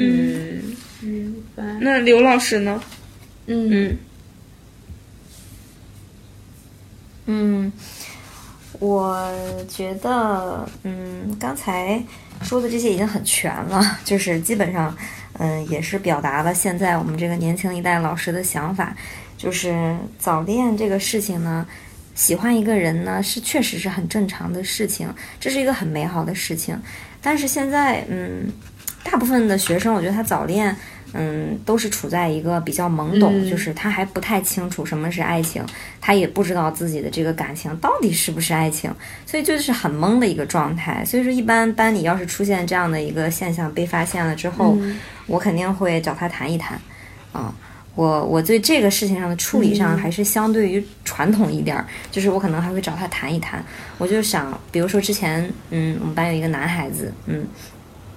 [0.00, 1.62] 嗯，明白。
[1.80, 2.82] 那刘老师呢？
[3.46, 3.98] 嗯
[7.26, 7.72] 嗯，
[8.78, 9.30] 我
[9.68, 12.02] 觉得，嗯，刚才
[12.42, 14.96] 说的这些已经很全了， 就是基本上，
[15.34, 18.96] 嗯，也是表达了现在我们这个年轻一代老师的想法，
[19.36, 21.66] 就是早恋这个事情呢，
[22.14, 26.80] 喜欢一个人呢是确实是很正常的事情，这是一个很美好的事情，
[27.20, 28.50] 但是现在，嗯。
[29.02, 30.74] 大部分的学生，我觉得他早恋，
[31.12, 35.64] 嗯，都是处在一个比较懵懂，就是他还不太清楚什么是爱情，
[36.00, 38.94] 他也不知道自己的这个感情到底是不是爱情，
[39.26, 41.04] 所以就是很懵的一个状态。
[41.04, 44.76] 所以说，一般班里要是出现这样的一个现象被发现了之后，
[45.26, 46.78] 我肯定会找他谈一谈。
[47.32, 47.52] 啊，
[47.94, 53.64] 我我对这个事情上的处理上还是相对于传统一点儿，就是我可能还会找他谈一谈。
[53.98, 57.46] 我就想，比如说之前，嗯，我们班有一个男孩子，嗯。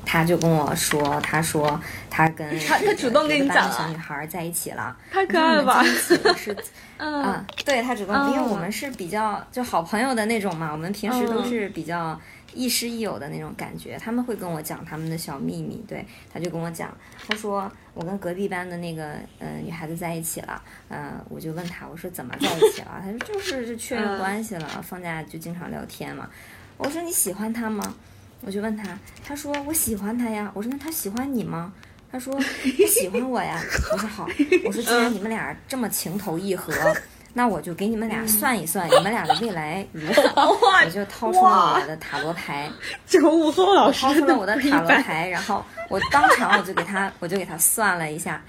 [0.06, 5.84] 他就跟我说，他说他跟他他主动跟你讲小女孩在一起了，太可爱了吧？
[5.84, 6.20] 是，
[6.98, 12.20] 嗯，对他主动，因为我们是比较就好朋友的那种嘛，我们平时都是比较
[12.54, 13.98] 亦师亦友的那种感觉。
[13.98, 16.96] 他们会跟我讲他们的小秘密，对，他就跟我讲，
[17.28, 23.02] 他说我跟隔壁班的那个嗯女孩子在一起了，嗯，我就问他，我说怎么在一起了？
[23.02, 26.30] 他说就是就确认关系了，放假就经常聊天嘛。
[26.78, 27.96] 我说你喜欢他吗？
[28.46, 28.84] 我就问他，
[29.26, 30.52] 他说我喜欢他呀。
[30.54, 31.72] 我说那他喜欢你吗？
[32.12, 33.62] 他说 他喜欢我呀。
[33.92, 34.28] 我说好。
[34.66, 36.74] 我说既然你们俩这么情投意合，
[37.34, 40.58] 那我就给你们俩算一算你们俩的未来如何。
[40.86, 42.70] 我就掏出了我的塔罗牌，
[43.08, 48.42] 九五后老师掏出了我的塔罗牌，然后我当场我就给他，我就给他算了一下。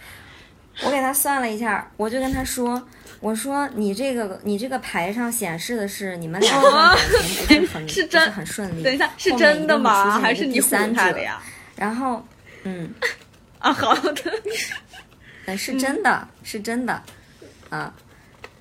[0.82, 2.82] 我给他算了一下，我就跟他说。
[3.24, 8.82] 我说你这个你这个牌上显示的是你们俩的感情不是很是真很顺利。
[8.82, 10.20] 等一下，是真的吗？
[10.20, 11.40] 还是你三者呀？
[11.74, 12.22] 然后，
[12.64, 12.92] 嗯，
[13.60, 14.12] 啊，好的，
[15.46, 17.02] 嗯，是真的，是真的，
[17.70, 17.94] 啊，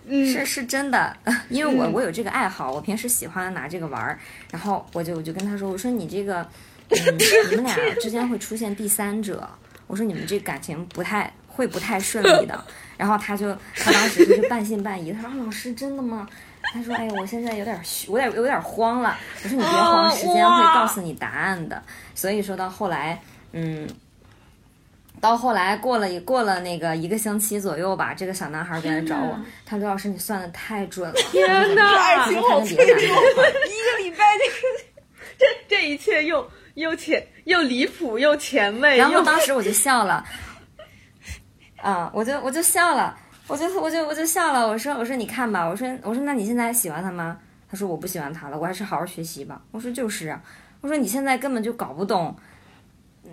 [0.09, 1.13] 是是真的，
[1.49, 4.17] 因为我我有这个爱好，我平时喜欢拿这个玩儿，
[4.49, 6.41] 然后我就我就跟他说，我说你这个，
[6.87, 6.97] 嗯，
[7.51, 9.45] 你们俩之间会出现第三者，
[9.87, 12.63] 我说你们这感情不太会不太顺利的。
[12.95, 16.27] 然后他就，他当时就是半信半疑，他说：“老师真的吗？”
[16.73, 21.81] 他说：“哎呀，我现在有点虚，我有点有点慌了。”我说：“你别慌，时间会告诉你答案的。”
[22.15, 23.19] 所以说到后来，
[23.51, 23.89] 嗯，
[25.19, 34.85] 到后来过了过了那个一个星期左右吧，这个小男孩过来找我，他说：“刘老师，你算的太准了。”天哪，爱情好脆弱，一个礼拜这个
[35.39, 38.97] 这这一切又又前又离谱又前卫。
[38.97, 40.23] 然后当时我就笑了。
[41.83, 43.13] 啊，我就我就笑了，
[43.45, 44.65] 我就我就我就笑了。
[44.65, 47.37] 我说我说你看吧，我说我说那你现在还喜欢他吗？
[47.69, 49.61] 他说我不喜欢他了，我还是好好学习吧。
[49.71, 50.41] 我说就是啊，
[50.79, 52.33] 我说你现在根本就搞不懂，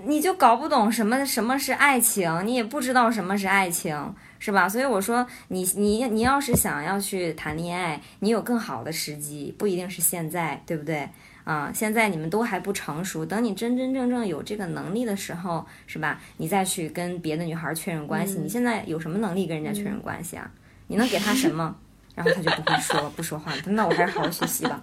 [0.05, 4.69] 你就搞不懂什么什么是爱情，你也不知道什么是爱情，是吧？
[4.69, 11.09] 所以我说你你你要是想要去谈恋爱，你有更好的时机，不一定是现在，对不对？
[11.51, 16.21] 啊，现在你们都还不成熟，等你真真正正有这个能力的时候，是吧？
[16.37, 18.39] 你再去跟别的女孩确认关系。
[18.39, 20.49] 你现在有什么能力跟人家确认关系啊？
[20.87, 21.75] 你能给她什么？
[22.15, 23.53] 然后他就不会说不说话。
[23.67, 24.81] 那我还是好好学习吧。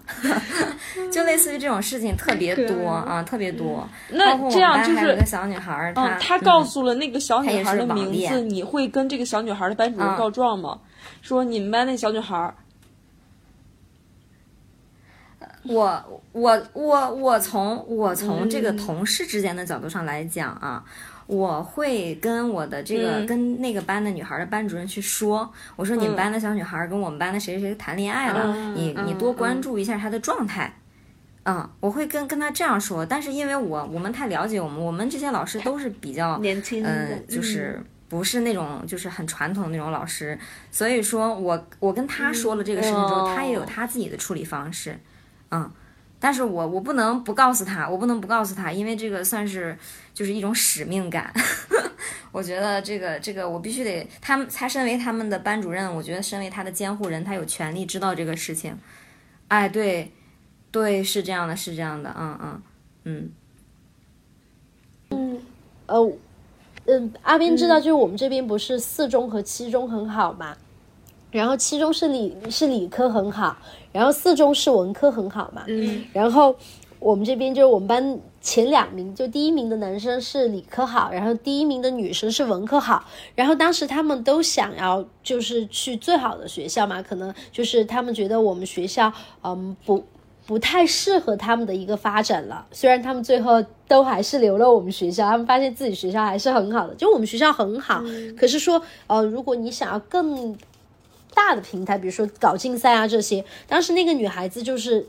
[1.09, 3.87] 就类似于这种事情特别多啊，特别多。
[4.09, 10.79] 那这样就是有个小女孩，她她告诉了那个小女孩的名字，你会跟这个小女孩的班主任告状吗？
[11.21, 12.53] 说你们班那小女孩。
[15.69, 20.83] 我我我我从我从这个同事之间的角度上来讲啊，
[21.25, 30.73] 我会跟我的这个跟那个班的女孩的班主任去说，我说你们班的小女孩跟我们班的谁谁谁谈恋爱了，你你多关注一下她的状态，
[31.43, 40.37] 嗯，我会跟跟他这样说，但是因为我我们太了解我们，我们这些老师都是比较年轻，嗯，就是不是那种就是很传统的那种老师，
[40.71, 44.97] 所以说我我跟他说了这个事情之后，他也有他自己的处理方式，
[45.51, 45.71] 嗯，
[46.19, 49.77] 但是我我不能不告诉他，我不能不告诉他，因为这个算是
[50.13, 51.33] 就是一种使命感，
[52.31, 58.77] 我觉得这个这个我必须得，他们他身为他们的班主任，我觉得身为他的监护人，他有权利知道这个事情，
[59.47, 60.11] 哎，对，
[60.71, 62.61] 对，是这样的，是这样的，嗯嗯
[63.03, 63.31] 嗯。
[65.09, 65.41] 嗯，
[65.85, 66.11] 呃，
[66.85, 70.57] 嗯，阿斌知道，就是我们这边不是四中和七中很好嘛，
[71.31, 73.57] 然后七中是理是理科很好，
[73.97, 76.55] 然后四中是文科很好嘛，嗯，然后
[76.99, 83.03] 我们这边就是我们班前两名，就第一名的男生是理科好，然后第一名的女生是文科好，
[83.33, 89.11] 然后当时他们都想要就是去最好的学校嘛，可能就是他们觉得我们学校
[89.43, 90.03] 嗯不。
[90.47, 92.65] 不太适合他们的一个发展了。
[92.71, 96.95] 虽然他们最后都还是留了我们学校，他们发现自己学校还是很好的。
[96.95, 98.01] 就我们学校很好，
[98.39, 100.57] 可是说，呃，如果你想要更
[101.37, 105.05] 大的平台，比如说搞竞赛啊这些，当时那个女孩子就是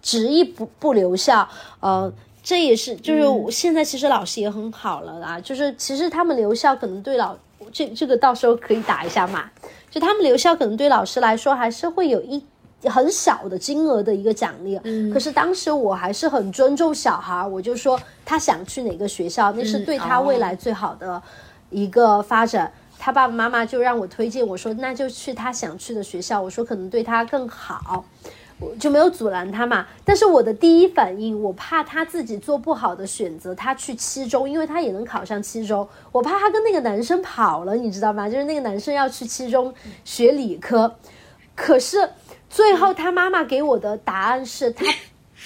[0.00, 1.46] 执意不不留校。
[1.80, 2.10] 呃，
[2.42, 5.38] 这也是就是现在其实老师也很好了啦。
[5.38, 7.36] 就是其实他们留校可能对老
[7.70, 9.50] 这这个到时候可以打一下码。
[9.90, 12.42] 就他们留校可能对老师来说还是会有一。
[12.84, 14.78] 很小的金额的一个奖励，
[15.12, 21.20] 可是当时我还是很尊重小孩，我就说他想去哪个学校，那是对他未来最好的
[21.70, 22.72] 一个发展。
[22.98, 28.04] 他爸爸妈妈就让我推荐，我说那就去他想去的学校，我说可能对他更好，
[28.58, 29.86] 我就没有阻拦他嘛。
[30.04, 38.28] 但是我的第一反应，我怕他自己做不好的选择，他去七中，因为他也能考上七中，我怕他跟那个男生跑了，你知道吗？
[38.28, 39.72] 就是那个男生要去七中
[40.04, 40.96] 学理科，
[41.54, 42.10] 可是。
[42.50, 44.82] 最后，他妈妈给我的答案是他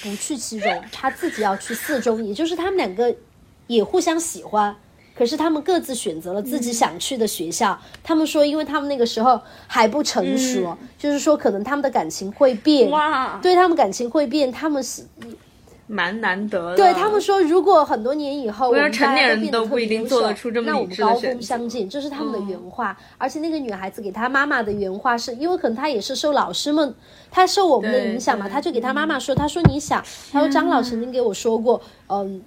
[0.05, 3.13] 不去七中，他自己要去四中，也就是他们两个
[3.67, 4.77] 也互相喜欢，
[5.17, 7.79] 可是他们各自选择了自己想去的学校。
[8.03, 12.91] 他们说，因为他们那个时候还不成熟，就是说可能他们的感情会变，
[13.43, 15.05] 对他们感情会变，他们是。
[15.89, 16.77] 蛮难得的。
[16.77, 20.71] 对他们说，如果很多年以后，我们成年人都不一定做得出这么。
[20.71, 22.97] 那我们高风相近，这是他们的原话。
[23.19, 26.95] 而且那个女孩子给她妈妈的原话是，因为可能她也是受老师们，
[27.31, 30.03] 她受我们的影响嘛，她就给她妈妈说，她说你想，
[30.33, 32.43] 她说张老曾经给我说过，嗯。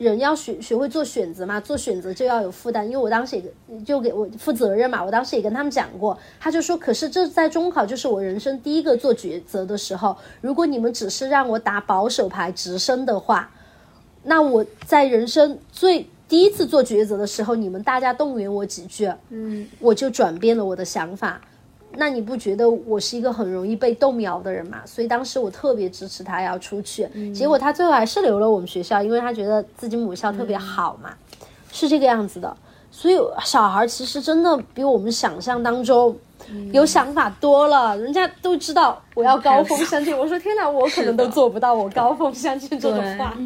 [0.00, 2.86] 人要学学会做选择嘛，做选择就要有负担。
[2.86, 10.16] 因为我当时也就给我负责任嘛，我当时也跟他们讲过，他就说，可是这在中考就是我人生第一个做抉择的时候。
[10.40, 13.50] 如果你们只是让我打保守牌直升的话，
[14.22, 21.38] 那我在人生最第一次做抉择的时候，你们大家动员我几句，嗯，我就转变了我的想法。
[21.92, 24.82] 那你不觉得我是一个很容易被动摇的人吗？
[24.86, 31.12] 所以当时我特别支持他要出去，结果他最后还是留了我们学校，因为他觉得自己母校特别好嘛，
[31.72, 32.56] 是这个样子的。
[32.92, 36.16] 所以小孩其实真的比我们想象当中
[36.72, 40.16] 有想法多了，人家都知道我要高峰相见。
[40.16, 43.36] 我说天哪，我可能都做不到我高峰相见这种话。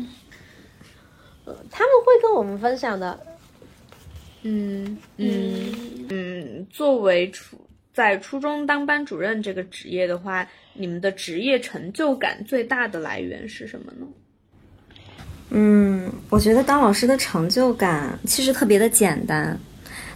[1.70, 3.18] 他们会跟我们分享的。
[4.42, 7.56] 嗯嗯嗯，作为初。
[7.94, 14.06] 在初中当班主任这个职业的话，你们的职业成就感最大的来源是什么呢？
[15.50, 19.56] 嗯，我觉得当老师的成就感其实特别的简单，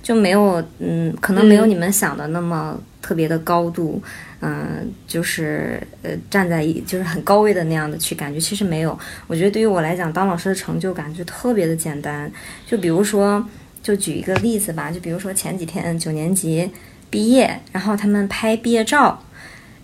[0.03, 4.03] 就没有嗯，可能没有你们想的那么特别的高度，
[4.41, 8.99] 嗯，就是呃站在一就是很高位的那样的去感觉，其实没有。
[9.29, 12.29] 我觉得对于我来讲，当老师的成就感就特别的简单。
[12.67, 13.49] 就比如说，
[13.81, 16.69] 就举一个例子吧，就比如说前几天九年级。
[17.11, 19.23] 毕业，然后他们拍毕业照，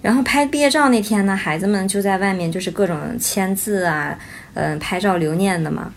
[0.03, 4.19] 然后拍毕业照那天呢，孩子们就在外面就是各种签字啊，
[4.55, 5.93] 嗯，拍照留念的嘛。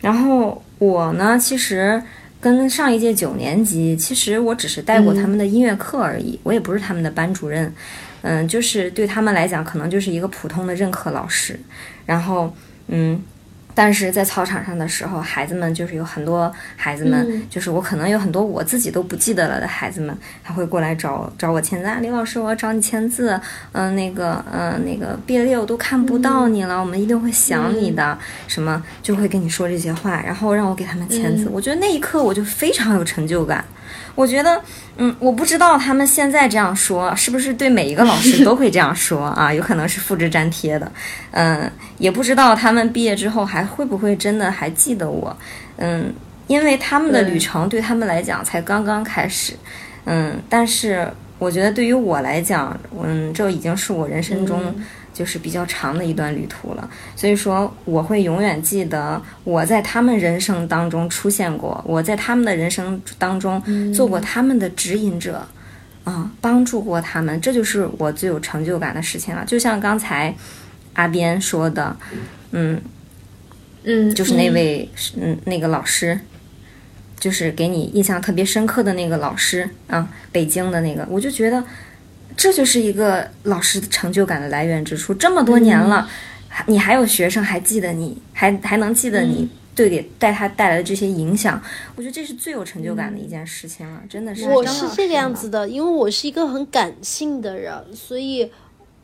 [0.00, 2.02] 然后我呢，其实
[2.40, 7.72] 跟上一届九年级，其实我只是带过他们的音乐课而已，我也不是他们的班主任，
[8.22, 11.58] 嗯，就是对他们来讲，可能就是一个普通的任课老师。
[12.06, 12.54] 然后，
[12.88, 13.22] 嗯。
[13.74, 21.86] 但是在操场上的时候，孩子们就是有很多孩子们，就是我可能有很多我自己都不记得了的孩子们，他会过来找找我签字。
[21.86, 23.38] 啊，李老师，我要找你签字。
[23.72, 28.16] 嗯，那个，嗯，那个毕业我都看不到你了，我们一定会想你的。
[28.46, 31.48] 什么就会跟你说这些话，然后让我给他们签字。
[31.50, 33.64] 我觉得那一刻我就非常有成就感。
[34.14, 34.60] 我觉得，
[34.96, 39.52] 嗯，我不知道他们现在这样说是不是对每一个老师都会这样说啊？
[39.54, 40.90] 有可能是复制粘贴的，
[41.32, 45.36] 嗯，也不知道他们毕业之后还会不会真的还记得我，
[45.76, 46.12] 嗯，
[46.46, 49.54] 因为他们的旅程对他们来讲才刚刚开始，
[50.04, 51.06] 嗯，但是
[51.38, 54.74] 我觉得对于我来讲，嗯，这已经是我人生中
[55.14, 56.90] 就是比较长的一段旅途了。
[57.16, 63.62] 所以说，我会永远记得我在他们人生当中出现过，我在他们的人生当中
[63.94, 65.46] 做过他们的指引者，
[66.04, 69.42] 啊，帮助过他们，这就是我最有成就感的事情了。
[69.46, 70.34] 就像刚才
[70.92, 71.96] 阿边说的，
[72.50, 72.82] 嗯。
[73.86, 74.88] 嗯，就是那位
[75.20, 76.18] 嗯那个老师，
[77.20, 81.62] 就是给你印象特别深刻的那个老师啊，北京的那个，我就觉得
[82.36, 85.14] 这就是一个老师的成就感的来源之处。
[85.14, 86.08] 这么多年了，
[86.48, 91.60] 还你还有学生还记得你，还还能记得你对给带他带来的这些影响，
[91.96, 94.48] 我觉得这是最有成就感的一件事情了，真的是。
[94.48, 98.50] 我是这个样子的，因为我是一个很感性的人，所以。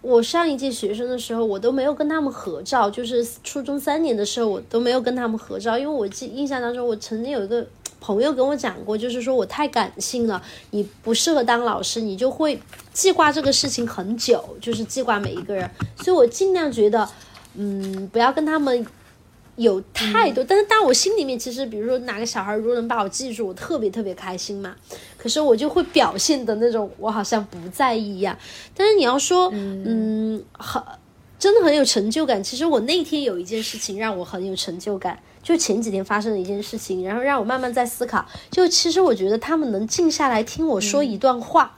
[0.02, 7.66] 我上一届学生的时候，我都没有跟他们合照，就是初中三年的时候，我都没有跟他们合照，因为我记印象当中，我曾经有一个
[8.00, 12.58] 朋友跟我讲过，就是说我太感性了，你不适合当老师，你就会
[13.00, 15.70] 记挂这个事情很久，就是记挂每一个人，
[16.02, 17.08] 所以我尽量觉得，
[17.54, 18.86] 嗯，不要跟他们。
[19.56, 24.74] 有太多，但是当我心里面其实，比如说哪个小孩如果能把我记住，我特别特别开心嘛。
[25.18, 28.34] 可是我就会表现的那种，我好像不在意一样。
[28.74, 30.82] 但是你要说，嗯，很
[31.38, 32.42] 真的很有成就感。
[32.42, 38.24] 其实我那天有一件事情让我很有成就感，就前几天发生的一件事情，然后让我慢慢在思考。
[38.50, 41.76] 就其实我觉得他们能静下来听我说一段话，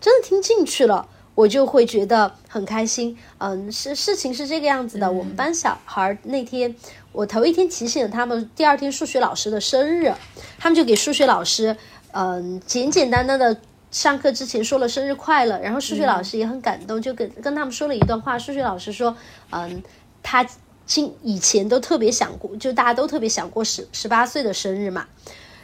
[0.00, 1.08] 真的听进去了。
[1.34, 5.12] 我就会觉得很开心，嗯，是事情是这个样子的。
[5.12, 6.74] 我们班小孩那天，
[7.12, 10.12] 我头一天提醒了他们，第二天数学老师的生日，
[10.58, 11.76] 他们就给数学老师，
[12.10, 13.56] 嗯，简简单单的
[13.92, 15.56] 上课之前说了生日快乐。
[15.60, 18.36] 然后数学老师也很感动，就跟跟他们说了一段话。
[18.36, 19.16] 数学老师说，
[19.50, 19.80] 嗯，
[20.24, 20.44] 他
[20.86, 25.06] 今以前都特别想过，就大家都特别想过十十八岁的生日嘛。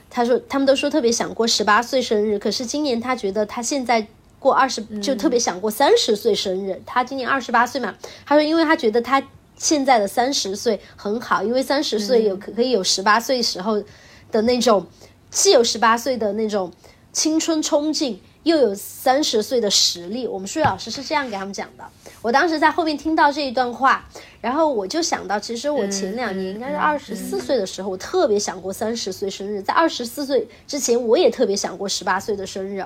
[0.09, 4.07] 他说他们都说特别想过十八岁生日，可是今年他觉得他现在。
[4.45, 7.95] 过二十就特别想过三十岁生日，他今年二十八岁嘛。
[8.27, 9.23] 他说，因为他觉得他
[9.57, 13.83] 现在的三十岁很好，因为三十岁有可可以有十八岁时候
[14.31, 14.87] 的那种，
[15.31, 16.71] 既有十八岁的那种
[17.11, 20.29] 青春冲劲，又有三十岁的实力。
[20.29, 21.85] 我们数学老师是这样给他们讲的。
[22.21, 24.07] 我当时在后面听到这一段话，
[24.43, 29.63] 然后我就想到，其实我前两年应该是二十四岁的时候，我特别想过三十岁生日。
[29.63, 32.85] 在二十四岁之前，我也特别想过十八岁的生日。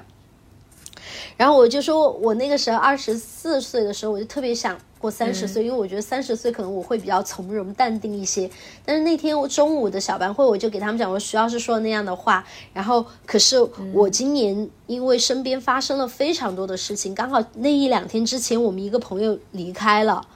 [1.38, 8.50] 然后我就说，我那个时候二十四岁的时候，我就特别想过三十岁，因为我觉得三十岁可能我会比较从容淡定一些。
[8.84, 12.44] 但是那天我中午的小班会，我就给他们讲，我徐老师说那样的话。
[12.74, 13.56] 然后，可是
[13.92, 20.26] 我今年因为身边发生了非常多的事情，刚好那一两天之前，我们一个朋友离开了，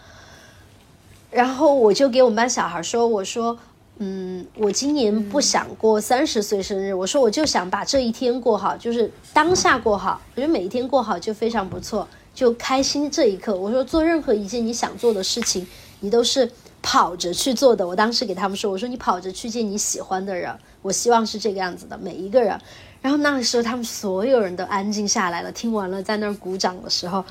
[1.33, 3.59] 然后我就给我们班小孩说，我说。
[3.99, 6.93] 嗯，我今年不想过三十岁生日。
[6.93, 10.21] 我说，我就想把这一天过好，就是当下过好。
[10.35, 13.55] 我觉得每一天过好就非常不错，就开心这一刻。
[13.55, 15.65] 我说，做任何一件你想做的事情，
[16.01, 16.51] 你都是
[16.81, 17.87] 跑着去做的。
[17.87, 22.59] 我当时给他们说，我说你跑着去见你喜欢的人，我希望是这个样子的，每一个人。
[23.01, 27.25] 然后那个时候，他们所有人都安静下来了，听完了在那儿鼓掌的时候。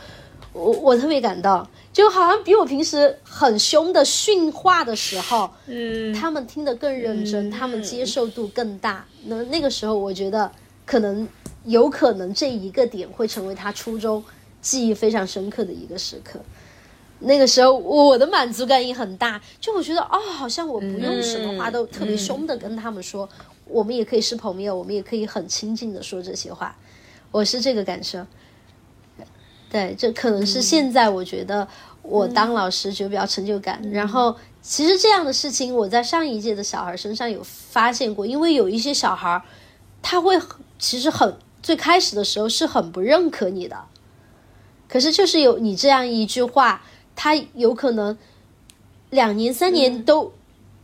[0.54, 9.06] 我我特别感动，就好像比我平时很凶的训话的时候，嗯，他们听得更认真，他们接受度更大。
[9.26, 10.52] 那那个时候，我觉得
[10.86, 11.26] 可能
[11.64, 14.22] 有可能这一个点会成为他初中
[14.62, 16.40] 记忆非常深刻的一个时刻。
[17.20, 23.30] 那个时候，我的满足感也很大，就我觉得哦，好像我不用什么话都特别凶的跟他们说，
[23.66, 26.76] 我们也可以是朋友，我们也可以很亲近的说这些话，
[27.32, 28.26] 我是这个感受。
[29.72, 31.66] 对，这可能是现在我觉得
[32.02, 33.82] 我当老师觉得比较成就感。
[33.90, 39.42] 然后，其实这样的事情我在上一届的小孩身上有发现过，因为有一些小孩，
[40.02, 40.38] 他会
[40.78, 43.78] 其实很最开始的时候是很不认可你的，
[44.90, 46.84] 可是就是有你这样一句话，
[47.16, 48.18] 他有可能
[49.10, 50.34] 两年三年都。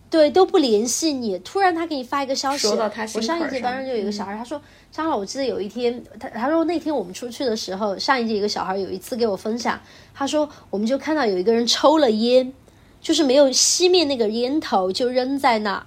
[0.09, 1.37] 对，都不联系你。
[1.39, 9.77] 突然他给你发一个消息，我上一届班上就有一个小孩，他说：“张老，我记得有一天，他他说那天我们出去的时候，上一届一个小孩有一次给我分享，
[10.13, 12.53] 他说我们就看到有一个人抽了烟，
[13.01, 15.85] 就是没有熄灭那个烟头就扔在那儿。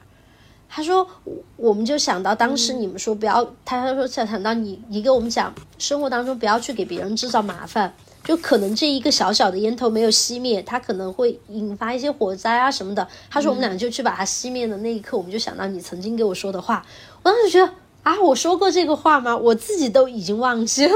[0.69, 1.09] 他说
[1.57, 13.07] 我们就想到当时你们说不要，他他说想想到你你给我们讲生活当中不要去给别人制造麻烦。”就可能这一个小小的烟头没有熄灭，它可能会引发一些火灾啊什么的。
[13.31, 16.85] 他说我们俩就去把它熄灭的那一刻，我们就想到你曾经给我说的话。
[17.23, 17.73] 我当时觉得
[18.03, 19.37] 啊，我说过这个话吗？
[19.37, 20.93] 我自己都已经忘记了。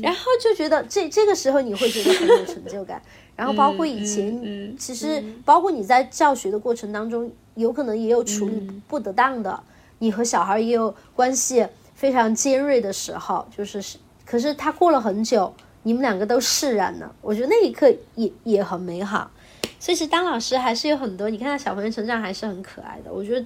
[0.00, 3.02] 然后就觉得这这个时候你会觉得很有成就感。
[3.36, 9.60] 然后包括以前，其实包括你在教学的过程当中，有可能也有处理不得当的，
[9.98, 15.52] 你和小孩也有关系非常尖锐的时候，就是是，可是他过了很久。
[15.82, 19.30] 你们两个都释然了，我觉得那一刻也也很美好。
[19.78, 23.12] 所以是当老师还是有很多，你看到小朋友成长还是很可爱的。
[23.12, 23.44] 我觉得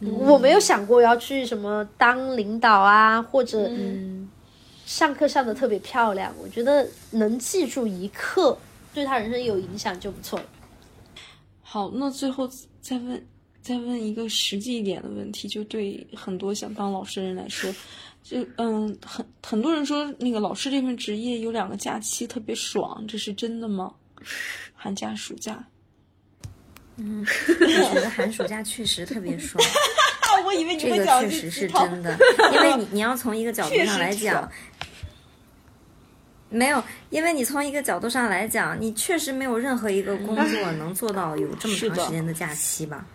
[0.00, 3.70] 我没有想过要去什么当领导啊，或者
[4.84, 6.30] 上课上的特别漂亮。
[6.42, 8.58] 我觉得能记住一刻，
[8.92, 10.44] 对他人生有影响就不错了。
[11.62, 12.46] 好，那最后
[12.80, 13.26] 再问
[13.62, 17.74] 再问一个实际一点的问题，就对很多想当老师的人来说，
[18.28, 23.90] 就嗯，很很多人说那个老师这份职业有两个假期特别爽，这是真的吗？
[24.74, 25.64] 寒假、暑假，
[26.96, 29.64] 嗯，我觉得寒暑假确实特别爽。
[30.44, 32.16] 我以为你这个确实是真的，
[32.52, 34.50] 因为你 你要从一个角度上来讲，
[36.50, 43.06] 没有，因为你从一个角度上来讲，你确实没有任何一个工作能做到有这么长时间的假期吧？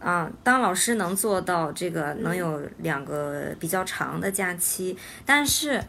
[0.00, 4.96] 啊，当老师能做到这个能有两个比较长的假期，
[5.26, 5.80] 但是，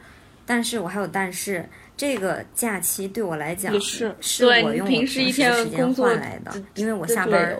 [0.45, 7.57] 但是我还有但是，这个假期对我来讲是是对你我用我平时一时的时间天工作换来的，因为我下班儿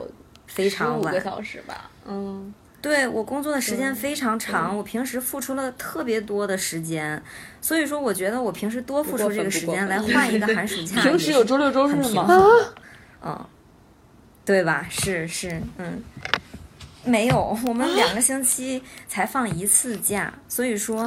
[0.47, 7.21] 非常晚五个，小时吧，嗯，对我工作的时间非常长，我平时付出了特别多的时间，
[7.61, 9.97] 所以说我觉得我平时多付出这个时间来。
[10.11, 12.27] 换一个寒暑假，平时有周六周日吗？
[13.23, 13.45] 嗯，
[14.43, 14.85] 对吧？
[14.89, 16.03] 是是，嗯，
[17.05, 21.05] 没有，我们两个星期才放一次假，所以说，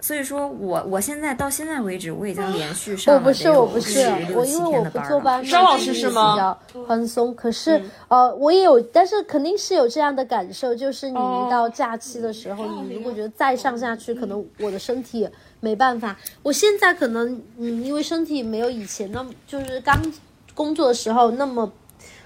[0.00, 4.00] 所以说我我现在到现在为止，我已经连续上了我不是，我不是
[4.34, 6.38] 我因为我不坐班嘛，张老师是吗比
[6.74, 7.34] 较宽松。
[7.34, 15.28] 可是、呃，我也有，但是肯定是有这样的感受，就是你一到假期的时候，你如果觉得再上下去，可能我的身体
[15.60, 16.16] 没办法。
[16.42, 20.00] 我现在可能嗯，因为身体没有以前那么，就是刚
[20.54, 21.70] 工作的时候那么。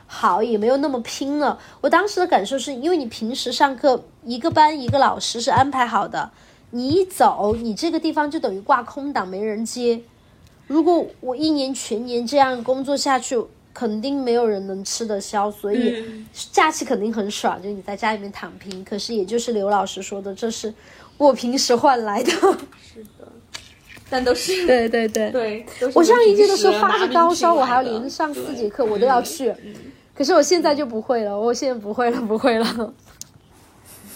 [0.06, 1.58] 好，也没有那么拼了。
[1.80, 6.30] 我当时的感受是因为你平时上课一个班一个老师是安排好的，
[6.70, 10.00] 你一走，你这个地方就等于挂空档，没人接。
[10.66, 13.40] 如果我一年全年这样工作下去，
[13.72, 16.04] 肯定没有人能吃得消，所以
[16.50, 18.84] 假期肯定很爽，就你在家里面躺平。
[18.84, 20.72] 可是也就是刘老师说的，这是
[21.18, 22.30] 我平时换来的。
[22.30, 23.28] 是的
[24.08, 29.52] 但都是对 对对，对，我上一届的时候发着高烧，我还要连着上四节课，我都要去。
[30.16, 32.94] 可是我现在就不会了，我现在不会了，不会了。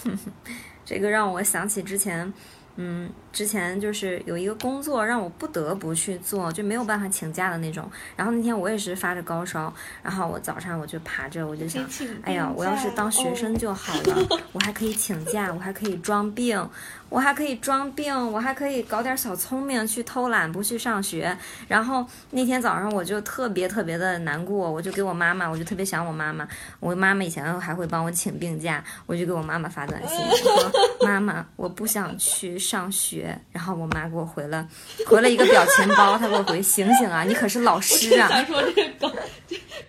[0.83, 2.33] 这个让我想起之前，
[2.75, 7.89] 嗯，之前就是有一个工作让我不得不去做，就没有办法请假的那种。
[8.15, 11.83] 然后那天我也是发着高烧，然后我早上我就爬着，我就想，
[12.23, 16.69] 哎呀，我要是当学生就好了， 我还可以请假，我还可以装病，
[17.07, 21.37] 我还可以装病，我还可以搞点小聪明去偷懒不去上学。
[21.67, 26.47] 然后那天早上我就特别特别的难过，我就给我妈妈，我就特别想我妈妈。
[26.79, 30.71] 我妈妈以前还会帮我请病假，我就给我妈妈发短信说
[31.07, 33.20] ：“妈妈，我不想去上学。”
[33.51, 34.67] 然后我妈给我回了
[35.05, 39.13] 回了一个表情包，她给我回：“醒醒啊，你可是老师啊想说这个梗，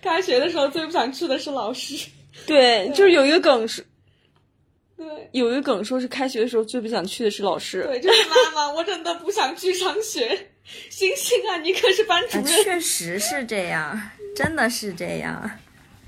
[0.01, 2.09] 开学的时候最不想去的是老师。
[2.47, 3.85] 对，就是有一个梗是，
[4.97, 7.83] 对有一个梗说是开学的时候最不想去的是老师。
[7.83, 10.49] 对，就是妈妈，我真的不想去上学。
[10.89, 12.43] 星星啊，你可是班主啊！
[12.45, 12.63] 任。
[12.63, 14.01] 确实是这样，
[14.33, 15.51] 真的是这样。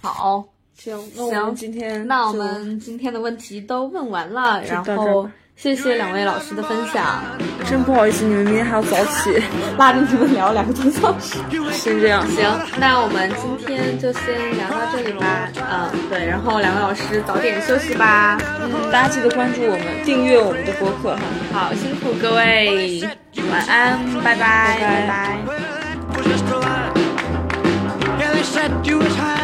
[0.02, 0.48] 好，
[0.78, 7.23] 行，那我行们今天那我们今天的问题都问完了，然后儿谢谢两位老师的分享，
[7.65, 9.41] 真不好意思，你们明天还要早起，
[9.80, 11.38] 拉着你们聊两个多小时。
[11.72, 12.26] 先这样。
[12.27, 12.44] 行，
[12.77, 14.22] 那我们今天就先
[14.57, 15.49] 聊到这里吧。
[15.56, 18.38] 嗯，对，然后两位老师早点休息吧。
[18.61, 21.22] 嗯大家记得关注我们，订阅我们的播客哈。
[21.53, 23.02] 好，辛苦各位，
[23.49, 25.38] 晚安，拜拜，拜拜拜
[29.07, 29.35] 拜